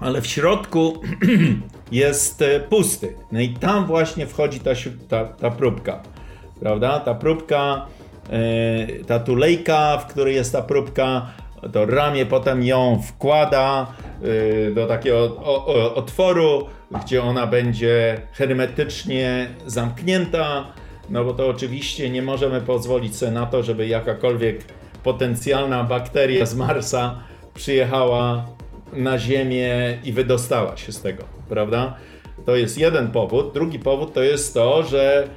Ale 0.00 0.20
w 0.20 0.26
środku 0.26 1.00
jest 1.92 2.42
y, 2.42 2.60
pusty. 2.70 3.14
No 3.32 3.40
i 3.40 3.48
tam 3.48 3.86
właśnie 3.86 4.26
wchodzi 4.26 4.60
ta, 4.60 4.70
ta, 5.08 5.24
ta 5.24 5.50
próbka, 5.50 6.02
prawda? 6.60 7.00
Ta 7.00 7.14
próbka, 7.14 7.86
ta 9.06 9.18
tulejka, 9.18 9.98
w 9.98 10.06
której 10.06 10.34
jest 10.34 10.52
ta 10.52 10.62
próbka, 10.62 11.32
to 11.72 11.86
ramię 11.86 12.26
potem 12.26 12.62
ją 12.62 13.02
wkłada 13.08 13.86
y, 14.24 14.72
do 14.74 14.86
takiego 14.86 15.36
otworu, 15.94 16.66
gdzie 17.04 17.22
ona 17.22 17.46
będzie 17.46 18.20
hermetycznie 18.32 19.46
zamknięta, 19.66 20.72
no 21.10 21.24
bo 21.24 21.32
to 21.32 21.48
oczywiście 21.48 22.10
nie 22.10 22.22
możemy 22.22 22.60
pozwolić 22.60 23.16
sobie 23.16 23.32
na 23.32 23.46
to, 23.46 23.62
żeby 23.62 23.86
jakakolwiek 23.86 24.64
potencjalna 25.02 25.84
bakteria 25.84 26.46
z 26.46 26.54
Marsa 26.54 27.20
przyjechała 27.54 28.46
na 28.92 29.18
Ziemię 29.18 29.98
i 30.04 30.12
wydostała 30.12 30.76
się 30.76 30.92
z 30.92 31.02
tego, 31.02 31.24
prawda? 31.48 31.96
To 32.46 32.56
jest 32.56 32.78
jeden 32.78 33.10
powód. 33.10 33.54
Drugi 33.54 33.78
powód 33.78 34.12
to 34.12 34.22
jest 34.22 34.54
to, 34.54 34.82
że 34.82 35.28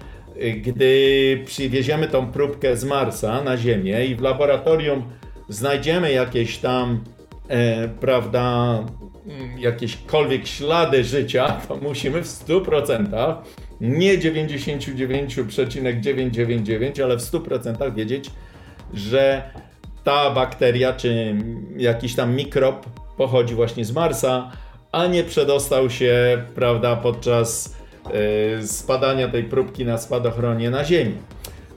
y, 0.41 0.51
gdy 0.51 1.43
przywieziemy 1.45 2.07
tą 2.07 2.31
próbkę 2.31 2.77
z 2.77 2.83
Marsa 2.83 3.43
na 3.43 3.57
Ziemię 3.57 4.05
i 4.05 4.15
w 4.15 4.21
laboratorium 4.21 5.03
znajdziemy 5.49 6.11
jakieś 6.11 6.57
tam, 6.57 7.03
e, 7.47 7.87
prawda, 7.87 8.79
jakiekolwiek 9.57 10.47
ślady 10.47 11.03
życia, 11.03 11.61
to 11.67 11.75
musimy 11.75 12.21
w 12.21 12.27
100%, 12.27 13.35
nie 13.81 14.17
99,999, 14.17 16.99
ale 16.99 17.17
w 17.17 17.21
100% 17.21 17.95
wiedzieć, 17.95 18.29
że 18.93 19.43
ta 20.03 20.31
bakteria 20.31 20.93
czy 20.93 21.35
jakiś 21.77 22.15
tam 22.15 22.35
mikrob 22.35 22.85
pochodzi 23.17 23.55
właśnie 23.55 23.85
z 23.85 23.91
Marsa, 23.91 24.51
a 24.91 25.07
nie 25.07 25.23
przedostał 25.23 25.89
się, 25.89 26.43
prawda, 26.55 26.95
podczas 26.95 27.75
y, 28.61 28.67
spadania 28.67 29.27
tej 29.27 29.43
próbki 29.43 29.85
na 29.85 29.97
spadochronie 29.97 30.69
na 30.69 30.85
Ziemi. 30.85 31.15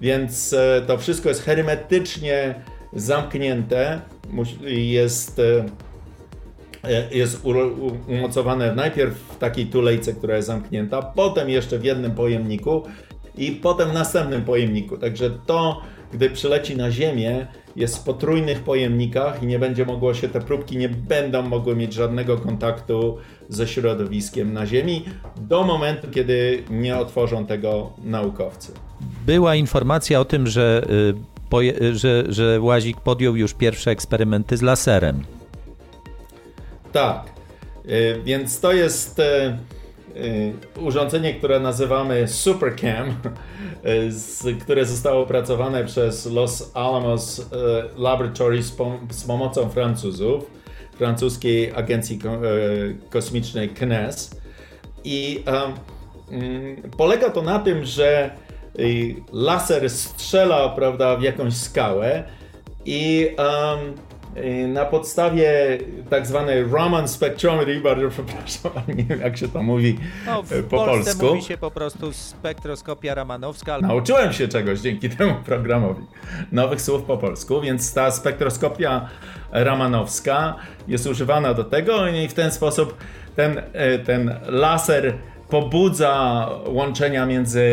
Więc 0.00 0.52
y, 0.52 0.83
to 0.87 0.98
wszystko 0.98 1.29
jest 1.29 1.42
hermetycznie 1.42 2.55
zamknięte, 2.96 4.00
jest, 4.66 5.38
e, 5.38 7.09
jest 7.11 7.42
umocowane 8.09 8.74
najpierw 8.74 9.14
w 9.14 9.38
takiej 9.38 9.66
tulejce, 9.66 10.12
która 10.12 10.37
jest 10.37 10.46
zamknięta, 10.46 11.02
potem 11.02 11.48
jeszcze 11.48 11.78
w 11.78 11.85
jednym 11.85 12.12
pojemniku 12.12 12.82
i 13.38 13.52
potem 13.52 13.90
w 13.90 13.92
następnym 13.92 14.44
pojemniku. 14.44 14.98
Także 14.98 15.30
to, 15.46 15.80
gdy 16.12 16.30
przyleci 16.30 16.76
na 16.76 16.90
Ziemię, 16.90 17.46
jest 17.76 17.96
w 17.96 18.04
potrójnych 18.04 18.61
pojemnikach 18.61 19.42
i 19.42 19.46
nie 19.46 19.59
będzie 19.59 19.85
mogło 19.85 20.14
się, 20.14 20.28
te 20.28 20.40
próbki 20.40 20.76
nie 20.76 20.88
będą 20.88 21.42
mogły 21.42 21.76
mieć 21.76 21.92
żadnego 21.92 22.38
kontaktu 22.38 23.18
ze 23.48 23.68
środowiskiem 23.68 24.52
na 24.52 24.66
Ziemi 24.66 25.04
do 25.37 25.62
momentu, 25.62 26.09
kiedy 26.11 26.62
nie 26.70 26.98
otworzą 26.98 27.46
tego 27.46 27.92
naukowcy. 28.04 28.72
Była 29.26 29.54
informacja 29.54 30.20
o 30.20 30.24
tym, 30.24 30.46
że 30.46 30.82
y, 30.90 31.36
że, 31.92 32.24
że 32.28 32.61
Łazik 32.61 33.00
podjął 33.00 33.37
już 33.37 33.54
pierwsze 33.54 33.90
eksperymenty 33.90 34.56
z 34.56 34.62
laserem. 34.62 35.24
Tak, 36.92 37.30
y, 37.88 38.20
więc 38.24 38.61
to 38.61 38.72
jest 38.72 39.18
y, 39.18 39.22
y, 40.16 40.80
urządzenie, 40.80 41.35
które 41.35 41.61
nazywamy 41.61 42.28
SuperCam, 42.28 43.14
które 44.61 44.85
zostało 44.85 45.22
opracowane 45.22 45.85
przez 45.85 46.26
Los 46.26 46.70
Alamos 46.74 47.50
Laboratory 47.96 48.62
z 49.11 49.24
pomocą 49.26 49.70
Francuzów, 49.70 50.50
francuskiej 50.98 51.72
agencji 51.74 52.18
kosmicznej 53.11 53.74
CNES. 53.74 54.30
I 55.04 55.44
um, 55.46 55.72
polega 56.96 57.30
to 57.30 57.42
na 57.42 57.59
tym, 57.59 57.85
że 57.85 58.30
laser 59.32 59.90
strzela 59.90 60.68
prawda, 60.68 61.16
w 61.16 61.22
jakąś 61.22 61.54
skałę 61.56 62.24
i 62.84 63.28
um, 63.38 63.94
na 64.72 64.84
podstawie 64.84 65.78
tak 66.10 66.26
zwanej 66.26 66.64
Raman 66.72 67.08
Spectrometry, 67.08 67.80
bardzo 67.80 68.08
przepraszam, 68.08 68.72
nie 68.96 69.04
wiem 69.04 69.20
jak 69.20 69.36
się 69.36 69.48
to 69.48 69.62
mówi 69.62 69.98
no, 70.26 70.42
w 70.42 70.62
po 70.62 70.76
polsku. 70.76 71.26
mówi 71.26 71.42
się 71.42 71.58
po 71.58 71.70
prostu 71.70 72.12
spektroskopia 72.12 73.14
ramanowska. 73.14 73.74
Ale... 73.74 73.86
Nauczyłem 73.86 74.32
się 74.32 74.48
czegoś 74.48 74.80
dzięki 74.80 75.10
temu 75.10 75.34
programowi, 75.44 76.02
nowych 76.52 76.80
słów 76.80 77.02
po 77.02 77.16
polsku, 77.18 77.60
więc 77.60 77.94
ta 77.94 78.10
spektroskopia 78.10 79.08
ramanowska 79.52 80.56
jest 80.88 81.06
używana 81.06 81.54
do 81.54 81.64
tego 81.64 82.08
i 82.08 82.28
w 82.28 82.34
ten 82.34 82.50
sposób 82.50 82.96
ten, 83.36 83.62
e, 83.72 83.98
ten 83.98 84.34
laser 84.46 85.14
pobudza 85.48 86.48
łączenia 86.66 87.26
między 87.26 87.64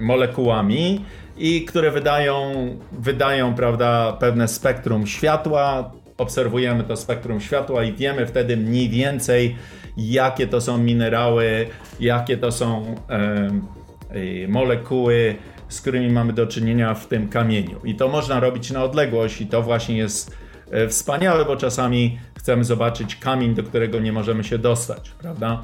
molekułami 0.00 1.04
i 1.36 1.64
które 1.64 1.90
wydają, 1.90 2.52
wydają 2.92 3.54
prawda, 3.54 4.16
pewne 4.20 4.48
spektrum 4.48 5.06
światła. 5.06 5.92
Obserwujemy 6.18 6.84
to 6.84 6.96
spektrum 6.96 7.40
światła 7.40 7.84
i 7.84 7.92
wiemy 7.92 8.26
wtedy 8.26 8.56
mniej 8.56 8.88
więcej, 8.88 9.56
jakie 9.96 10.46
to 10.46 10.60
są 10.60 10.78
minerały, 10.78 11.66
jakie 12.00 12.36
to 12.36 12.52
są 12.52 12.94
e, 13.10 14.48
molekuły, 14.48 15.34
z 15.68 15.80
którymi 15.80 16.10
mamy 16.10 16.32
do 16.32 16.46
czynienia 16.46 16.94
w 16.94 17.06
tym 17.06 17.28
kamieniu. 17.28 17.80
I 17.84 17.94
to 17.94 18.08
można 18.08 18.40
robić 18.40 18.70
na 18.70 18.84
odległość, 18.84 19.40
i 19.40 19.46
to 19.46 19.62
właśnie 19.62 19.96
jest 19.96 20.36
e, 20.70 20.88
wspaniałe, 20.88 21.44
bo 21.44 21.56
czasami 21.56 22.18
chcemy 22.38 22.64
zobaczyć 22.64 23.16
kamień, 23.16 23.54
do 23.54 23.62
którego 23.62 24.00
nie 24.00 24.12
możemy 24.12 24.44
się 24.44 24.58
dostać, 24.58 25.10
prawda? 25.10 25.62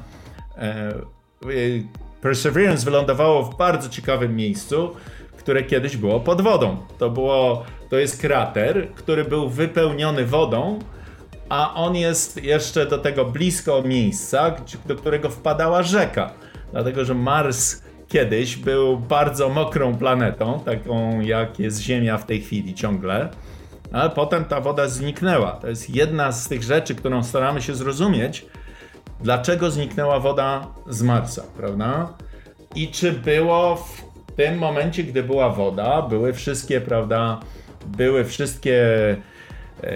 E, 0.57 0.93
Perseverance 2.21 2.85
wylądowało 2.85 3.43
w 3.43 3.57
bardzo 3.57 3.89
ciekawym 3.89 4.35
miejscu, 4.35 4.91
które 5.37 5.63
kiedyś 5.63 5.97
było 5.97 6.19
pod 6.19 6.41
wodą. 6.41 6.77
To, 6.97 7.09
było, 7.09 7.63
to 7.89 7.97
jest 7.97 8.21
krater, 8.21 8.87
który 8.95 9.25
był 9.25 9.49
wypełniony 9.49 10.25
wodą, 10.25 10.79
a 11.49 11.73
on 11.73 11.95
jest 11.95 12.43
jeszcze 12.43 12.85
do 12.85 12.97
tego 12.97 13.25
blisko 13.25 13.81
miejsca, 13.85 14.55
do 14.85 14.95
którego 14.95 15.29
wpadała 15.29 15.83
rzeka. 15.83 16.31
Dlatego, 16.71 17.05
że 17.05 17.13
Mars 17.13 17.83
kiedyś 18.07 18.55
był 18.55 18.97
bardzo 18.97 19.49
mokrą 19.49 19.97
planetą, 19.97 20.59
taką 20.65 21.21
jak 21.21 21.59
jest 21.59 21.81
Ziemia 21.81 22.17
w 22.17 22.25
tej 22.25 22.41
chwili 22.41 22.73
ciągle, 22.73 23.29
ale 23.91 24.09
potem 24.09 24.45
ta 24.45 24.61
woda 24.61 24.87
zniknęła. 24.87 25.51
To 25.51 25.67
jest 25.67 25.89
jedna 25.89 26.31
z 26.31 26.47
tych 26.47 26.63
rzeczy, 26.63 26.95
którą 26.95 27.23
staramy 27.23 27.61
się 27.61 27.75
zrozumieć, 27.75 28.45
dlaczego 29.23 29.71
zniknęła 29.71 30.19
woda 30.19 30.67
z 30.89 31.01
Marsa, 31.01 31.43
prawda? 31.57 32.13
I 32.75 32.87
czy 32.87 33.11
było 33.11 33.75
w 33.75 34.03
tym 34.35 34.57
momencie, 34.57 35.03
gdy 35.03 35.23
była 35.23 35.49
woda, 35.49 36.01
były 36.01 36.33
wszystkie, 36.33 36.81
prawda, 36.81 37.39
były 37.85 38.25
wszystkie 38.25 38.81
e, 39.83 39.87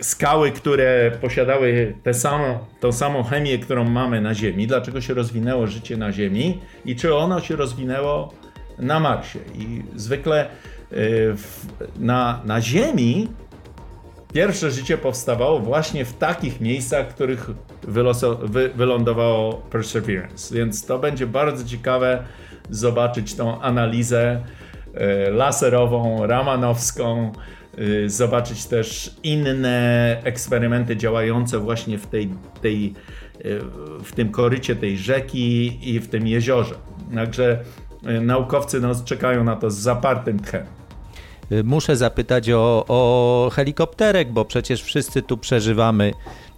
skały, 0.00 0.52
które 0.52 1.10
posiadały 1.20 1.94
tę 2.02 2.14
samą, 2.14 2.58
tą 2.80 2.92
samą 2.92 3.22
chemię, 3.22 3.58
którą 3.58 3.84
mamy 3.84 4.20
na 4.20 4.34
Ziemi, 4.34 4.66
dlaczego 4.66 5.00
się 5.00 5.14
rozwinęło 5.14 5.66
życie 5.66 5.96
na 5.96 6.12
Ziemi 6.12 6.60
i 6.84 6.96
czy 6.96 7.14
ono 7.14 7.40
się 7.40 7.56
rozwinęło 7.56 8.32
na 8.78 9.00
Marsie. 9.00 9.38
I 9.54 9.82
zwykle 9.96 10.40
e, 10.44 10.48
w, 11.36 11.66
na, 11.98 12.42
na 12.44 12.60
Ziemi 12.60 13.28
pierwsze 14.32 14.70
życie 14.70 14.98
powstawało 14.98 15.60
właśnie 15.60 16.04
w 16.04 16.12
takich 16.12 16.60
miejscach, 16.60 17.10
w 17.10 17.14
których 17.14 17.50
wy, 18.42 18.68
wylądowało 18.68 19.54
Perseverance. 19.54 20.54
Więc 20.54 20.86
to 20.86 20.98
będzie 20.98 21.26
bardzo 21.26 21.64
ciekawe 21.64 22.24
zobaczyć 22.70 23.34
tą 23.34 23.60
analizę 23.60 24.42
e, 24.94 25.30
laserową, 25.30 26.26
ramanowską, 26.26 27.32
e, 28.04 28.08
zobaczyć 28.08 28.66
też 28.66 29.14
inne 29.22 30.16
eksperymenty 30.24 30.96
działające 30.96 31.58
właśnie 31.58 31.98
w 31.98 32.06
tej, 32.06 32.30
tej 32.62 32.94
w 34.04 34.12
tym 34.12 34.30
korycie 34.30 34.76
tej 34.76 34.98
rzeki 34.98 35.78
i 35.90 36.00
w 36.00 36.08
tym 36.08 36.26
jeziorze. 36.26 36.74
Także 37.14 37.64
e, 38.06 38.20
naukowcy 38.20 38.80
nas 38.80 39.04
czekają 39.04 39.44
na 39.44 39.56
to 39.56 39.70
z 39.70 39.78
zapartym 39.78 40.40
tchem. 40.40 40.66
Muszę 41.64 41.96
zapytać 41.96 42.50
o, 42.50 42.84
o 42.88 43.50
helikopterek, 43.52 44.32
bo 44.32 44.44
przecież 44.44 44.82
wszyscy 44.82 45.22
tu 45.22 45.38
przeżywamy 45.38 46.12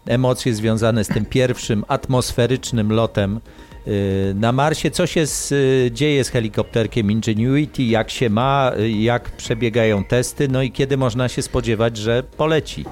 emocje 0.07 0.55
związane 0.55 1.05
z 1.05 1.09
tym 1.09 1.25
pierwszym 1.25 1.85
atmosferycznym 1.89 2.93
lotem 2.93 3.41
e, 3.87 3.91
na 4.35 4.53
Marsie. 4.53 4.91
Co 4.91 5.07
się 5.07 5.27
z, 5.27 5.53
e, 5.53 5.91
dzieje 5.91 6.25
z 6.25 6.29
helikopterkiem 6.29 7.11
Ingenuity? 7.11 7.83
Jak 7.83 8.11
się 8.11 8.31
ma? 8.31 8.73
Jak 8.99 9.31
przebiegają 9.31 10.05
testy? 10.05 10.49
No 10.49 10.63
i 10.63 10.73
kiedy 10.73 10.97
można 10.97 11.29
się 11.29 11.43
spodziewać, 11.43 11.97
że 11.97 12.23
poleci? 12.23 12.85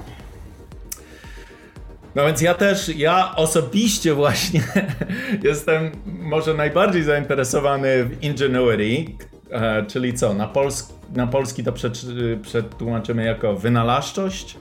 No 2.15 2.25
więc 2.25 2.41
ja 2.41 2.53
też, 2.53 2.89
ja 2.89 3.35
osobiście 3.35 4.13
właśnie 4.13 4.63
jestem 5.43 5.91
może 6.05 6.53
najbardziej 6.53 7.03
zainteresowany 7.03 8.03
w 8.05 8.23
Ingenuity, 8.23 9.11
e, 9.51 9.85
czyli 9.85 10.13
co, 10.13 10.33
na, 10.33 10.47
pols 10.47 10.93
na 11.15 11.27
polski 11.27 11.63
to 11.63 11.73
przetłumaczymy 12.41 13.25
jako 13.25 13.55
wynalazczość? 13.55 14.57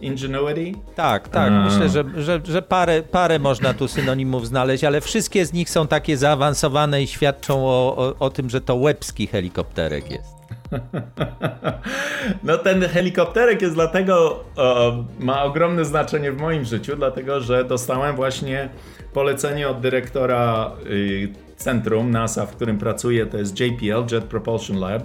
Ingenuity? 0.00 0.78
Tak, 0.94 1.28
tak. 1.28 1.52
A. 1.52 1.64
Myślę, 1.64 1.88
że, 1.88 2.04
że, 2.22 2.40
że 2.44 2.62
parę, 2.62 3.02
parę 3.02 3.38
można 3.38 3.74
tu 3.74 3.88
synonimów 3.88 4.46
znaleźć, 4.46 4.84
ale 4.84 5.00
wszystkie 5.00 5.46
z 5.46 5.52
nich 5.52 5.70
są 5.70 5.86
takie 5.86 6.16
zaawansowane 6.16 7.02
i 7.02 7.06
świadczą 7.06 7.66
o, 7.66 7.96
o, 7.96 8.14
o 8.18 8.30
tym, 8.30 8.50
że 8.50 8.60
to 8.60 8.76
łebski 8.76 9.26
helikopterek 9.26 10.10
jest. 10.10 10.37
No 12.42 12.58
ten 12.58 12.82
helikopterek 12.82 13.62
jest 13.62 13.74
dlatego, 13.74 14.44
o, 14.56 15.04
ma 15.18 15.42
ogromne 15.44 15.84
znaczenie 15.84 16.32
w 16.32 16.40
moim 16.40 16.64
życiu, 16.64 16.96
dlatego 16.96 17.40
że 17.40 17.64
dostałem 17.64 18.16
właśnie 18.16 18.68
polecenie 19.12 19.68
od 19.68 19.80
dyrektora 19.80 20.72
y, 20.86 21.28
centrum 21.56 22.10
NASA, 22.10 22.46
w 22.46 22.50
którym 22.50 22.78
pracuję, 22.78 23.26
to 23.26 23.38
jest 23.38 23.60
JPL, 23.60 24.14
Jet 24.14 24.24
Propulsion 24.24 24.78
Lab, 24.78 25.02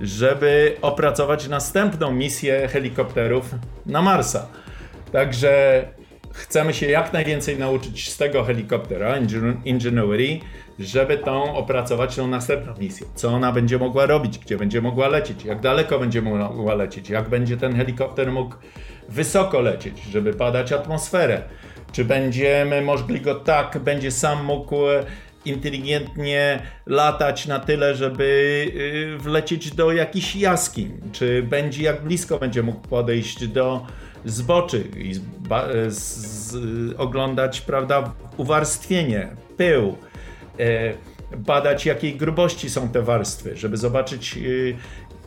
żeby 0.00 0.76
opracować 0.82 1.48
następną 1.48 2.12
misję 2.12 2.68
helikopterów 2.68 3.54
na 3.86 4.02
Marsa. 4.02 4.46
Także 5.12 5.84
chcemy 6.38 6.74
się 6.74 6.86
jak 6.86 7.12
najwięcej 7.12 7.58
nauczyć 7.58 8.10
z 8.10 8.16
tego 8.16 8.44
helikoptera 8.44 9.14
Ingenuity, 9.64 10.46
żeby 10.78 11.18
tą 11.18 11.54
opracować 11.54 12.16
tą 12.16 12.26
następną 12.26 12.74
misję. 12.80 13.06
Co 13.14 13.28
ona 13.28 13.52
będzie 13.52 13.78
mogła 13.78 14.06
robić, 14.06 14.38
gdzie 14.38 14.56
będzie 14.56 14.80
mogła 14.80 15.08
lecieć, 15.08 15.44
jak 15.44 15.60
daleko 15.60 15.98
będzie 15.98 16.22
mogła 16.22 16.74
lecieć, 16.74 17.10
jak 17.10 17.28
będzie 17.28 17.56
ten 17.56 17.76
helikopter 17.76 18.32
mógł 18.32 18.54
wysoko 19.08 19.60
lecieć, 19.60 20.02
żeby 20.02 20.32
badać 20.34 20.72
atmosferę. 20.72 21.42
Czy 21.92 22.04
będziemy 22.04 22.82
mogli 22.82 23.20
go 23.20 23.34
tak, 23.34 23.78
będzie 23.78 24.10
sam 24.10 24.44
mógł 24.44 24.88
e, 24.88 25.04
inteligentnie 25.44 26.62
latać 26.86 27.46
na 27.46 27.58
tyle, 27.58 27.94
żeby 27.94 28.66
e, 29.14 29.18
wlecieć 29.18 29.70
do 29.70 29.92
jakichś 29.92 30.36
jaskiń? 30.36 31.00
Czy 31.12 31.42
będzie, 31.42 31.82
jak 31.82 32.02
blisko 32.02 32.38
będzie 32.38 32.62
mógł 32.62 32.88
podejść 32.88 33.46
do 33.46 33.86
zboczy 34.24 34.84
i 34.96 35.14
z, 35.14 35.20
z, 35.88 36.56
oglądać, 36.98 37.60
prawda, 37.60 38.12
uwarstwienie, 38.36 39.28
pył, 39.56 39.96
e, 40.58 40.94
badać 41.36 41.86
jakiej 41.86 42.16
grubości 42.16 42.70
są 42.70 42.88
te 42.88 43.02
warstwy, 43.02 43.56
żeby 43.56 43.76
zobaczyć 43.76 44.36
e, 44.36 44.40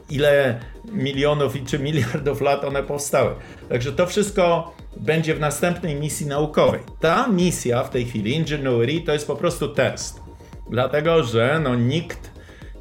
ile 0.10 0.60
milionów 0.92 1.56
i 1.56 1.66
czy 1.66 1.80
miliardów 1.80 2.42
lat 2.42 2.66
one 2.66 2.84
powstały. 2.84 3.36
Także 3.70 3.92
to 3.92 4.08
wszystko 4.08 4.76
będzie 4.98 5.36
w 5.36 5.40
następnej 5.40 5.96
misji 5.96 6.26
naukowej. 6.26 6.80
Ta 7.00 7.28
misja 7.28 7.84
w 7.84 7.90
tej 7.90 8.06
chwili, 8.06 8.36
Ingenuity, 8.36 9.06
to 9.06 9.14
jest 9.14 9.28
po 9.28 9.36
prostu 9.36 9.68
test. 9.68 10.22
Dlatego, 10.70 11.24
że 11.24 11.60
no, 11.64 11.76
nikt 11.76 12.32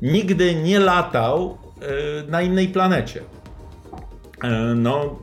nigdy 0.03 0.55
nie 0.55 0.79
latał 0.79 1.59
e, 1.83 2.31
na 2.31 2.43
innej 2.43 2.69
planecie. 2.69 3.23
No, 4.77 5.19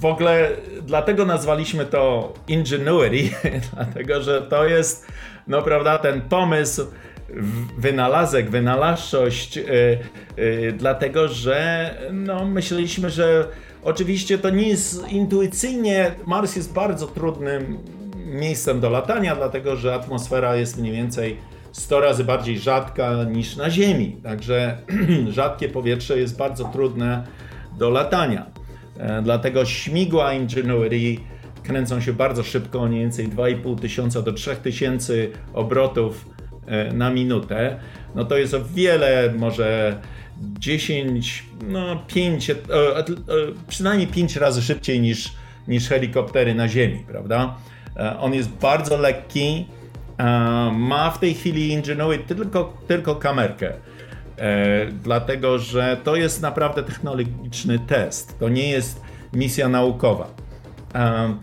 w 0.00 0.04
ogóle 0.04 0.50
dlatego 0.82 1.24
nazwaliśmy 1.24 1.86
to 1.86 2.32
Ingenuity, 2.48 3.34
dlatego 3.74 4.22
że 4.22 4.42
to 4.42 4.66
jest, 4.66 5.06
no 5.46 5.62
prawda, 5.62 5.98
ten 5.98 6.20
pomysł, 6.20 6.86
wynalazek, 7.78 8.50
wynalazczość, 8.50 9.56
yy, 9.56 9.64
yy, 10.36 10.72
dlatego 10.72 11.28
że 11.28 11.90
no, 12.12 12.44
myśleliśmy, 12.44 13.10
że 13.10 13.48
oczywiście 13.82 14.38
to 14.38 14.50
nie 14.50 14.68
jest 14.68 15.08
intuicyjnie, 15.08 16.10
Mars 16.26 16.56
jest 16.56 16.72
bardzo 16.72 17.06
trudnym 17.06 17.78
miejscem 18.26 18.80
do 18.80 18.90
latania, 18.90 19.36
dlatego 19.36 19.76
że 19.76 19.94
atmosfera 19.94 20.56
jest 20.56 20.78
mniej 20.78 20.92
więcej 20.92 21.36
100 21.72 22.00
razy 22.00 22.24
bardziej 22.24 22.58
rzadka 22.58 23.24
niż 23.24 23.56
na 23.56 23.70
Ziemi, 23.70 24.16
także 24.22 24.78
rzadkie 25.28 25.68
powietrze 25.68 26.18
jest 26.18 26.36
bardzo 26.36 26.64
trudne 26.64 27.24
do 27.78 27.90
latania. 27.90 28.46
E, 28.98 29.22
dlatego 29.22 29.64
śmigła 29.64 30.32
Ingenuity 30.34 31.22
kręcą 31.62 32.00
się 32.00 32.12
bardzo 32.12 32.42
szybko, 32.42 32.86
mniej 32.86 33.00
więcej 33.00 33.28
2,5 33.28 33.80
tysiąca 33.80 34.22
do 34.22 34.32
3 34.32 34.56
tysięcy 34.56 35.30
obrotów 35.54 36.28
e, 36.66 36.92
na 36.92 37.10
minutę. 37.10 37.78
No 38.14 38.24
to 38.24 38.38
jest 38.38 38.54
o 38.54 38.64
wiele, 38.64 39.34
może 39.38 39.98
10, 40.58 41.44
no 41.68 42.04
5, 42.06 42.50
e, 42.50 42.54
przynajmniej 43.68 44.06
5 44.06 44.36
razy 44.36 44.62
szybciej 44.62 45.00
niż, 45.00 45.32
niż 45.68 45.88
helikoptery 45.88 46.54
na 46.54 46.68
Ziemi, 46.68 47.04
prawda? 47.08 47.56
On 48.20 48.34
jest 48.34 48.48
bardzo 48.48 48.96
lekki, 48.96 49.66
ma 50.72 51.10
w 51.10 51.18
tej 51.18 51.34
chwili 51.34 51.72
Ingenuity 51.72 52.34
tylko, 52.34 52.82
tylko 52.86 53.14
kamerkę. 53.14 53.72
E, 54.38 54.86
dlatego 54.86 55.58
że 55.58 55.96
to 56.04 56.16
jest 56.16 56.42
naprawdę 56.42 56.82
technologiczny 56.82 57.78
test. 57.78 58.38
To 58.38 58.48
nie 58.48 58.70
jest 58.70 59.00
misja 59.32 59.68
naukowa. 59.68 60.34
E, 60.94 61.34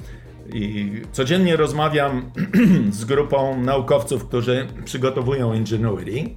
i 0.54 0.92
codziennie 1.12 1.56
rozmawiam 1.56 2.32
z 3.00 3.06
grupą 3.06 3.62
naukowców, 3.62 4.26
którzy 4.26 4.68
przygotowują 4.86 5.54
Ingenuity. 5.54 6.36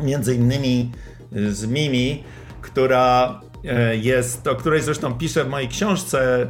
Między 0.00 0.34
innymi 0.34 0.90
z 1.32 1.66
Mimi, 1.66 2.24
która 2.60 3.40
e, 3.64 3.96
jest, 3.96 4.46
o 4.46 4.54
której 4.54 4.82
zresztą 4.82 5.14
piszę 5.14 5.44
w 5.44 5.48
mojej 5.48 5.68
książce, 5.68 6.46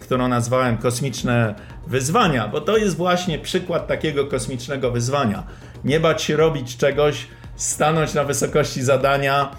którą 0.00 0.28
nazwałem 0.28 0.78
Kosmiczne 0.78 1.54
Wyzwania, 1.86 2.48
bo 2.48 2.60
to 2.60 2.76
jest 2.76 2.96
właśnie 2.96 3.38
przykład 3.38 3.86
takiego 3.86 4.26
kosmicznego 4.26 4.90
wyzwania. 4.90 5.46
Nie 5.84 6.00
bać 6.00 6.22
się 6.22 6.36
robić 6.36 6.76
czegoś, 6.76 7.26
stanąć 7.56 8.14
na 8.14 8.24
wysokości 8.24 8.82
zadania, 8.82 9.50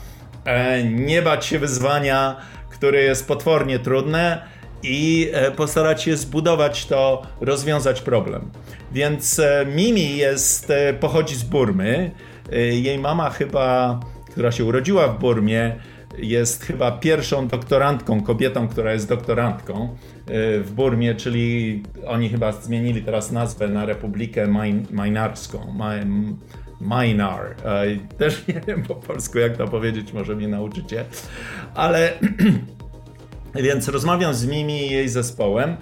e, 0.46 0.84
nie 0.84 1.22
bać 1.22 1.46
się 1.46 1.60
wyzwania, 1.60 2.36
które 2.70 3.02
jest 3.02 3.28
potwornie 3.28 3.80
trudne 3.80 4.42
i 4.84 5.30
e, 5.34 5.52
postarać 5.52 6.04
się 6.04 6.18
zbudować 6.18 6.86
to, 6.86 7.22
rozwiązać 7.42 8.02
problem. 8.02 8.52
Więc 8.92 9.40
e, 9.40 9.66
Mimi 9.76 10.18
jest, 10.18 10.74
pochodzi 11.00 11.36
z 11.36 11.44
Burmy. 11.44 12.12
Jej 12.72 13.00
mama 13.00 13.30
chyba, 13.30 14.00
która 14.32 14.52
się 14.52 14.66
urodziła 14.66 15.08
w 15.08 15.20
Burmie, 15.20 15.76
jest 16.18 16.64
chyba 16.64 16.92
pierwszą 16.92 17.48
doktorantką, 17.48 18.24
kobietą, 18.24 18.68
która 18.68 18.94
jest 18.94 19.10
doktorantką 19.10 19.98
w 20.64 20.72
Burmie, 20.76 21.16
czyli 21.16 21.84
oni 22.06 22.30
chyba 22.30 22.52
zmienili 22.52 23.02
teraz 23.02 23.32
nazwę 23.32 23.68
na 23.68 23.86
Republikę 23.86 24.48
Majnarską. 24.92 25.74
Minar. 26.82 27.56
Też 28.18 28.44
nie 28.48 28.62
wiem 28.68 28.84
po 28.84 28.96
polsku, 28.96 29.40
jak 29.40 29.58
to 29.58 29.68
powiedzieć, 29.68 30.14
może 30.14 30.36
mnie 30.36 30.48
nauczycie. 30.48 31.06
Ale 31.76 32.14
więc 33.56 33.88
rozmawiam 33.88 34.34
z 34.34 34.46
Mimi 34.46 34.88
i 34.88 34.92
jej 34.92 35.10
zespołem. 35.10 35.78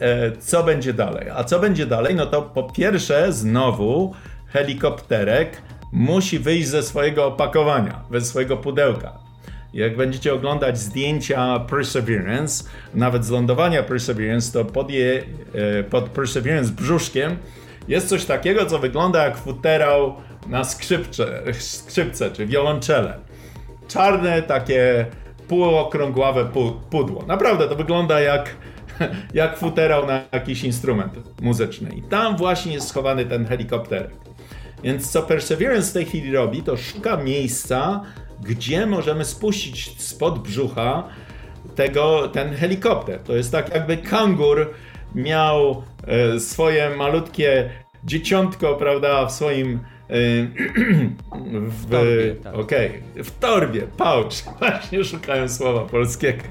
E, 0.00 0.36
co 0.36 0.64
będzie 0.64 0.94
dalej? 0.94 1.30
A 1.30 1.44
co 1.44 1.58
będzie 1.60 1.86
dalej? 1.86 2.14
No 2.14 2.26
to 2.26 2.42
po 2.42 2.62
pierwsze, 2.62 3.32
znowu 3.32 4.14
helikopterek 4.46 5.62
musi 5.92 6.38
wyjść 6.38 6.68
ze 6.68 6.82
swojego 6.82 7.26
opakowania, 7.26 8.02
ze 8.12 8.20
swojego 8.20 8.56
pudełka. 8.56 9.18
Jak 9.72 9.96
będziecie 9.96 10.34
oglądać 10.34 10.78
zdjęcia 10.78 11.58
Perseverance, 11.58 12.64
nawet 12.94 13.24
z 13.24 13.30
lądowania 13.30 13.82
Perseverance, 13.82 14.52
to 14.52 14.64
pod, 14.64 14.90
je, 14.90 15.22
e, 15.54 15.82
pod 15.84 16.08
Perseverance 16.08 16.72
brzuszkiem 16.72 17.36
jest 17.88 18.08
coś 18.08 18.24
takiego, 18.24 18.66
co 18.66 18.78
wygląda 18.78 19.24
jak 19.24 19.36
futerał 19.36 20.14
na 20.46 20.64
skrzypcze, 20.64 21.42
skrzypce 21.58 22.30
czy 22.30 22.46
wiolonczele. 22.46 23.18
Czarne 23.88 24.42
takie 24.42 25.06
półokrągławe 25.48 26.50
pudło. 26.90 27.24
Naprawdę 27.26 27.68
to 27.68 27.76
wygląda 27.76 28.20
jak, 28.20 28.56
jak 29.34 29.58
futerał 29.58 30.06
na 30.06 30.22
jakiś 30.32 30.64
instrument 30.64 31.12
muzyczny. 31.42 31.90
I 31.96 32.02
tam 32.02 32.36
właśnie 32.36 32.72
jest 32.72 32.88
schowany 32.88 33.24
ten 33.24 33.46
helikopterek. 33.46 34.10
Więc 34.82 35.10
co 35.10 35.22
Perseverance 35.22 35.90
w 35.90 35.92
tej 35.92 36.04
chwili 36.04 36.32
robi, 36.32 36.62
to 36.62 36.76
szuka 36.76 37.16
miejsca, 37.16 38.00
gdzie 38.42 38.86
możemy 38.86 39.24
spuścić 39.24 40.02
spod 40.02 40.38
brzucha 40.38 41.04
tego, 41.74 42.28
ten 42.28 42.54
helikopter. 42.54 43.20
To 43.20 43.36
jest 43.36 43.52
tak 43.52 43.74
jakby 43.74 43.96
kangur 43.96 44.74
miał 45.14 45.82
e, 46.06 46.40
swoje 46.40 46.90
malutkie 46.96 47.70
dzieciątko, 48.04 48.74
prawda, 48.74 49.26
w 49.26 49.32
swoim 49.32 49.80
w, 51.80 51.90
torbie, 51.90 52.34
tak. 52.44 52.54
okay, 52.54 52.90
w 53.16 53.38
torbie, 53.38 53.82
pouch, 53.82 54.32
właśnie 54.58 55.04
szukają 55.04 55.48
słowa 55.48 55.80
polskiego. 55.80 56.44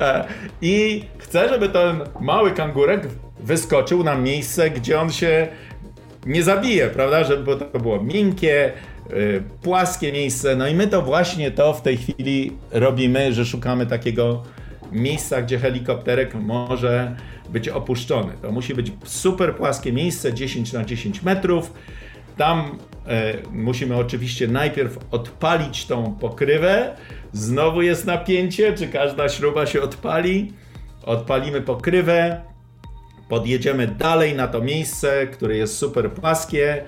E, 0.00 0.24
I 0.62 1.04
chcę, 1.18 1.48
żeby 1.48 1.68
ten 1.68 2.00
mały 2.20 2.50
kangurek 2.50 3.08
wyskoczył 3.40 4.04
na 4.04 4.14
miejsce, 4.14 4.70
gdzie 4.70 5.00
on 5.00 5.10
się 5.10 5.48
nie 6.26 6.42
zabije, 6.42 6.88
prawda? 6.88 7.24
Żeby 7.24 7.56
to 7.56 7.78
było 7.78 8.02
miękkie, 8.02 8.72
y, 9.10 9.42
płaskie 9.62 10.12
miejsce. 10.12 10.56
No 10.56 10.68
i 10.68 10.74
my 10.74 10.86
to 10.86 11.02
właśnie 11.02 11.50
to 11.50 11.72
w 11.72 11.82
tej 11.82 11.96
chwili 11.96 12.52
robimy, 12.70 13.32
że 13.32 13.44
szukamy 13.44 13.86
takiego 13.86 14.42
miejsca, 14.92 15.42
gdzie 15.42 15.58
helikopterek 15.58 16.34
może 16.34 17.16
być 17.50 17.68
opuszczony. 17.68 18.32
To 18.42 18.52
musi 18.52 18.74
być 18.74 18.92
super 19.04 19.56
płaskie 19.56 19.92
miejsce, 19.92 20.34
10 20.34 20.72
na 20.72 20.84
10 20.84 21.22
metrów. 21.22 21.72
Tam 22.36 22.78
e, 23.06 23.34
musimy 23.52 23.96
oczywiście 23.96 24.48
najpierw 24.48 24.98
odpalić 25.10 25.86
tą 25.86 26.14
pokrywę. 26.14 26.96
Znowu 27.32 27.82
jest 27.82 28.06
napięcie, 28.06 28.72
czy 28.72 28.88
każda 28.88 29.28
śruba 29.28 29.66
się 29.66 29.82
odpali. 29.82 30.52
Odpalimy 31.02 31.60
pokrywę, 31.60 32.40
podjedziemy 33.28 33.86
dalej 33.86 34.34
na 34.34 34.48
to 34.48 34.60
miejsce, 34.60 35.26
które 35.26 35.56
jest 35.56 35.76
super 35.76 36.10
płaskie. 36.12 36.84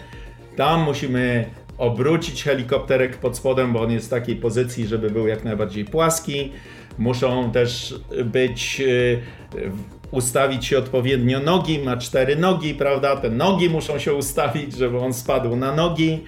Tam 0.57 0.83
musimy 0.83 1.45
obrócić 1.79 2.45
helikopterek 2.45 3.17
pod 3.17 3.37
spodem, 3.37 3.73
bo 3.73 3.81
on 3.83 3.91
jest 3.91 4.07
w 4.07 4.11
takiej 4.11 4.37
pozycji, 4.37 4.87
żeby 4.87 5.11
był 5.11 5.27
jak 5.27 5.45
najbardziej 5.45 5.85
płaski. 5.85 6.53
Muszą 6.99 7.53
też 7.53 7.95
być, 8.25 8.81
e, 8.81 9.71
ustawić 10.11 10.67
się 10.67 10.79
odpowiednio 10.79 11.41
nogi, 11.41 11.79
ma 11.79 11.97
cztery 11.97 12.37
nogi, 12.37 12.75
prawda? 12.75 13.17
Te 13.17 13.31
nogi 13.31 13.71
muszą 13.71 13.99
się 13.99 14.15
ustawić, 14.15 14.77
żeby 14.77 14.99
on 14.99 15.15
spadł 15.15 15.57
na 15.57 15.75
nogi. 15.75 16.25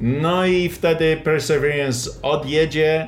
No 0.00 0.46
i 0.46 0.68
wtedy 0.68 1.16
Perseverance 1.16 2.10
odjedzie, 2.22 3.06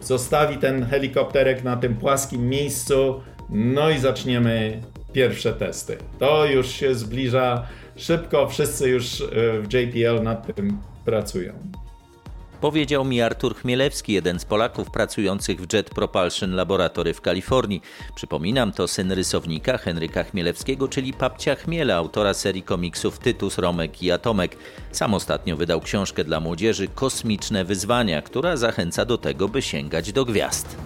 zostawi 0.00 0.56
ten 0.56 0.86
helikopterek 0.86 1.64
na 1.64 1.76
tym 1.76 1.96
płaskim 1.96 2.48
miejscu, 2.48 3.20
no 3.50 3.90
i 3.90 3.98
zaczniemy 3.98 4.80
pierwsze 5.12 5.52
testy. 5.52 5.96
To 6.18 6.46
już 6.46 6.68
się 6.68 6.94
zbliża 6.94 7.66
szybko, 7.96 8.48
wszyscy 8.48 8.88
już 8.88 9.20
e, 9.20 9.26
w 9.60 9.72
JPL 9.72 10.22
nad 10.22 10.56
tym 10.56 10.78
pracują. 11.04 11.52
Powiedział 12.66 13.04
mi 13.04 13.20
Artur 13.20 13.56
Chmielewski, 13.56 14.12
jeden 14.12 14.38
z 14.38 14.44
Polaków 14.44 14.90
pracujących 14.90 15.60
w 15.60 15.72
Jet 15.72 15.90
Propulsion 15.90 16.54
Laboratory 16.54 17.14
w 17.14 17.20
Kalifornii. 17.20 17.82
Przypominam, 18.14 18.72
to 18.72 18.88
syn 18.88 19.12
rysownika 19.12 19.78
Henryka 19.78 20.24
Chmielewskiego, 20.24 20.88
czyli 20.88 21.12
papcia 21.12 21.54
Chmiela, 21.54 21.96
autora 21.96 22.34
serii 22.34 22.62
komiksów 22.62 23.18
Tytus, 23.18 23.58
Romek 23.58 24.02
i 24.02 24.10
Atomek. 24.10 24.56
Sam 24.92 25.14
ostatnio 25.14 25.56
wydał 25.56 25.80
książkę 25.80 26.24
dla 26.24 26.40
młodzieży 26.40 26.88
Kosmiczne 26.94 27.64
Wyzwania, 27.64 28.22
która 28.22 28.56
zachęca 28.56 29.04
do 29.04 29.18
tego, 29.18 29.48
by 29.48 29.62
sięgać 29.62 30.12
do 30.12 30.24
gwiazd. 30.24 30.76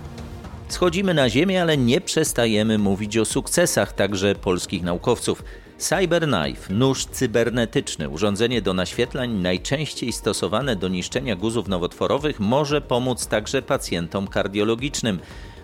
Schodzimy 0.69 1.15
na 1.15 1.31
Ziemię, 1.31 1.63
ale 1.63 1.77
nie 1.77 2.01
przestajemy 2.01 2.79
mówić 2.79 3.19
o 3.19 3.25
sukcesach 3.25 3.93
także 3.93 4.35
polskich 4.35 4.83
naukowców. 4.83 5.43
Cyberknife, 5.81 6.73
nóż 6.75 7.05
cybernetyczny, 7.05 8.09
urządzenie 8.09 8.63
do 8.63 8.75
naświetlań 8.75 9.31
najczęściej 9.31 10.13
stosowane 10.13 10.77
do 10.77 10.89
niszczenia 10.89 11.37
guzów 11.37 11.69
nowotworowych, 11.69 12.41
może 12.41 12.81
pomóc 12.81 13.27
także 13.27 13.63
pacjentom 13.63 14.29
kardiologicznym. 14.29 15.19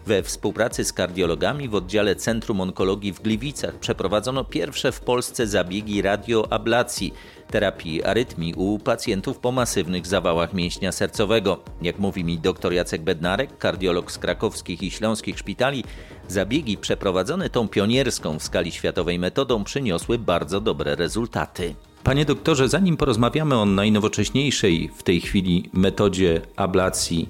We 0.07 0.23
współpracy 0.23 0.85
z 0.85 0.93
kardiologami 0.93 1.69
w 1.69 1.75
oddziale 1.75 2.17
Centrum 2.17 2.61
Onkologii 2.61 3.13
w 3.13 3.23
Gliwicach 3.23 3.75
przeprowadzono 3.79 4.45
pierwsze 4.45 4.93
w 4.93 5.01
Polsce 5.01 5.47
zabiegi 5.47 6.03
radioablacji 6.03 7.15
terapii 7.51 8.05
arytmii 8.05 8.55
u 8.55 8.79
pacjentów 8.79 9.39
po 9.39 9.53
masywnych 9.53 10.07
zawałach 10.07 10.55
mięśnia 10.55 10.93
sercowego. 10.93 11.61
Jak 11.83 11.99
mówi 11.99 12.25
mi 12.25 12.39
dr 12.39 12.73
Jacek 12.73 13.03
Bednarek, 13.03 13.59
kardiolog 13.59 14.13
z 14.13 14.19
krakowskich 14.19 14.83
i 14.83 14.91
śląskich 14.91 15.39
szpitali, 15.39 15.85
zabiegi 16.29 16.77
przeprowadzone 16.77 17.51
tą 17.51 17.69
pionierską 17.69 18.39
w 18.39 18.43
skali 18.43 18.73
światowej 18.73 19.19
metodą 19.19 19.65
przyniosły 19.65 20.19
bardzo 20.19 20.61
dobre 20.61 20.95
rezultaty. 20.95 21.75
Panie 22.05 22.25
doktorze, 22.25 22.69
zanim 22.69 22.97
porozmawiamy 22.97 23.59
o 23.59 23.65
najnowocześniejszej 23.65 24.91
w 24.97 25.03
tej 25.03 25.21
chwili 25.21 25.71
metodzie 25.73 26.41
ablacji, 26.57 27.29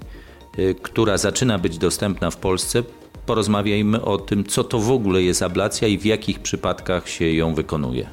która 0.83 1.19
zaczyna 1.19 1.59
być 1.59 1.79
dostępna 1.79 2.31
w 2.31 2.37
Polsce, 2.37 2.83
porozmawiajmy 3.27 4.03
o 4.03 4.19
tym, 4.19 4.45
co 4.45 4.65
to 4.65 4.79
w 4.79 4.91
ogóle 4.91 5.23
jest 5.23 5.43
ablacja 5.43 5.89
i 5.89 5.99
w 5.99 6.05
jakich 6.05 6.41
przypadkach 6.41 7.09
się 7.09 7.25
ją 7.33 7.55
wykonuje. 7.55 8.07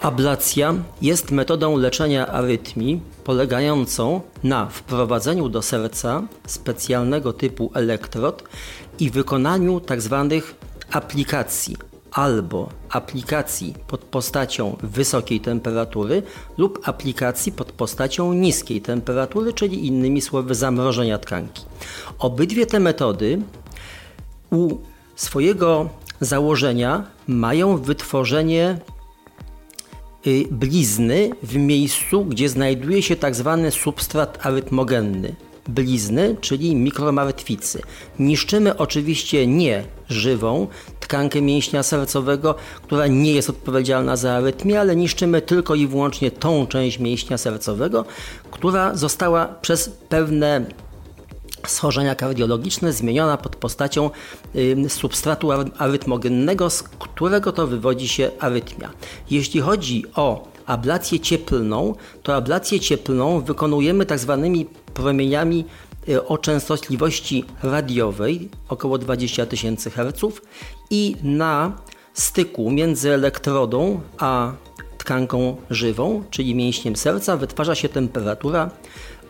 Ablacja 0.00 0.74
jest 1.02 1.30
metodą 1.30 1.76
leczenia 1.76 2.26
arytmii 2.26 3.00
polegającą 3.24 4.20
na 4.42 4.66
wprowadzeniu 4.66 5.48
do 5.48 5.62
serca 5.62 6.22
specjalnego 6.46 7.32
typu 7.32 7.70
elektrod 7.74 8.44
i 9.00 9.10
wykonaniu 9.10 9.80
tzw. 9.80 10.30
Tak 10.30 10.54
aplikacji 10.96 11.76
albo 12.14 12.68
aplikacji 12.90 13.74
pod 13.86 14.00
postacią 14.00 14.76
wysokiej 14.82 15.40
temperatury 15.40 16.22
lub 16.58 16.88
aplikacji 16.88 17.52
pod 17.52 17.72
postacią 17.72 18.32
niskiej 18.32 18.80
temperatury, 18.80 19.52
czyli 19.52 19.86
innymi 19.86 20.20
słowy 20.20 20.54
zamrożenia 20.54 21.18
tkanki. 21.18 21.64
Obydwie 22.18 22.66
te 22.66 22.80
metody 22.80 23.42
u 24.50 24.78
swojego 25.16 25.88
założenia 26.20 27.04
mają 27.26 27.76
wytworzenie 27.76 28.78
Y, 30.26 30.48
blizny 30.50 31.30
w 31.42 31.56
miejscu, 31.56 32.24
gdzie 32.24 32.48
znajduje 32.48 33.02
się. 33.02 33.16
Tak 33.16 33.34
substrat 33.70 34.46
arytmogenny. 34.46 35.34
Blizny, 35.68 36.36
czyli 36.40 36.76
mikromartwicy. 36.76 37.82
Niszczymy 38.18 38.76
oczywiście 38.76 39.46
nie 39.46 39.84
żywą 40.08 40.66
tkankę 41.00 41.42
mięśnia 41.42 41.82
sercowego, 41.82 42.54
która 42.82 43.06
nie 43.06 43.32
jest 43.32 43.50
odpowiedzialna 43.50 44.16
za 44.16 44.32
arytmię, 44.32 44.80
ale 44.80 44.96
niszczymy 44.96 45.42
tylko 45.42 45.74
i 45.74 45.86
wyłącznie 45.86 46.30
tą 46.30 46.66
część 46.66 46.98
mięśnia 46.98 47.38
sercowego, 47.38 48.04
która 48.50 48.94
została 48.94 49.46
przez 49.46 49.88
pewne 50.08 50.66
schorzenia 51.66 52.14
kardiologiczne 52.14 52.92
zmieniona 52.92 53.36
pod 53.36 53.56
postacią 53.56 54.10
substratu 54.88 55.48
arytmogennego, 55.78 56.70
z 56.70 56.82
którego 56.82 57.52
to 57.52 57.66
wywodzi 57.66 58.08
się 58.08 58.30
arytmia. 58.40 58.90
Jeśli 59.30 59.60
chodzi 59.60 60.04
o 60.14 60.48
ablację 60.66 61.20
cieplną, 61.20 61.94
to 62.22 62.36
ablację 62.36 62.80
cieplną 62.80 63.40
wykonujemy 63.40 64.06
tak 64.06 64.18
zwanymi 64.18 64.66
promieniami 64.94 65.64
y, 66.08 66.24
o 66.26 66.38
częstotliwości 66.38 67.44
radiowej 67.62 68.48
około 68.68 68.98
20 68.98 69.46
tysięcy 69.46 69.90
Hz 69.90 70.40
i 70.90 71.16
na 71.22 71.72
styku 72.14 72.70
między 72.70 73.12
elektrodą 73.12 74.00
a 74.18 74.52
tkanką 74.98 75.56
żywą, 75.70 76.24
czyli 76.30 76.54
mięśniem 76.54 76.96
serca, 76.96 77.36
wytwarza 77.36 77.74
się 77.74 77.88
temperatura 77.88 78.70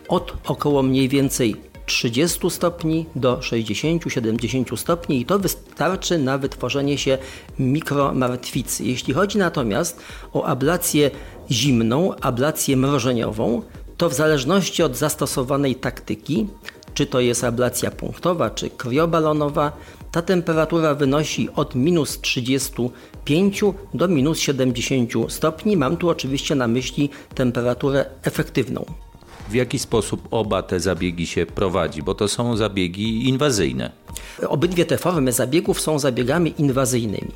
od 0.09 0.37
około 0.45 0.83
mniej 0.83 1.09
więcej 1.09 1.57
30 1.87 2.51
stopni 2.51 3.07
do 3.17 3.37
60-70 3.37 4.77
stopni 4.77 5.21
i 5.21 5.27
to 5.27 5.39
wystarczy 5.39 6.19
na 6.19 6.39
wytworzenie 6.39 6.99
się 6.99 7.19
mikromartwicy. 7.59 8.85
Jeśli 8.85 9.15
chodzi 9.15 9.39
natomiast 9.39 10.01
o 10.33 10.45
ablację 10.45 11.11
zimną, 11.51 12.15
ablację 12.21 12.77
mrożeniową, 12.77 13.63
to 13.97 14.09
w 14.09 14.15
zależności 14.15 14.83
od 14.83 14.97
zastosowanej 14.97 15.77
taktyki, 15.77 16.47
czy 16.95 17.07
to 17.07 17.21
jest 17.21 17.45
ablacja 17.45 17.91
punktowa, 17.91 18.51
czy 18.51 18.71
kriobalonowa, 18.71 19.73
ta 20.13 20.23
temperatura 20.23 20.95
wynosi 20.95 21.49
od 21.57 21.75
minus 21.75 22.21
35 22.21 23.61
do 23.95 24.09
minus 24.09 24.39
70 24.39 25.11
stopni. 25.29 25.77
Mam 25.77 25.97
tu 25.97 26.09
oczywiście 26.09 26.55
na 26.55 26.69
myśli 26.69 27.11
temperaturę 27.35 28.05
efektywną 28.23 28.85
w 29.49 29.55
jaki 29.55 29.79
sposób 29.79 30.29
oba 30.31 30.63
te 30.63 30.81
zabiegi 30.81 31.27
się 31.27 31.47
prowadzi, 31.47 32.03
bo 32.03 32.15
to 32.15 32.29
są 32.29 32.57
zabiegi 32.57 33.29
inwazyjne. 33.29 33.91
Obydwie 34.49 34.85
te 34.85 34.99
formy 34.99 35.33
zabiegów 35.33 35.81
są 35.81 35.99
zabiegami 35.99 36.55
inwazyjnymi. 36.59 37.33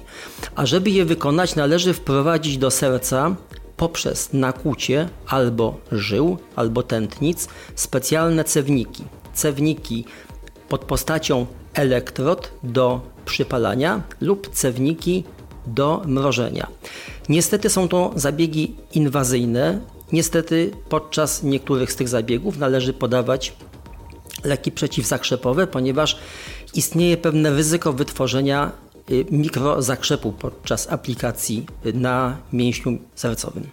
A 0.54 0.66
żeby 0.66 0.90
je 0.90 1.04
wykonać, 1.04 1.54
należy 1.54 1.94
wprowadzić 1.94 2.58
do 2.58 2.70
serca 2.70 3.36
poprzez 3.78 4.32
nakłucie 4.32 5.08
albo 5.26 5.78
żył, 5.92 6.38
albo 6.56 6.82
tętnic 6.82 7.48
specjalne 7.74 8.44
cewniki. 8.44 9.04
Cewniki 9.34 10.04
pod 10.68 10.84
postacią 10.84 11.46
elektrod 11.74 12.50
do 12.62 13.00
przypalania 13.24 14.02
lub 14.20 14.50
cewniki 14.54 15.24
do 15.66 16.02
mrożenia. 16.06 16.66
Niestety 17.28 17.70
są 17.70 17.88
to 17.88 18.12
zabiegi 18.16 18.74
inwazyjne. 18.94 19.80
Niestety 20.12 20.70
podczas 20.88 21.42
niektórych 21.42 21.92
z 21.92 21.96
tych 21.96 22.08
zabiegów 22.08 22.58
należy 22.58 22.92
podawać 22.92 23.52
leki 24.44 24.72
przeciwzakrzepowe, 24.72 25.66
ponieważ 25.66 26.18
istnieje 26.74 27.16
pewne 27.16 27.50
ryzyko 27.50 27.92
wytworzenia 27.92 28.72
mikrozakrzepu 29.30 30.32
podczas 30.32 30.92
aplikacji 30.92 31.66
na 31.94 32.36
mięśniu 32.52 32.98
sercowym. 33.14 33.66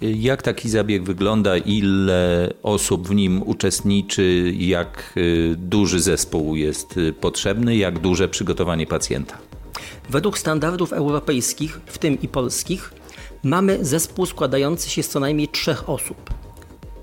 Jak 0.00 0.42
taki 0.42 0.70
zabieg 0.70 1.02
wygląda? 1.02 1.56
Ile 1.56 2.52
osób 2.62 3.08
w 3.08 3.14
nim 3.14 3.42
uczestniczy? 3.42 4.52
Jak 4.56 5.12
y, 5.16 5.54
duży 5.58 6.00
zespół 6.00 6.56
jest 6.56 6.96
y, 6.96 7.12
potrzebny? 7.12 7.76
Jak 7.76 7.98
duże 7.98 8.28
przygotowanie 8.28 8.86
pacjenta? 8.86 9.38
Według 10.10 10.38
standardów 10.38 10.92
europejskich, 10.92 11.80
w 11.86 11.98
tym 11.98 12.20
i 12.22 12.28
polskich, 12.28 12.94
mamy 13.42 13.84
zespół 13.84 14.26
składający 14.26 14.90
się 14.90 15.02
z 15.02 15.08
co 15.08 15.20
najmniej 15.20 15.48
trzech 15.48 15.90
osób: 15.90 16.34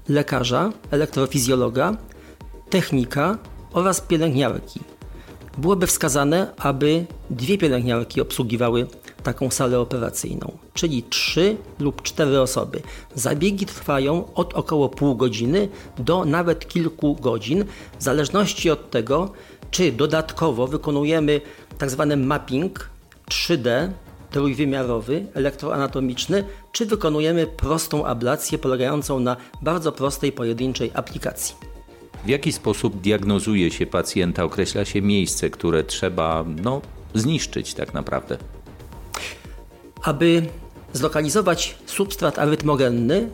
lekarza, 0.10 0.72
elektrofizjologa, 0.92 1.98
technika 2.70 3.38
oraz 3.74 4.02
pielęgniarki. 4.02 4.80
Byłoby 5.58 5.88
wskazane, 5.88 6.54
aby 6.58 7.06
dwie 7.30 7.58
pielęgniarki 7.58 8.22
obsługiwały 8.22 8.88
taką 9.24 9.50
salę 9.50 9.80
operacyjną, 9.80 10.58
czyli 10.74 11.04
trzy 11.04 11.58
lub 11.80 12.02
cztery 12.02 12.42
osoby. 12.42 12.82
Zabiegi 13.16 13.66
trwają 13.66 14.34
od 14.34 14.54
około 14.54 14.90
pół 14.90 15.16
godziny 15.16 15.70
do 16.00 16.26
nawet 16.26 16.68
kilku 16.68 17.16
godzin, 17.16 17.66
w 18.00 18.04
zależności 18.04 18.70
od 18.70 18.90
tego, 18.90 19.32
czy 19.72 19.92
dodatkowo 19.92 20.68
wykonujemy. 20.68 21.42
Tak 21.78 21.90
mapping 22.18 22.90
3D 23.30 23.90
trójwymiarowy, 24.32 25.26
elektroanatomiczny, 25.34 26.44
czy 26.72 26.86
wykonujemy 26.86 27.48
prostą 27.48 28.06
ablację 28.06 28.58
polegającą 28.58 29.20
na 29.20 29.38
bardzo 29.62 29.92
prostej 29.92 30.32
pojedynczej 30.32 30.92
aplikacji. 30.94 31.77
W 32.26 32.30
jaki 32.30 32.52
sposób 32.52 33.02
diagnozuje 33.02 33.72
się 33.72 33.86
pacjenta, 33.86 34.44
określa 34.44 34.86
się 34.86 35.02
miejsce, 35.02 35.50
które 35.50 35.84
trzeba 35.84 36.46
no, 36.64 36.82
zniszczyć 37.14 37.74
tak 37.74 37.94
naprawdę? 37.94 38.38
Aby 40.04 40.46
zlokalizować 40.94 41.76
substrat 41.86 42.40
arytmogenny, 42.40 43.30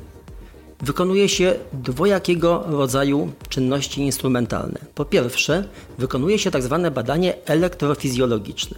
wykonuje 0.81 1.29
się 1.29 1.55
dwojakiego 1.73 2.63
rodzaju 2.67 3.31
czynności 3.49 4.01
instrumentalne. 4.01 4.79
Po 4.95 5.05
pierwsze, 5.05 5.63
wykonuje 5.97 6.39
się 6.39 6.51
tak 6.51 6.63
zwane 6.63 6.91
badanie 6.91 7.45
elektrofizjologiczne. 7.45 8.77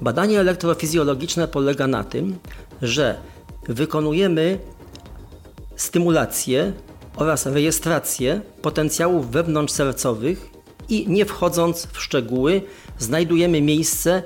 Badanie 0.00 0.40
elektrofizjologiczne 0.40 1.48
polega 1.48 1.86
na 1.86 2.04
tym, 2.04 2.38
że 2.82 3.18
wykonujemy 3.68 4.58
stymulację 5.76 6.72
oraz 7.16 7.46
rejestrację 7.46 8.40
potencjałów 8.62 9.30
wewnątrzsercowych 9.30 10.50
i 10.88 11.08
nie 11.08 11.24
wchodząc 11.24 11.86
w 11.86 12.00
szczegóły, 12.00 12.62
znajdujemy 12.98 13.62
miejsce, 13.62 14.22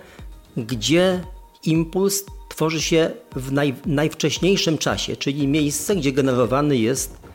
gdzie 0.57 1.25
impuls 1.65 2.25
tworzy 2.49 2.83
się 2.83 3.11
w 3.37 3.53
naj, 3.53 3.75
najwcześniejszym 3.87 4.79
czasie, 4.79 5.17
czyli 5.17 5.49
miejsce, 5.49 5.97
gdzie 5.97 6.13
generowany 6.13 6.77
jest 6.77 7.26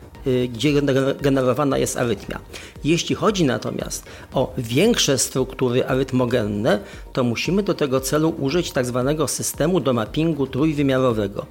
gdzie 0.48 0.82
generowana 1.22 1.78
jest 1.78 1.96
arytmia. 1.96 2.38
Jeśli 2.84 3.14
chodzi 3.14 3.44
natomiast 3.44 4.06
o 4.32 4.52
większe 4.58 5.18
struktury 5.18 5.86
arytmogenne, 5.86 6.78
to 7.12 7.24
musimy 7.24 7.62
do 7.62 7.74
tego 7.74 8.00
celu 8.00 8.34
użyć 8.38 8.70
tak 8.70 8.86
zwanego 8.86 9.28
systemu 9.28 9.80
do 9.80 9.92
mappingu 9.92 10.46
trójwymiarowego. 10.46 11.46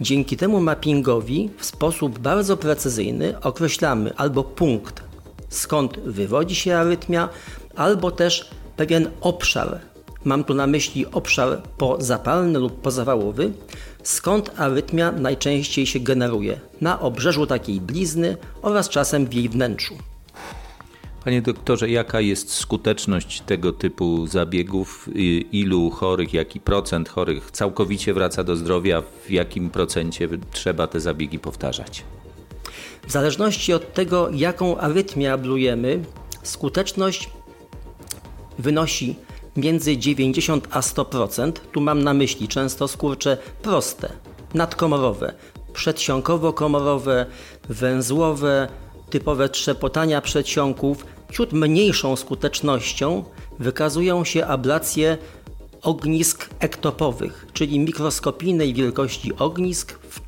Dzięki 0.00 0.36
temu 0.36 0.60
mappingowi 0.60 1.50
w 1.58 1.64
sposób 1.64 2.18
bardzo 2.18 2.56
precyzyjny 2.56 3.40
określamy 3.40 4.16
albo 4.16 4.44
punkt, 4.44 5.02
skąd 5.48 5.98
wywodzi 5.98 6.54
się 6.54 6.76
arytmia, 6.76 7.28
albo 7.76 8.10
też 8.10 8.50
pewien 8.76 9.10
obszar 9.20 9.80
Mam 10.24 10.44
tu 10.44 10.54
na 10.54 10.66
myśli 10.66 11.06
obszar 11.06 11.62
pozapalny 11.78 12.58
lub 12.58 12.80
pozawałowy, 12.80 13.52
skąd 14.04 14.50
arytmia 14.56 15.12
najczęściej 15.12 15.86
się 15.86 16.00
generuje 16.00 16.60
na 16.80 17.00
obrzeżu 17.00 17.46
takiej 17.46 17.80
blizny 17.80 18.36
oraz 18.62 18.88
czasem 18.88 19.26
w 19.26 19.34
jej 19.34 19.48
wnętrzu. 19.48 19.94
Panie 21.24 21.42
doktorze, 21.42 21.90
jaka 21.90 22.20
jest 22.20 22.52
skuteczność 22.52 23.40
tego 23.40 23.72
typu 23.72 24.26
zabiegów? 24.26 25.08
Ilu 25.52 25.90
chorych, 25.90 26.34
jaki 26.34 26.60
procent 26.60 27.08
chorych 27.08 27.50
całkowicie 27.50 28.14
wraca 28.14 28.44
do 28.44 28.56
zdrowia? 28.56 29.02
W 29.26 29.30
jakim 29.30 29.70
procencie 29.70 30.28
trzeba 30.52 30.86
te 30.86 31.00
zabiegi 31.00 31.38
powtarzać? 31.38 32.04
W 33.06 33.12
zależności 33.12 33.72
od 33.72 33.92
tego, 33.94 34.30
jaką 34.32 34.78
arytmię 34.78 35.32
ablujemy, 35.32 36.04
skuteczność 36.42 37.30
wynosi 38.58 39.16
między 39.56 39.96
90 39.98 40.68
a 40.70 40.80
100%. 40.80 41.52
Tu 41.72 41.80
mam 41.80 42.02
na 42.02 42.14
myśli 42.14 42.48
często 42.48 42.88
skurcze 42.88 43.36
proste, 43.62 44.12
nadkomorowe, 44.54 45.34
przedsionkowo-komorowe, 45.72 47.26
węzłowe, 47.68 48.68
typowe 49.10 49.48
trzepotania 49.48 50.20
przedsionków. 50.20 51.06
Ciut 51.32 51.52
mniejszą 51.52 52.16
skutecznością 52.16 53.24
wykazują 53.58 54.24
się 54.24 54.46
ablacje 54.46 55.18
ognisk 55.82 56.48
ektopowych, 56.58 57.46
czyli 57.52 57.78
mikroskopijnej 57.78 58.74
wielkości 58.74 59.36
ognisk 59.38 59.98
w 59.98 60.20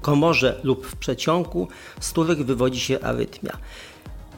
komorze 0.00 0.60
lub 0.62 0.86
w 0.86 0.96
przeciągu, 0.96 1.68
z 2.00 2.10
których 2.10 2.46
wywodzi 2.46 2.80
się 2.80 3.00
arytmia. 3.00 3.56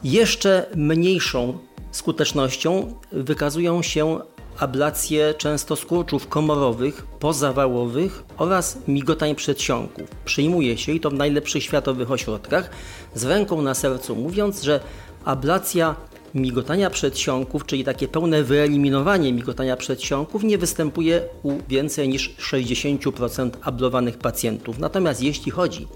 Jeszcze 0.03 0.65
mniejszą 0.75 1.57
skutecznością 1.97 2.93
wykazują 3.11 3.81
się 3.81 4.19
ablacje 4.59 5.33
często 5.37 5.75
skurczów 5.75 6.27
komorowych, 6.27 7.05
pozawałowych 7.19 8.23
oraz 8.37 8.77
migotań 8.87 9.35
przedsionków. 9.35 10.09
Przyjmuje 10.25 10.77
się, 10.77 10.91
i 10.91 10.99
to 10.99 11.09
w 11.09 11.13
najlepszych 11.13 11.63
światowych 11.63 12.11
ośrodkach, 12.11 12.69
z 13.15 13.23
ręką 13.23 13.61
na 13.61 13.73
sercu 13.73 14.15
mówiąc, 14.15 14.63
że 14.63 14.79
ablacja 15.25 15.95
migotania 16.35 16.89
przedsionków, 16.89 17.65
czyli 17.65 17.83
takie 17.83 18.07
pełne 18.07 18.43
wyeliminowanie 18.43 19.33
migotania 19.33 19.77
przedsionków, 19.77 20.43
nie 20.43 20.57
występuje 20.57 21.21
u 21.43 21.53
więcej 21.67 22.09
niż 22.09 22.35
60% 22.39 23.49
ablowanych 23.61 24.17
pacjentów. 24.17 24.79
Natomiast 24.79 25.21
jeśli 25.21 25.51
chodzi 25.51 25.87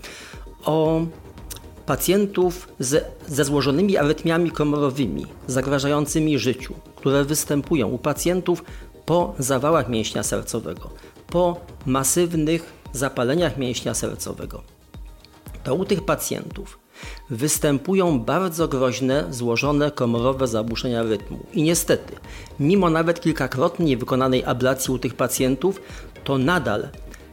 o 0.65 1.01
pacjentów 1.85 2.67
z, 2.79 3.05
ze 3.27 3.45
złożonymi 3.45 3.97
arytmiami 3.97 4.51
komorowymi 4.51 5.25
zagrażającymi 5.47 6.39
życiu, 6.39 6.73
które 6.95 7.25
występują 7.25 7.87
u 7.87 7.97
pacjentów 7.97 8.63
po 9.05 9.35
zawałach 9.39 9.89
mięśnia 9.89 10.23
sercowego, 10.23 10.89
po 11.27 11.61
masywnych 11.85 12.73
zapaleniach 12.93 13.57
mięśnia 13.57 13.93
sercowego, 13.93 14.63
to 15.63 15.75
u 15.75 15.85
tych 15.85 16.05
pacjentów 16.05 16.79
występują 17.29 18.19
bardzo 18.19 18.67
groźne, 18.67 19.25
złożone 19.29 19.91
komorowe 19.91 20.47
zaburzenia 20.47 21.03
rytmu. 21.03 21.39
I 21.53 21.63
niestety, 21.63 22.15
mimo 22.59 22.89
nawet 22.89 23.21
kilkakrotnie 23.21 23.97
wykonanej 23.97 24.45
ablacji 24.45 24.93
u 24.93 24.99
tych 24.99 25.13
pacjentów, 25.13 25.81
to 26.23 26.37
nadal 26.37 26.89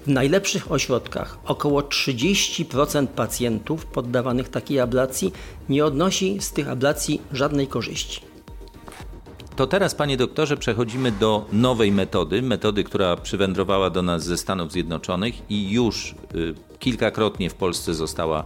w 0.07 0.09
najlepszych 0.11 0.73
ośrodkach 0.73 1.39
około 1.45 1.81
30% 1.81 3.07
pacjentów 3.07 3.87
poddawanych 3.87 4.49
takiej 4.49 4.81
ablacji 4.81 5.33
nie 5.69 5.85
odnosi 5.85 6.41
z 6.41 6.53
tych 6.53 6.69
ablacji 6.69 7.23
żadnej 7.33 7.67
korzyści. 7.67 8.21
To 9.57 9.67
teraz, 9.67 9.95
panie 9.95 10.17
doktorze, 10.17 10.57
przechodzimy 10.57 11.13
do 11.13 11.47
nowej 11.53 11.93
metody, 11.93 12.43
metody, 12.43 12.85
która 12.85 13.17
przywędrowała 13.17 13.91
do 13.91 14.03
nas 14.03 14.25
ze 14.25 14.39
Stanów 14.39 14.73
Zjednoczonych 14.73 15.35
i 15.51 15.71
już 15.71 16.15
y, 16.35 16.55
kilkakrotnie 16.79 17.51
w 17.51 17.55
Polsce 17.55 17.95
została 17.95 18.45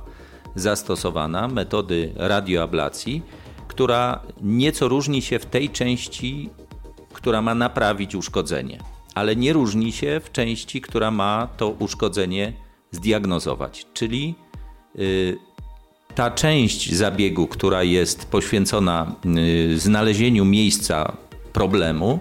zastosowana, 0.54 1.48
metody 1.48 2.12
radioablacji, 2.16 3.22
która 3.68 4.20
nieco 4.42 4.88
różni 4.88 5.22
się 5.22 5.38
w 5.38 5.46
tej 5.46 5.70
części, 5.70 6.50
która 7.12 7.42
ma 7.42 7.54
naprawić 7.54 8.14
uszkodzenie 8.14 8.91
ale 9.14 9.36
nie 9.36 9.52
różni 9.52 9.92
się 9.92 10.20
w 10.24 10.32
części, 10.32 10.80
która 10.80 11.10
ma 11.10 11.48
to 11.56 11.68
uszkodzenie 11.68 12.52
zdiagnozować. 12.90 13.86
Czyli 13.94 14.34
y, 14.98 15.36
ta 16.14 16.30
część 16.30 16.94
zabiegu, 16.94 17.46
która 17.46 17.82
jest 17.82 18.24
poświęcona 18.24 19.14
y, 19.72 19.78
znalezieniu 19.78 20.44
miejsca 20.44 21.16
problemu, 21.52 22.18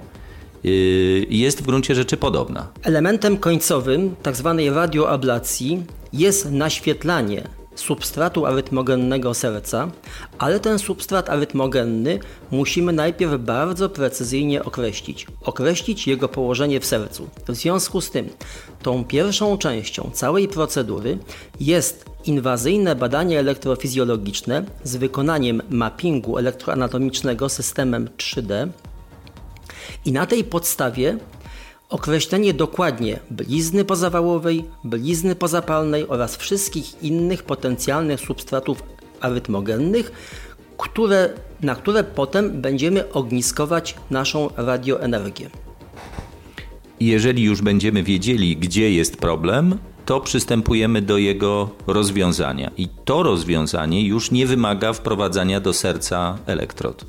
jest 1.29 1.61
w 1.61 1.65
gruncie 1.65 1.95
rzeczy 1.95 2.17
podobna. 2.17 2.67
Elementem 2.83 3.37
końcowym 3.37 4.15
tzw. 4.23 4.55
Tak 4.65 4.75
radioablacji 4.75 5.83
jest 6.13 6.51
naświetlanie 6.51 7.47
substratu 7.75 8.45
arytmogennego 8.45 9.33
serca, 9.33 9.91
ale 10.37 10.59
ten 10.59 10.79
substrat 10.79 11.29
arytmogenny 11.29 12.19
musimy 12.51 12.93
najpierw 12.93 13.41
bardzo 13.41 13.89
precyzyjnie 13.89 14.63
określić. 14.63 15.27
Określić 15.41 16.07
jego 16.07 16.29
położenie 16.29 16.79
w 16.79 16.85
sercu. 16.85 17.29
W 17.47 17.55
związku 17.55 18.01
z 18.01 18.11
tym, 18.11 18.29
tą 18.81 19.05
pierwszą 19.05 19.57
częścią 19.57 20.11
całej 20.13 20.47
procedury 20.47 21.17
jest 21.59 22.05
inwazyjne 22.25 22.95
badanie 22.95 23.39
elektrofizjologiczne 23.39 24.65
z 24.83 24.95
wykonaniem 24.95 25.61
mappingu 25.69 26.37
elektroanatomicznego 26.37 27.49
systemem 27.49 28.09
3D 28.17 28.67
i 30.05 30.11
na 30.11 30.25
tej 30.25 30.43
podstawie 30.43 31.17
Określenie 31.91 32.53
dokładnie 32.53 33.19
blizny 33.31 33.85
pozawałowej, 33.85 34.65
blizny 34.83 35.35
pozapalnej 35.35 36.07
oraz 36.07 36.37
wszystkich 36.37 37.03
innych 37.03 37.43
potencjalnych 37.43 38.19
substratów 38.19 38.83
arytmogennych, 39.21 40.11
które, 40.77 41.29
na 41.61 41.75
które 41.75 42.03
potem 42.03 42.61
będziemy 42.61 43.11
ogniskować 43.13 43.95
naszą 44.09 44.49
radioenergię. 44.57 45.49
Jeżeli 46.99 47.43
już 47.43 47.61
będziemy 47.61 48.03
wiedzieli, 48.03 48.57
gdzie 48.57 48.91
jest 48.91 49.17
problem, 49.17 49.77
to 50.05 50.19
przystępujemy 50.19 51.01
do 51.01 51.17
jego 51.17 51.69
rozwiązania. 51.87 52.71
I 52.77 52.87
to 53.05 53.23
rozwiązanie 53.23 54.07
już 54.07 54.31
nie 54.31 54.45
wymaga 54.45 54.93
wprowadzania 54.93 55.59
do 55.59 55.73
serca 55.73 56.37
elektrod. 56.45 57.05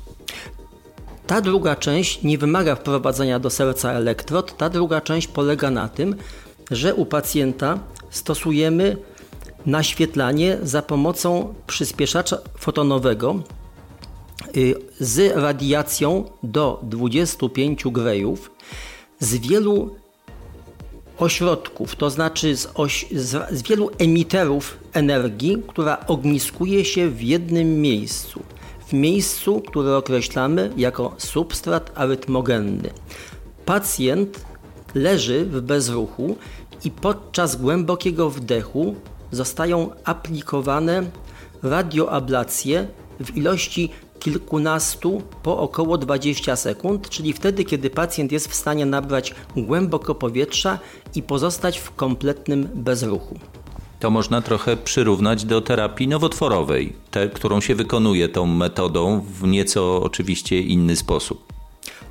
Ta 1.33 1.41
druga 1.41 1.75
część 1.75 2.23
nie 2.23 2.37
wymaga 2.37 2.75
wprowadzenia 2.75 3.39
do 3.39 3.49
serca 3.49 3.91
elektrod. 3.91 4.57
Ta 4.57 4.69
druga 4.69 5.01
część 5.01 5.27
polega 5.27 5.71
na 5.71 5.89
tym, 5.89 6.15
że 6.71 6.95
u 6.95 7.05
pacjenta 7.05 7.79
stosujemy 8.09 8.97
naświetlanie 9.65 10.57
za 10.63 10.81
pomocą 10.81 11.53
przyspieszacza 11.67 12.37
fotonowego 12.57 13.35
y, 14.57 14.75
z 14.99 15.37
radiacją 15.37 16.23
do 16.43 16.79
25 16.83 17.83
grejów 17.83 18.51
z 19.19 19.35
wielu 19.35 19.95
ośrodków, 21.17 21.95
to 21.95 22.09
znaczy 22.09 22.57
z, 22.57 22.69
oś, 22.75 23.05
z, 23.11 23.57
z 23.57 23.61
wielu 23.61 23.89
emiterów 23.97 24.77
energii, 24.93 25.63
która 25.67 26.07
ogniskuje 26.07 26.85
się 26.85 27.09
w 27.09 27.21
jednym 27.21 27.81
miejscu 27.81 28.42
w 28.93 28.95
miejscu, 28.95 29.61
które 29.61 29.97
określamy 29.97 30.71
jako 30.77 31.15
substrat 31.17 31.91
arytmogenny. 31.95 32.89
Pacjent 33.65 34.45
leży 34.95 35.45
w 35.45 35.61
bezruchu 35.61 36.35
i 36.83 36.91
podczas 36.91 37.55
głębokiego 37.55 38.29
wdechu 38.29 38.95
zostają 39.31 39.89
aplikowane 40.03 41.03
radioablacje 41.63 42.87
w 43.19 43.37
ilości 43.37 43.89
kilkunastu 44.19 45.21
po 45.43 45.57
około 45.57 45.97
20 45.97 46.55
sekund, 46.55 47.09
czyli 47.09 47.33
wtedy, 47.33 47.65
kiedy 47.65 47.89
pacjent 47.89 48.31
jest 48.31 48.47
w 48.47 48.55
stanie 48.55 48.85
nabrać 48.85 49.35
głęboko 49.57 50.15
powietrza 50.15 50.79
i 51.15 51.23
pozostać 51.23 51.79
w 51.79 51.95
kompletnym 51.95 52.69
bezruchu 52.73 53.39
to 54.03 54.09
można 54.09 54.41
trochę 54.41 54.77
przyrównać 54.77 55.45
do 55.45 55.61
terapii 55.61 56.07
nowotworowej, 56.07 56.93
te, 57.11 57.29
którą 57.29 57.61
się 57.61 57.75
wykonuje 57.75 58.29
tą 58.29 58.45
metodą 58.45 59.25
w 59.39 59.47
nieco 59.47 60.03
oczywiście 60.03 60.61
inny 60.61 60.95
sposób. 60.95 61.53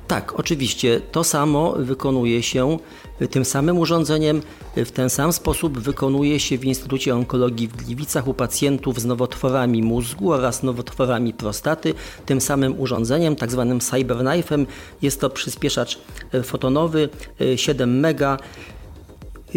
Tak, 0.07 0.39
oczywiście 0.39 1.01
to 1.11 1.23
samo 1.23 1.73
wykonuje 1.73 2.43
się 2.43 2.77
tym 3.31 3.45
samym 3.45 3.77
urządzeniem, 3.77 4.41
w 4.75 4.91
ten 4.91 5.09
sam 5.09 5.33
sposób 5.33 5.79
wykonuje 5.79 6.39
się 6.39 6.57
w 6.57 6.65
Instytucie 6.65 7.15
Onkologii 7.15 7.67
w 7.67 7.75
Gliwicach 7.75 8.27
u 8.27 8.33
pacjentów 8.33 8.99
z 8.99 9.05
nowotworami 9.05 9.83
mózgu 9.83 10.31
oraz 10.31 10.63
nowotworami 10.63 11.33
prostaty. 11.33 11.93
Tym 12.25 12.41
samym 12.41 12.79
urządzeniem, 12.79 13.35
tak 13.35 13.51
zwanym 13.51 13.79
cyberknife'em, 13.79 14.65
jest 15.01 15.21
to 15.21 15.29
przyspieszacz 15.29 15.99
fotonowy 16.43 17.09
7 17.55 17.99
mega 17.99 18.37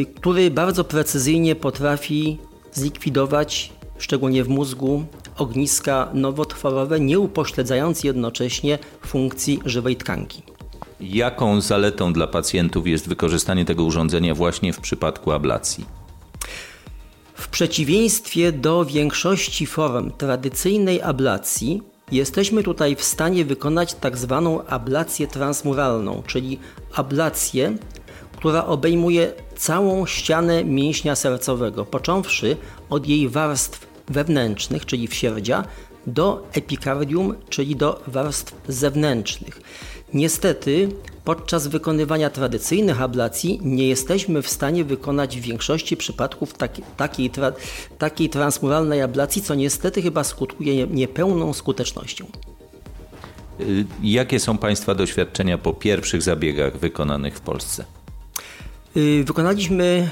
który 0.04 0.50
bardzo 0.50 0.84
precyzyjnie 0.84 1.54
potrafi 1.54 2.38
zlikwidować, 2.72 3.72
szczególnie 3.98 4.44
w 4.44 4.48
mózgu, 4.48 5.04
ogniska 5.36 6.08
nowotworowe, 6.14 7.00
nie 7.00 7.18
upośledzając 7.18 8.04
jednocześnie 8.04 8.78
funkcji 9.06 9.60
żywej 9.64 9.96
tkanki. 9.96 10.42
Jaką 11.00 11.60
zaletą 11.60 12.12
dla 12.12 12.26
pacjentów 12.26 12.86
jest 12.86 13.08
wykorzystanie 13.08 13.64
tego 13.64 13.84
urządzenia 13.84 14.34
właśnie 14.34 14.72
w 14.72 14.80
przypadku 14.80 15.32
ablacji? 15.32 15.84
W 17.34 17.48
przeciwieństwie 17.48 18.52
do 18.52 18.84
większości 18.84 19.66
form 19.66 20.10
tradycyjnej 20.10 21.02
ablacji, 21.02 21.82
jesteśmy 22.12 22.62
tutaj 22.62 22.96
w 22.96 23.04
stanie 23.04 23.44
wykonać 23.44 23.94
tak 23.94 24.18
zwaną 24.18 24.66
ablację 24.66 25.26
transmuralną, 25.26 26.22
czyli 26.26 26.58
ablację 26.94 27.76
która 28.46 28.66
obejmuje 28.66 29.32
całą 29.56 30.06
ścianę 30.06 30.64
mięśnia 30.64 31.16
sercowego, 31.16 31.84
począwszy 31.84 32.56
od 32.90 33.06
jej 33.06 33.28
warstw 33.28 33.86
wewnętrznych, 34.08 34.86
czyli 34.86 35.08
wsierdzia, 35.08 35.64
do 36.06 36.46
epikardium, 36.52 37.34
czyli 37.48 37.76
do 37.76 38.02
warstw 38.06 38.54
zewnętrznych. 38.68 39.60
Niestety, 40.14 40.88
podczas 41.24 41.66
wykonywania 41.66 42.30
tradycyjnych 42.30 43.02
ablacji 43.02 43.60
nie 43.62 43.88
jesteśmy 43.88 44.42
w 44.42 44.48
stanie 44.48 44.84
wykonać 44.84 45.36
w 45.36 45.40
większości 45.40 45.96
przypadków 45.96 46.54
taki, 46.54 46.82
takiej, 46.96 47.30
tra, 47.30 47.52
takiej 47.98 48.28
transmuralnej 48.28 49.02
ablacji, 49.02 49.42
co 49.42 49.54
niestety 49.54 50.02
chyba 50.02 50.24
skutkuje 50.24 50.86
niepełną 50.86 51.52
skutecznością. 51.52 52.26
Y, 53.60 53.84
jakie 54.02 54.40
są 54.40 54.58
Państwa 54.58 54.94
doświadczenia 54.94 55.58
po 55.58 55.72
pierwszych 55.72 56.22
zabiegach 56.22 56.78
wykonanych 56.78 57.36
w 57.36 57.40
Polsce? 57.40 57.84
Y, 58.96 59.24
wykonaliśmy 59.24 60.10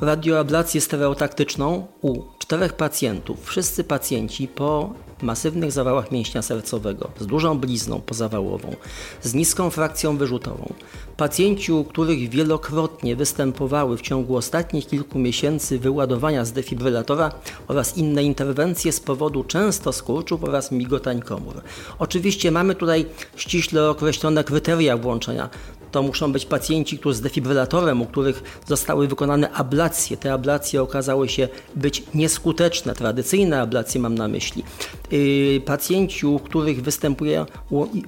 radioablację 0.00 0.80
stereotaktyczną 0.80 1.86
u 2.02 2.22
czterech 2.38 2.72
pacjentów. 2.72 3.44
Wszyscy 3.44 3.84
pacjenci 3.84 4.48
po 4.48 4.92
masywnych 5.22 5.72
zawałach 5.72 6.10
mięśnia 6.10 6.42
sercowego, 6.42 7.10
z 7.20 7.26
dużą 7.26 7.58
blizną 7.58 8.00
pozawałową, 8.00 8.76
z 9.22 9.34
niską 9.34 9.70
frakcją 9.70 10.16
wyrzutową. 10.16 10.72
Pacjenci, 11.16 11.72
u 11.72 11.84
których 11.84 12.28
wielokrotnie 12.28 13.16
występowały 13.16 13.96
w 13.96 14.00
ciągu 14.00 14.36
ostatnich 14.36 14.86
kilku 14.86 15.18
miesięcy 15.18 15.78
wyładowania 15.78 16.44
z 16.44 16.52
defibrylatora 16.52 17.32
oraz 17.68 17.96
inne 17.96 18.24
interwencje 18.24 18.92
z 18.92 19.00
powodu 19.00 19.44
często 19.44 19.92
skurczów 19.92 20.44
oraz 20.44 20.72
migotań 20.72 21.22
komór. 21.22 21.54
Oczywiście 21.98 22.50
mamy 22.50 22.74
tutaj 22.74 23.06
ściśle 23.36 23.90
określone 23.90 24.44
kryteria 24.44 24.96
włączenia 24.96 25.50
to 25.96 26.02
muszą 26.02 26.32
być 26.32 26.46
pacjenci, 26.46 26.98
którzy 26.98 27.16
z 27.16 27.20
defibrylatorem, 27.20 28.02
u 28.02 28.06
których 28.06 28.60
zostały 28.66 29.08
wykonane 29.08 29.52
ablacje. 29.52 30.16
Te 30.16 30.32
ablacje 30.32 30.82
okazały 30.82 31.28
się 31.28 31.48
być 31.76 32.02
nieskuteczne, 32.14 32.94
tradycyjne 32.94 33.60
ablacje 33.60 34.00
mam 34.00 34.14
na 34.14 34.28
myśli. 34.28 34.64
Yy, 35.10 35.60
pacjenci, 35.60 36.26
u 36.26 36.38
których 36.38 36.82
występuje, 36.82 37.46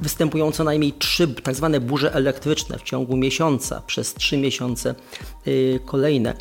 występują 0.03 0.53
co 0.53 0.65
najmniej 0.65 0.93
trzy 0.93 1.29
tak 1.29 1.55
zwane 1.55 1.81
burze 1.81 2.15
elektryczne 2.15 2.79
w 2.79 2.83
ciągu 2.83 3.17
miesiąca, 3.17 3.83
przez 3.87 4.15
trzy 4.15 4.37
miesiące 4.37 4.95
yy, 5.47 5.81
kolejne. 5.85 6.35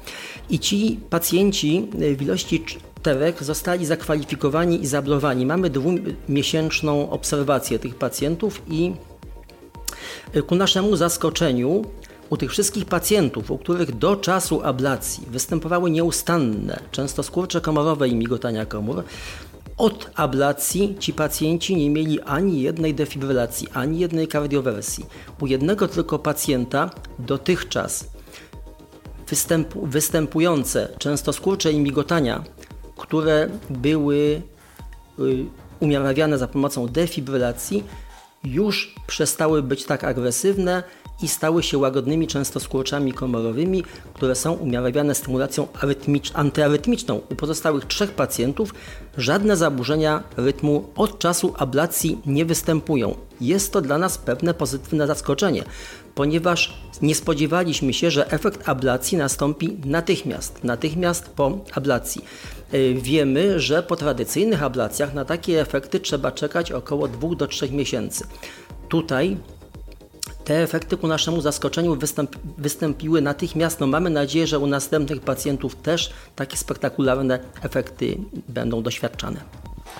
I 0.49 0.59
ci 0.59 0.99
pacjenci 1.09 1.87
yy, 1.99 2.15
w 2.15 2.21
ilości 2.21 2.63
czterech 2.65 3.43
zostali 3.43 3.85
zakwalifikowani 3.85 4.81
i 4.81 4.87
zablowani. 4.87 5.45
Mamy 5.45 5.69
dwumiesięczną 5.69 7.09
obserwację 7.09 7.79
tych 7.79 7.95
pacjentów 7.95 8.61
i 8.69 8.93
Ku 10.47 10.55
naszemu 10.55 10.95
zaskoczeniu 10.95 11.85
u 12.29 12.37
tych 12.37 12.51
wszystkich 12.51 12.85
pacjentów, 12.85 13.51
u 13.51 13.57
których 13.57 13.97
do 13.97 14.15
czasu 14.15 14.61
ablacji 14.63 15.23
występowały 15.31 15.91
nieustanne, 15.91 16.79
często 16.91 17.23
skurcze 17.23 17.61
komorowe 17.61 18.07
i 18.07 18.15
migotania 18.15 18.65
komór, 18.65 19.03
od 19.77 20.09
ablacji 20.15 20.95
ci 20.99 21.13
pacjenci 21.13 21.75
nie 21.75 21.89
mieli 21.89 22.21
ani 22.21 22.61
jednej 22.61 22.93
defibrylacji, 22.93 23.67
ani 23.73 23.99
jednej 23.99 24.27
kardiowersji. 24.27 25.05
U 25.41 25.47
jednego 25.47 25.87
tylko 25.87 26.19
pacjenta 26.19 26.89
dotychczas 27.19 28.05
występu, 29.27 29.85
występujące 29.85 30.89
często 30.97 31.33
skurcze 31.33 31.71
i 31.71 31.79
migotania, 31.79 32.43
które 32.97 33.49
były 33.69 34.41
y, 35.19 36.37
za 36.37 36.47
pomocą 36.47 36.87
defibrylacji, 36.87 37.83
już 38.43 38.95
przestały 39.07 39.63
być 39.63 39.85
tak 39.85 40.03
agresywne 40.03 40.83
i 41.21 41.27
stały 41.27 41.63
się 41.63 41.77
łagodnymi 41.77 42.27
często 42.27 42.59
skurczami 42.59 43.13
komorowymi, 43.13 43.83
które 44.13 44.35
są 44.35 44.53
umiarkowane 44.53 45.15
stymulacją 45.15 45.67
antyarytmiczną. 46.33 47.21
U 47.31 47.35
pozostałych 47.35 47.85
trzech 47.85 48.11
pacjentów 48.11 48.73
żadne 49.17 49.57
zaburzenia 49.57 50.23
rytmu 50.37 50.89
od 50.95 51.19
czasu 51.19 51.53
ablacji 51.57 52.21
nie 52.25 52.45
występują. 52.45 53.15
Jest 53.41 53.73
to 53.73 53.81
dla 53.81 53.97
nas 53.97 54.17
pewne 54.17 54.53
pozytywne 54.53 55.07
zaskoczenie. 55.07 55.63
ponieważ 56.15 56.73
nie 57.01 57.15
spodziewaliśmy 57.15 57.93
się, 57.93 58.11
że 58.11 58.31
efekt 58.31 58.69
ablacji 58.69 59.17
nastąpi 59.17 59.77
natychmiast, 59.85 60.63
natychmiast 60.63 61.29
po 61.29 61.65
ablacji. 61.71 62.25
E, 62.71 62.93
wiemy, 62.93 63.59
że 63.59 63.83
po 63.83 63.95
tradycyjnych 63.95 64.63
ablacjach 64.63 65.13
na 65.13 65.25
takie 65.25 65.61
efekty 65.61 65.99
trzeba 65.99 66.31
czekać 66.31 66.71
około 66.71 67.07
2 67.07 67.35
do 67.35 67.47
3 67.47 67.71
miesięcy. 67.71 68.27
Tutaj 68.89 69.37
te 70.47 70.63
efekty 70.63 70.97
ku 70.97 71.07
naszemu 71.07 71.41
zaskoczeniu 71.41 71.97
wystąpiły 72.57 73.21
natychmiast. 73.21 73.79
No 73.79 73.87
mamy 73.87 74.09
nadzieję, 74.09 74.47
że 74.47 74.59
u 74.59 74.67
następnych 74.67 75.21
pacjentów 75.21 75.75
też 75.75 76.09
takie 76.35 76.57
spektakularne 76.57 77.39
efekty 77.63 78.17
będą 78.49 78.81
doświadczane. 78.81 79.39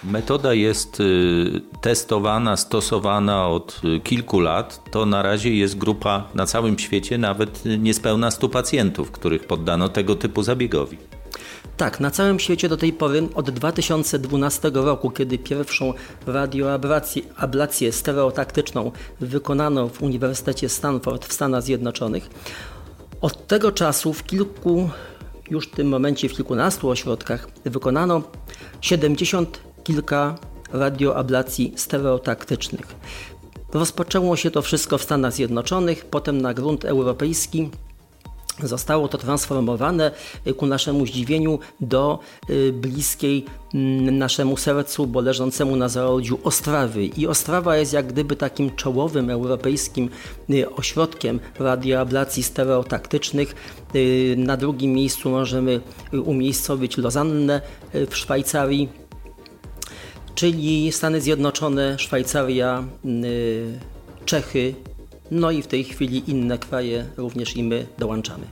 Metoda 0.04 0.54
jest 0.54 1.00
y, 1.00 1.62
testowana, 1.82 2.58
stosowana 2.58 3.48
od 3.48 3.82
y, 3.98 4.00
kilku 4.00 4.40
lat. 4.40 4.82
To 4.92 5.06
na 5.06 5.22
razie 5.22 5.56
jest 5.56 5.78
grupa 5.78 6.28
na 6.36 6.46
całym 6.46 6.80
świecie 6.80 7.18
nawet 7.18 7.64
niespełna 7.80 8.32
100 8.32 8.50
pacjentów, 8.50 9.12
których 9.12 9.48
poddano 9.48 9.90
tego 9.90 10.16
typu 10.16 10.44
zabiegowi. 10.44 10.98
Tak, 11.78 12.00
na 12.00 12.12
całym 12.12 12.40
świecie 12.40 12.70
do 12.70 12.78
tej 12.78 12.94
pory 12.94 13.28
od 13.36 13.50
2012 13.50 14.72
roku, 14.74 15.12
kiedy 15.12 15.38
pierwszą 15.38 15.94
radioablację 16.28 17.22
ablację 17.36 17.92
stereotaktyczną 17.92 18.92
wykonano 19.20 19.88
w 19.88 20.02
Uniwersytecie 20.02 20.70
Stanford 20.70 21.26
w 21.26 21.34
Stanach 21.34 21.64
Zjednoczonych, 21.64 22.30
od 23.22 23.48
tego 23.48 23.72
czasu 23.72 24.14
w 24.14 24.24
kilku, 24.24 24.90
już 25.50 25.68
w 25.68 25.72
tym 25.72 25.88
momencie 25.88 26.30
w 26.30 26.34
kilkunastu 26.34 26.90
ośrodkach 26.90 27.48
wykonano 27.66 28.22
70 28.82 29.60
kilka 29.84 30.36
radioablacji 30.74 31.74
stereotaktycznych. 31.76 32.96
Rozpoczęło 33.74 34.36
się 34.36 34.52
to 34.52 34.62
wszystko 34.62 34.98
w 34.98 35.04
Stanach 35.04 35.34
Zjednoczonych, 35.34 36.06
potem 36.06 36.42
na 36.42 36.54
grunt 36.54 36.86
europejski 36.86 37.70
Zostało 38.64 39.08
to 39.08 39.18
transformowane 39.18 40.12
y, 40.48 40.54
ku 40.54 40.66
naszemu 40.66 41.06
zdziwieniu 41.06 41.60
do 41.80 42.20
y, 42.50 42.74
bliskiej 42.74 43.46
mm, 43.74 44.18
naszemu 44.18 44.58
sercu, 44.58 45.08
bo 45.08 45.22
leżącemu 45.22 45.76
na 45.76 45.90
zarodziu 45.90 46.40
Ostrawy. 46.44 47.06
I 47.06 47.28
Ostrawa 47.28 47.78
jest 47.78 47.94
jak 47.94 48.08
gdyby 48.08 48.36
takim 48.36 48.76
czołowym 48.76 49.30
europejskim 49.30 50.10
y, 50.50 50.70
ośrodkiem 50.76 51.40
radioablacji 51.60 52.44
stereotaktycznych. 52.44 53.56
Na 54.38 54.58
drugim 54.58 54.94
miejscu 54.94 55.30
możemy 55.30 55.82
umiejscowić 56.26 56.98
Lozannę 56.98 57.62
w 57.94 58.16
Szwajcarii, 58.16 58.90
czyli 60.36 60.92
Stany 60.92 61.22
Zjednoczone, 61.22 62.00
Szwajcaria, 62.00 62.84
Czechy, 64.26 64.76
no 65.32 65.52
i 65.52 65.62
w 65.62 65.68
tej 65.68 65.84
chwili 65.84 66.32
inne 66.32 66.58
kraje 66.58 67.06
również 67.18 67.58
i 67.58 67.64
my 67.64 67.88
dołączamy. 67.98 68.48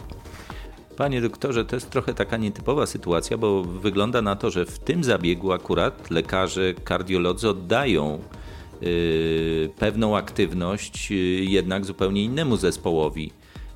Panie 0.98 1.22
doktorze, 1.22 1.66
to 1.66 1.76
jest 1.76 1.90
trochę 1.90 2.14
taka 2.14 2.38
nietypowa 2.38 2.86
sytuacja, 2.86 3.38
bo 3.38 3.64
wygląda 3.64 4.22
na 4.22 4.36
to, 4.36 4.52
że 4.52 4.66
w 4.66 4.80
tym 4.80 5.04
zabiegu 5.04 5.52
akurat 5.52 6.12
lekarze, 6.12 6.74
kardiolodzy 6.74 7.50
oddają 7.50 8.20
yy, 8.82 9.70
pewną 9.80 10.18
aktywność 10.18 11.12
yy, 11.12 11.18
jednak 11.46 11.86
zupełnie 11.86 12.24
innemu 12.24 12.58
zespołowi, 12.58 13.32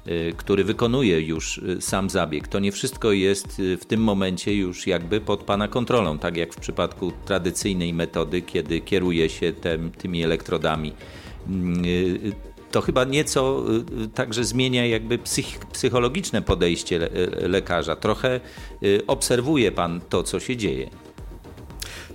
yy, 0.06 0.34
który 0.38 0.64
wykonuje 0.64 1.22
już 1.22 1.62
yy, 1.66 1.82
sam 1.82 2.10
zabieg. 2.10 2.47
To 2.47 2.60
nie 2.60 2.72
wszystko 2.72 3.12
jest 3.12 3.60
yy, 3.60 3.78
w 3.78 3.86
tym 3.86 4.02
momencie 4.04 4.56
już 4.56 4.88
jakby 4.88 5.22
pod 5.22 5.43
Pana 5.43 5.68
kontrolą, 5.68 6.18
tak 6.20 6.38
jak 6.38 6.54
w 6.54 6.60
przypadku 6.60 7.12
tradycyjnej 7.26 7.93
metody, 7.93 8.41
kiedy 8.41 8.82
kieruje 8.82 9.30
się 9.30 9.54
tem, 9.54 9.91
tymi 9.91 10.24
elektrodami 10.24 10.93
yy, 11.50 12.32
to 12.72 12.82
chyba 12.82 13.03
nieco 13.03 13.63
y, 14.03 14.07
także 14.07 14.43
zmienia 14.43 14.86
jakby 14.86 15.17
psych, 15.17 15.59
psychologiczne 15.74 16.41
podejście 16.41 16.99
le, 16.99 17.09
lekarza. 17.47 17.95
Trochę 17.95 18.39
y, 18.84 19.01
obserwuje 19.07 19.72
pan 19.72 20.01
to, 20.09 20.24
co 20.24 20.39
się 20.39 20.57
dzieje. 20.57 20.89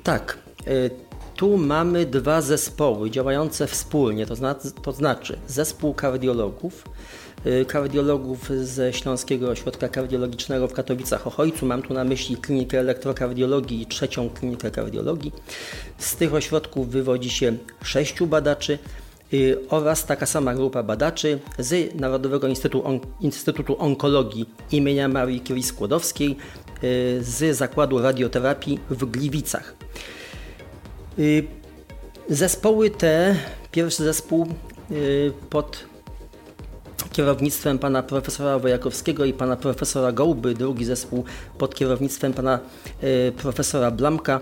Tak. 0.02 0.38
Y, 0.66 0.90
tu 1.36 1.56
mamy 1.56 2.06
dwa 2.06 2.42
zespoły 2.42 3.10
działające 3.10 3.66
wspólnie, 3.66 4.26
to, 4.26 4.36
zna, 4.36 4.54
to 4.82 4.92
znaczy 4.92 5.38
zespół 5.46 5.94
kardiologów, 5.94 6.84
kardiologów 7.68 8.50
ze 8.62 8.92
Śląskiego 8.92 9.50
Ośrodka 9.50 9.88
Kardiologicznego 9.88 10.68
w 10.68 10.72
Katowicach-Ochojcu. 10.72 11.66
Mam 11.66 11.82
tu 11.82 11.94
na 11.94 12.04
myśli 12.04 12.36
klinikę 12.36 12.78
elektrokardiologii 12.78 13.82
i 13.82 13.86
trzecią 13.86 14.30
klinikę 14.30 14.70
kardiologii. 14.70 15.32
Z 15.98 16.16
tych 16.16 16.34
ośrodków 16.34 16.90
wywodzi 16.90 17.30
się 17.30 17.56
sześciu 17.82 18.26
badaczy, 18.26 18.78
Y, 18.78 19.03
oraz 19.70 20.06
taka 20.06 20.26
sama 20.26 20.54
grupa 20.54 20.82
badaczy 20.82 21.38
z 21.58 21.94
Narodowego 21.94 22.48
Instytutu, 22.48 22.86
On 22.86 23.00
Instytutu 23.20 23.76
Onkologii 23.78 24.46
imienia 24.72 25.08
Marii 25.08 25.40
Curie-Skłodowskiej 25.40 26.36
y, 26.84 27.18
z 27.22 27.56
Zakładu 27.56 27.98
Radioterapii 27.98 28.80
w 28.90 29.04
Gliwicach. 29.04 29.74
Y, 31.18 31.46
zespoły 32.28 32.90
te, 32.90 33.36
pierwszy 33.72 34.04
zespół 34.04 34.46
pod 35.50 35.84
kierownictwem 37.12 37.78
pana 37.78 38.02
profesora 38.02 38.58
Wojakowskiego 38.58 39.24
i 39.24 39.32
pana 39.32 39.56
profesora 39.56 40.12
Gołby, 40.12 40.54
drugi 40.54 40.84
zespół 40.84 41.24
pod 41.58 41.74
kierownictwem 41.74 42.32
pana 42.32 42.58
profesora 43.36 43.90
Blamka. 43.90 44.40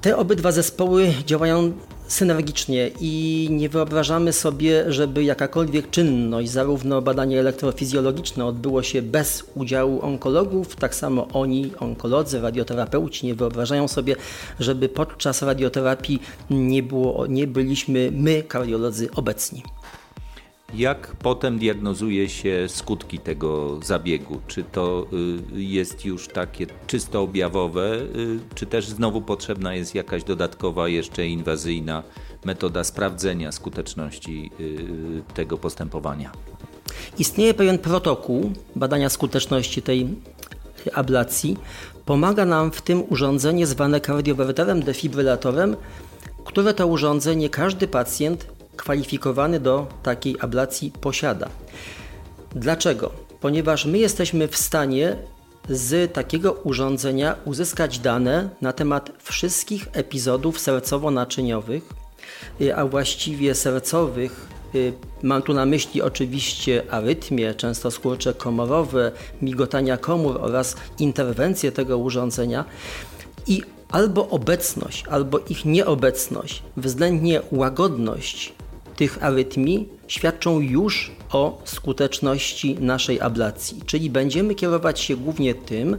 Te 0.00 0.16
obydwa 0.16 0.52
zespoły 0.52 1.14
działają 1.26 1.72
synergicznie 2.10 2.90
i 3.00 3.48
nie 3.50 3.68
wyobrażamy 3.68 4.32
sobie, 4.32 4.92
żeby 4.92 5.24
jakakolwiek 5.24 5.90
czynność, 5.90 6.50
zarówno 6.50 7.02
badanie 7.02 7.40
elektrofizjologiczne 7.40 8.46
odbyło 8.46 8.82
się 8.82 9.02
bez 9.02 9.44
udziału 9.54 10.02
onkologów, 10.02 10.76
tak 10.76 10.94
samo 10.94 11.28
oni, 11.32 11.72
onkolodzy, 11.78 12.40
radioterapeuci, 12.40 13.26
nie 13.26 13.34
wyobrażają 13.34 13.88
sobie, 13.88 14.16
żeby 14.60 14.88
podczas 14.88 15.42
radioterapii 15.42 16.22
nie, 16.50 16.82
było, 16.82 17.26
nie 17.26 17.46
byliśmy 17.46 18.10
my, 18.12 18.42
kardiolodzy, 18.42 19.08
obecni. 19.14 19.62
Jak 20.74 21.16
potem 21.16 21.58
diagnozuje 21.58 22.28
się 22.28 22.66
skutki 22.68 23.18
tego 23.18 23.80
zabiegu? 23.82 24.40
Czy 24.46 24.64
to 24.64 25.06
y, 25.56 25.62
jest 25.62 26.04
już 26.04 26.28
takie 26.28 26.66
czysto 26.86 27.22
objawowe, 27.22 27.94
y, 27.94 28.38
czy 28.54 28.66
też 28.66 28.88
znowu 28.88 29.22
potrzebna 29.22 29.74
jest 29.74 29.94
jakaś 29.94 30.24
dodatkowa, 30.24 30.88
jeszcze 30.88 31.26
inwazyjna 31.26 32.02
metoda 32.44 32.84
sprawdzenia 32.84 33.52
skuteczności 33.52 34.50
y, 34.60 35.34
tego 35.34 35.58
postępowania? 35.58 36.32
Istnieje 37.18 37.54
pewien 37.54 37.78
protokół 37.78 38.52
badania 38.76 39.08
skuteczności 39.08 39.82
tej 39.82 40.08
ablacji. 40.94 41.56
Pomaga 42.04 42.44
nam 42.44 42.72
w 42.72 42.82
tym 42.82 43.02
urządzenie 43.08 43.66
zwane 43.66 44.00
kardiowerterem 44.00 44.82
defibrylatorem, 44.82 45.76
które 46.44 46.74
to 46.74 46.86
urządzenie 46.86 47.48
każdy 47.48 47.88
pacjent 47.88 48.59
kwalifikowany 48.80 49.60
do 49.60 49.86
takiej 50.02 50.36
ablacji 50.40 50.92
posiada. 51.00 51.48
Dlaczego? 52.54 53.12
Ponieważ 53.40 53.84
my 53.86 53.98
jesteśmy 53.98 54.48
w 54.48 54.56
stanie 54.56 55.16
z 55.68 56.12
takiego 56.12 56.52
urządzenia 56.52 57.36
uzyskać 57.44 57.98
dane 57.98 58.48
na 58.60 58.72
temat 58.72 59.10
wszystkich 59.18 59.88
epizodów 59.92 60.58
sercowo-naczyniowych, 60.58 61.82
y, 62.60 62.76
a 62.76 62.86
właściwie 62.86 63.54
sercowych. 63.54 64.48
Y, 64.74 64.92
mam 65.22 65.42
tu 65.42 65.54
na 65.54 65.66
myśli 65.66 66.02
oczywiście 66.02 66.82
arytmie, 66.90 67.54
często 67.54 67.90
skurcze 67.90 68.34
komorowe, 68.34 69.12
migotania 69.42 69.96
komór 69.96 70.38
oraz 70.40 70.76
interwencje 70.98 71.72
tego 71.72 71.98
urządzenia. 71.98 72.64
I 73.46 73.62
albo 73.88 74.28
obecność, 74.28 75.04
albo 75.10 75.38
ich 75.38 75.64
nieobecność, 75.64 76.62
względnie 76.76 77.40
łagodność 77.52 78.54
tych 79.00 79.24
arytmii 79.24 79.88
świadczą 80.08 80.60
już 80.60 81.12
o 81.32 81.62
skuteczności 81.64 82.76
naszej 82.80 83.20
ablacji, 83.20 83.82
czyli 83.86 84.10
będziemy 84.10 84.54
kierować 84.54 85.00
się 85.00 85.16
głównie 85.16 85.54
tym, 85.54 85.96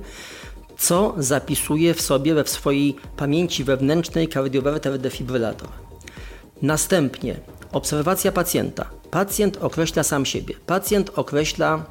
co 0.78 1.14
zapisuje 1.18 1.94
w 1.94 2.02
sobie 2.02 2.34
we 2.34 2.44
w 2.44 2.50
swojej 2.50 2.96
pamięci 3.18 3.64
wewnętrznej 3.64 4.28
kardiowerter 4.28 5.00
defibrylator. 5.00 5.70
Następnie 6.62 7.36
obserwacja 7.72 8.32
pacjenta. 8.32 8.90
Pacjent 9.12 9.58
określa 9.58 10.04
sam 10.04 10.26
siebie. 10.26 10.56
Pacjent 10.66 11.12
określa 11.16 11.86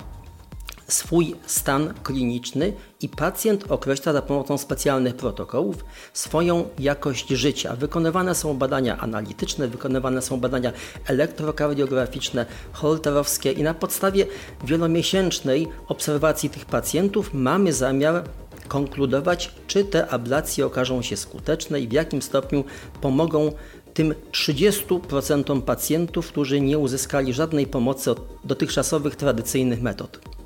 swój 0.90 1.34
stan 1.46 1.94
kliniczny 2.02 2.72
i 3.00 3.08
pacjent 3.08 3.64
określa 3.68 4.12
za 4.12 4.22
pomocą 4.22 4.58
specjalnych 4.58 5.16
protokołów 5.16 5.84
swoją 6.12 6.68
jakość 6.78 7.28
życia. 7.28 7.76
Wykonywane 7.76 8.34
są 8.34 8.58
badania 8.58 8.98
analityczne, 8.98 9.68
wykonywane 9.68 10.22
są 10.22 10.40
badania 10.40 10.72
elektrokardiograficzne, 11.06 12.46
holterowskie 12.72 13.52
i 13.52 13.62
na 13.62 13.74
podstawie 13.74 14.26
wielomiesięcznej 14.64 15.68
obserwacji 15.88 16.50
tych 16.50 16.64
pacjentów 16.64 17.30
mamy 17.34 17.72
zamiar 17.72 18.24
konkludować, 18.68 19.54
czy 19.66 19.84
te 19.84 20.08
ablacje 20.08 20.66
okażą 20.66 21.02
się 21.02 21.16
skuteczne 21.16 21.80
i 21.80 21.88
w 21.88 21.92
jakim 21.92 22.22
stopniu 22.22 22.64
pomogą 23.00 23.52
tym 23.94 24.14
30% 24.32 25.62
pacjentów, 25.62 26.28
którzy 26.28 26.60
nie 26.60 26.78
uzyskali 26.78 27.32
żadnej 27.32 27.66
pomocy 27.66 28.10
od 28.10 28.20
dotychczasowych 28.44 29.16
tradycyjnych 29.16 29.82
metod. 29.82 30.39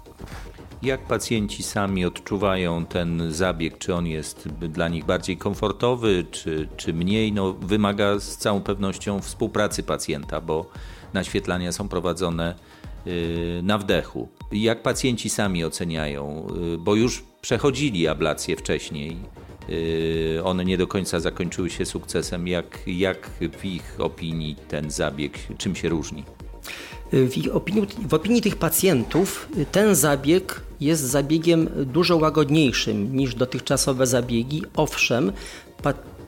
Jak 0.85 1.01
pacjenci 1.01 1.63
sami 1.63 2.05
odczuwają 2.05 2.87
ten 2.87 3.33
zabieg? 3.33 3.79
Czy 3.79 3.95
on 3.95 4.07
jest 4.07 4.49
dla 4.49 4.89
nich 4.89 5.05
bardziej 5.05 5.37
komfortowy, 5.37 6.25
czy, 6.31 6.69
czy 6.77 6.93
mniej? 6.93 7.33
No, 7.33 7.53
wymaga 7.53 8.19
z 8.19 8.37
całą 8.37 8.61
pewnością 8.61 9.21
współpracy 9.21 9.83
pacjenta, 9.83 10.41
bo 10.41 10.71
naświetlania 11.13 11.73
są 11.73 11.89
prowadzone 11.89 12.55
y, 13.07 13.61
na 13.63 13.79
wdechu. 13.79 14.29
Jak 14.53 14.83
pacjenci 14.83 15.31
sami 15.31 15.65
oceniają, 15.65 16.47
y, 16.75 16.79
bo 16.79 16.95
już 16.95 17.25
przechodzili 17.41 18.09
ablację 18.09 18.57
wcześniej, 18.57 19.17
y, 19.69 20.41
one 20.45 20.65
nie 20.65 20.79
do 20.79 20.87
końca 20.87 21.21
zakończyły 21.21 21.71
się 21.71 21.87
sukcesem. 21.87 22.49
Jak, 22.49 22.81
jak 22.87 23.31
w 23.59 23.65
ich 23.65 23.97
opinii 23.99 24.57
ten 24.69 24.91
zabieg, 24.91 25.39
czym 25.59 25.77
się 25.77 25.89
różni? 25.89 26.25
W 27.15 27.57
opinii, 27.57 27.87
w 28.09 28.15
opinii, 28.15 28.43
tych 28.43 28.57
pacjentów 28.57 29.49
ten 29.73 29.95
zabieg 29.95 30.61
jest 30.81 31.03
zabiegiem 31.03 31.69
dużo 31.87 32.17
łagodniejszym 32.17 33.17
niż 33.17 33.35
dotychczasowe 33.35 34.07
zabiegi. 34.07 34.63
Owszem, 34.77 35.33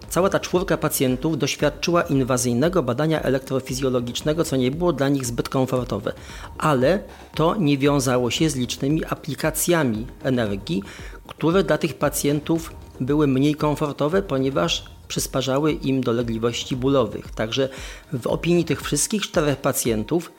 cała 0.09 0.29
ta 0.29 0.41
czwórka 0.41 0.77
pacjentów 0.77 1.39
doświadczyła 1.39 2.03
inwazyjnego 2.03 2.83
badania 2.83 3.23
elektrofizjologicznego, 3.23 4.45
co 4.45 4.57
nie 4.57 4.71
było 4.71 4.93
dla 4.93 5.09
nich 5.09 5.27
zbyt 5.27 5.49
komfortowe, 5.49 6.13
ale 6.59 7.03
to 7.35 7.57
nie 7.57 7.79
wiązało 7.79 8.31
się 8.31 8.51
z 8.51 8.57
licznymi 8.57 9.05
aplikacjami 9.05 10.07
energii, 10.23 10.83
które 11.27 11.65
dla 11.65 11.79
tych 11.79 11.95
pacjentów 11.95 12.73
były 13.01 13.27
mniej 13.27 13.55
komfortowe, 13.55 14.23
ponieważ 14.23 14.85
przysparzały 15.09 15.73
im 15.73 16.01
dolegliwości 16.01 16.77
bólowych. 16.77 17.31
Także 17.31 17.69
w 18.13 18.27
opinii 18.27 18.65
tych 18.65 18.83
wszystkich 18.83 19.23
czterech 19.23 19.57
pacjentów 19.57 20.33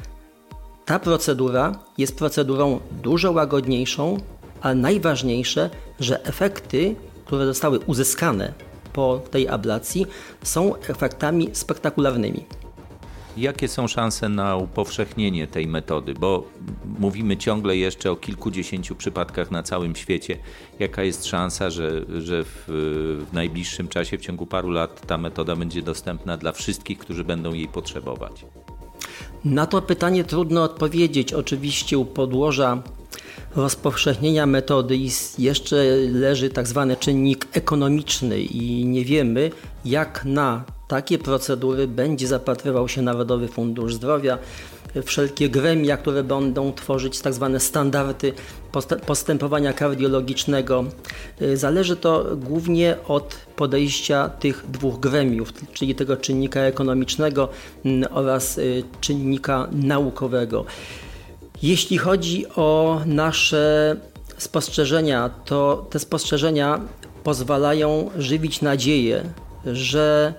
ta 0.87 0.99
procedura 0.99 1.79
jest 1.97 2.17
procedurą 2.17 2.79
dużo 3.03 3.31
łagodniejszą, 3.31 4.17
a 4.61 4.73
najważniejsze, 4.73 5.69
że 5.99 6.25
efekty, 6.25 6.95
które 7.25 7.45
zostały 7.45 7.79
uzyskane 7.79 8.53
po 8.93 9.21
tej 9.31 9.47
ablacji, 9.47 10.05
są 10.43 10.75
efektami 10.75 11.49
spektakularnymi. 11.53 12.45
Jakie 13.37 13.67
są 13.67 13.87
szanse 13.87 14.29
na 14.29 14.55
upowszechnienie 14.55 15.47
tej 15.47 15.67
metody? 15.67 16.13
Bo 16.13 16.43
mówimy 16.99 17.37
ciągle 17.37 17.77
jeszcze 17.77 18.11
o 18.11 18.15
kilkudziesięciu 18.15 18.95
przypadkach 18.95 19.51
na 19.51 19.63
całym 19.63 19.95
świecie. 19.95 20.37
Jaka 20.79 21.03
jest 21.03 21.25
szansa, 21.25 21.69
że, 21.69 22.05
że 22.21 22.43
w, 22.43 22.63
w 23.29 23.33
najbliższym 23.33 23.87
czasie, 23.87 24.17
w 24.17 24.21
ciągu 24.21 24.45
paru 24.45 24.69
lat, 24.69 25.07
ta 25.07 25.17
metoda 25.17 25.55
będzie 25.55 25.81
dostępna 25.81 26.37
dla 26.37 26.51
wszystkich, 26.51 26.99
którzy 26.99 27.23
będą 27.23 27.53
jej 27.53 27.67
potrzebować? 27.67 28.45
Na 29.45 29.65
to 29.65 29.81
pytanie 29.81 30.23
trudno 30.23 30.63
odpowiedzieć. 30.63 31.33
Oczywiście 31.33 31.97
u 31.97 32.05
podłoża 32.05 32.81
rozpowszechnienia 33.55 34.45
metody 34.45 34.97
jeszcze 35.37 35.75
leży 36.11 36.49
tak 36.49 36.67
zwany 36.67 36.95
czynnik 36.95 37.47
ekonomiczny 37.51 38.41
i 38.41 38.85
nie 38.85 39.05
wiemy, 39.05 39.51
jak 39.85 40.25
na 40.25 40.63
takie 40.87 41.17
procedury 41.17 41.87
będzie 41.87 42.27
zapatrywał 42.27 42.87
się 42.87 43.01
Narodowy 43.01 43.47
Fundusz 43.47 43.93
Zdrowia 43.93 44.37
wszelkie 45.03 45.49
gremia, 45.49 45.97
które 45.97 46.23
będą 46.23 46.73
tworzyć 46.73 47.19
tak 47.19 47.33
zwane 47.33 47.59
standardy 47.59 48.33
postępowania 49.05 49.73
kardiologicznego. 49.73 50.85
Y, 51.41 51.57
zależy 51.57 51.95
to 51.95 52.25
głównie 52.35 52.95
od 53.07 53.35
podejścia 53.55 54.29
tych 54.29 54.65
dwóch 54.71 54.99
gremiów, 54.99 55.53
czyli 55.73 55.95
tego 55.95 56.17
czynnika 56.17 56.59
ekonomicznego 56.59 57.49
mm, 57.85 58.09
oraz 58.11 58.57
y, 58.57 58.83
czynnika 59.01 59.67
naukowego. 59.71 60.65
Jeśli 61.63 61.97
chodzi 61.97 62.45
o 62.55 63.01
nasze 63.05 63.95
spostrzeżenia, 64.37 65.29
to 65.45 65.87
te 65.89 65.99
spostrzeżenia 65.99 66.81
pozwalają 67.23 68.09
żywić 68.17 68.61
nadzieję, 68.61 69.23
że 69.65 70.33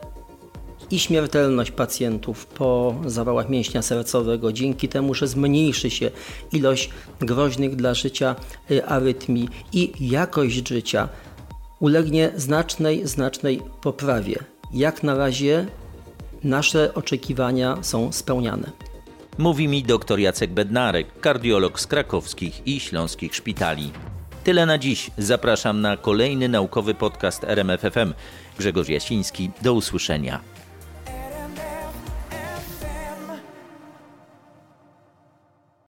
i 0.91 0.99
śmiertelność 0.99 1.71
pacjentów 1.71 2.47
po 2.47 2.95
zawałach 3.07 3.49
mięśnia 3.49 3.83
sercowego, 3.83 4.53
dzięki 4.53 4.89
temu, 4.89 5.15
że 5.15 5.27
zmniejszy 5.27 5.91
się 5.91 6.11
ilość 6.53 6.91
groźnych 7.21 7.77
dla 7.77 7.95
życia 7.95 8.37
y, 8.71 8.85
arytmii 8.85 9.49
i 9.73 9.93
jakość 10.01 10.69
życia 10.69 11.09
ulegnie 11.81 12.33
znacznej, 12.37 13.07
znacznej 13.07 13.63
poprawie. 13.83 14.37
Jak 14.75 15.03
na 15.03 15.15
razie 15.15 15.67
nasze 16.45 16.95
oczekiwania 16.95 17.79
są 17.83 18.13
spełniane. 18.13 18.71
Mówi 19.39 19.69
mi 19.69 19.83
dr 19.83 20.19
Jacek 20.19 20.51
Bednarek, 20.51 21.21
kardiolog 21.21 21.81
z 21.81 21.87
krakowskich 21.87 22.67
i 22.67 22.81
śląskich 22.81 23.35
szpitali. 23.35 23.91
Tyle 24.45 24.67
na 24.67 24.79
dziś. 24.79 25.11
Zapraszam 25.19 25.81
na 25.81 25.97
kolejny 25.97 26.49
naukowy 26.49 26.95
podcast 26.95 27.45
RMFFM. 27.45 28.15
Grzegorz 28.59 28.89
Jasiński. 28.89 29.51
Do 29.63 29.73
usłyszenia. 29.73 30.58